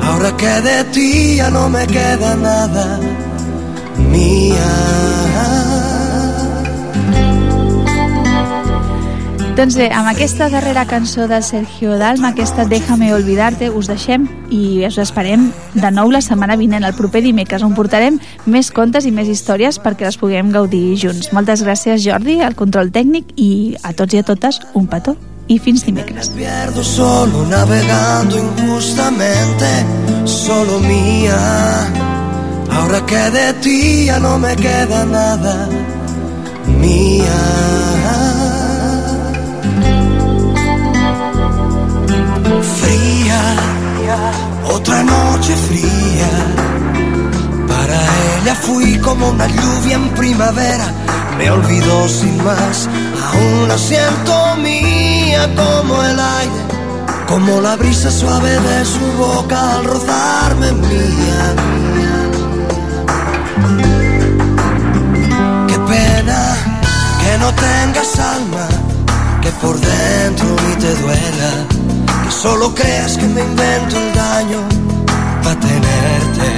Ahora 0.00 0.36
que 0.36 0.60
de 0.60 0.84
ti 0.84 1.36
ya 1.36 1.50
no 1.50 1.68
me 1.68 1.86
queda 1.86 2.34
nada, 2.36 3.00
mía. 4.10 5.71
Doncs 9.52 9.74
bé, 9.76 9.90
amb 9.92 10.08
aquesta 10.08 10.46
darrera 10.48 10.86
cançó 10.88 11.26
de 11.28 11.42
Sergio 11.44 11.98
Dalma, 12.00 12.30
aquesta 12.30 12.64
Déjame 12.64 13.10
Olvidarte, 13.12 13.68
us 13.68 13.84
deixem 13.90 14.24
i 14.48 14.80
us 14.86 14.96
esperem 14.96 15.50
de 15.74 15.90
nou 15.92 16.08
la 16.08 16.22
setmana 16.24 16.56
vinent, 16.56 16.86
el 16.88 16.96
proper 16.96 17.20
dimecres, 17.20 17.60
on 17.60 17.74
portarem 17.76 18.16
més 18.48 18.70
contes 18.72 19.04
i 19.04 19.12
més 19.12 19.28
històries 19.28 19.76
perquè 19.76 20.08
les 20.08 20.16
puguem 20.16 20.54
gaudir 20.56 20.96
junts. 20.96 21.34
Moltes 21.36 21.66
gràcies, 21.66 22.00
Jordi, 22.00 22.38
al 22.40 22.56
control 22.56 22.88
tècnic 22.96 23.34
i 23.36 23.76
a 23.84 23.92
tots 23.92 24.16
i 24.16 24.22
a 24.22 24.24
totes 24.24 24.62
un 24.72 24.88
petó 24.88 25.18
i 25.52 25.58
fins 25.60 25.84
dimecres. 25.84 26.32
Me 26.32 26.46
pierdo 26.46 26.82
solo 26.82 27.44
navegando 27.44 28.38
injustamente, 28.38 29.68
solo 30.24 30.80
mía. 30.80 31.92
Ahora 32.70 33.04
que 33.04 33.30
de 33.36 33.52
ti 33.60 34.06
ya 34.06 34.18
no 34.18 34.38
me 34.38 34.56
queda 34.56 35.04
nada, 35.04 35.68
mía. 36.80 38.61
Otra 44.64 45.02
noche 45.02 45.54
fría. 45.68 46.30
Para 47.68 47.98
ella 48.38 48.54
fui 48.54 48.98
como 48.98 49.30
una 49.30 49.46
lluvia 49.46 49.96
en 49.96 50.08
primavera, 50.10 50.86
me 51.38 51.50
olvidó 51.50 52.08
sin 52.08 52.36
más, 52.44 52.88
aún 53.32 53.68
la 53.68 53.78
siento 53.78 54.56
mía 54.56 55.48
como 55.54 56.02
el 56.02 56.18
aire, 56.18 56.62
como 57.28 57.60
la 57.60 57.76
brisa 57.76 58.10
suave 58.10 58.50
de 58.50 58.84
su 58.84 59.06
boca 59.18 59.76
al 59.76 59.84
rozarme 59.84 60.72
mía. 60.72 61.54
Qué 65.68 65.78
pena 65.78 66.56
que 67.20 67.38
no 67.38 67.52
tengas 67.52 68.18
alma, 68.18 68.68
que 69.40 69.50
por 69.62 69.78
dentro 69.80 70.56
ni 70.68 70.74
te 70.76 70.94
duela 70.96 71.91
solo 72.32 72.74
creas 72.74 73.16
que 73.16 73.26
me 73.26 73.42
invento 73.42 73.96
el 73.98 74.14
daño 74.14 74.60
para 75.42 75.60
tenerte. 75.60 76.48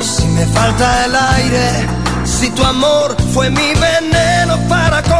Si 0.00 0.24
me 0.26 0.46
falta 0.46 1.04
el 1.04 1.14
aire, 1.14 1.86
si 2.24 2.50
tu 2.50 2.64
amor 2.64 3.16
fue 3.34 3.50
mi 3.50 3.74
veneno 3.74 4.56
para 4.68 5.02
condenarme, 5.02 5.19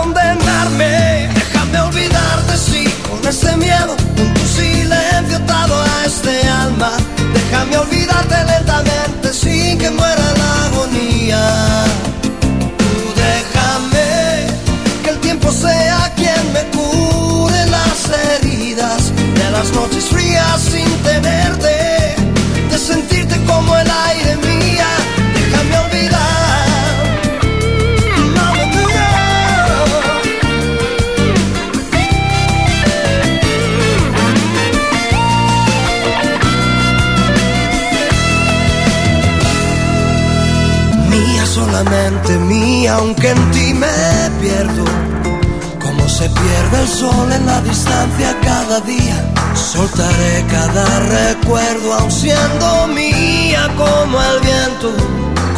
cada 50.60 51.00
recuerdo, 51.00 51.94
aun 51.94 52.10
siendo 52.10 52.86
mía 52.88 53.62
como 53.76 54.22
el 54.30 54.40
viento, 54.40 54.92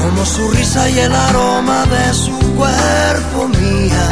como 0.01 0.25
su 0.25 0.49
risa 0.51 0.89
y 0.89 0.99
el 0.99 1.15
aroma 1.15 1.85
de 1.87 2.15
su 2.15 2.39
cuerpo 2.55 3.49
mía. 3.49 4.07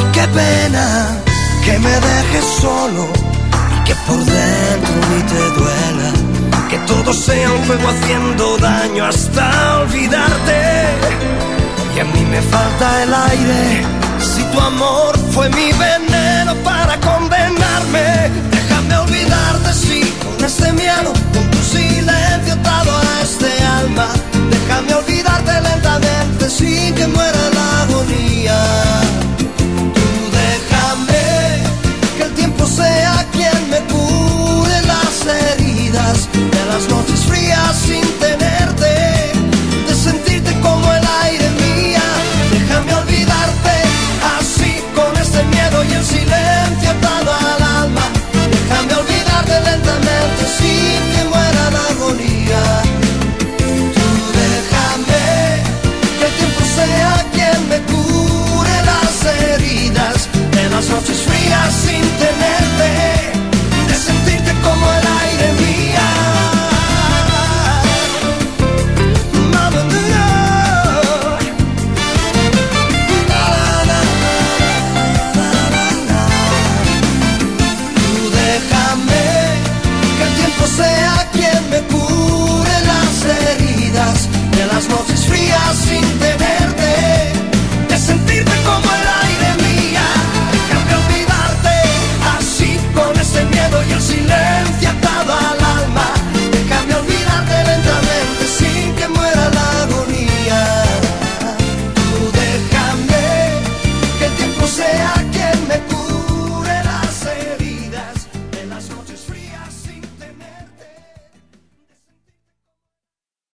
Y 0.00 0.02
qué 0.12 0.28
pena 0.28 0.86
que 1.64 1.78
me 1.78 1.94
dejes 2.08 2.44
solo 2.60 3.08
y 3.76 3.84
que 3.84 3.94
por 4.06 4.18
dentro 4.18 4.94
ni 5.10 5.22
te 5.32 5.42
duela 5.58 6.10
que 6.70 6.78
todo 6.80 7.12
sea 7.12 7.52
un 7.52 7.64
juego 7.66 7.88
haciendo 7.88 8.58
daño 8.58 9.04
hasta 9.06 9.78
olvidarte. 9.78 10.60
Y 11.94 12.00
a 12.00 12.04
mí 12.04 12.22
me 12.26 12.42
falta 12.42 13.02
el 13.02 13.14
aire. 13.14 13.82
Si 14.18 14.42
tu 14.52 14.60
amor 14.60 15.18
fue 15.32 15.48
mi 15.50 15.72
veneno 15.72 16.35
para 16.64 16.98
condenarme, 17.00 18.30
déjame 18.50 18.96
olvidarte, 18.96 19.72
sí, 19.72 20.00
con 20.22 20.44
este 20.44 20.72
miedo, 20.72 21.12
con 21.32 21.50
tu 21.50 21.58
silencio 21.58 22.54
atado 22.54 22.92
a 22.96 23.22
este 23.22 23.50
alma. 23.62 24.08
Déjame 24.50 24.94
olvidarte 24.94 25.35
Our 60.76 60.82
soft 60.82 61.08
is 61.08 61.24
free, 61.24 61.50
I've 61.54 61.72
seen 61.72 62.15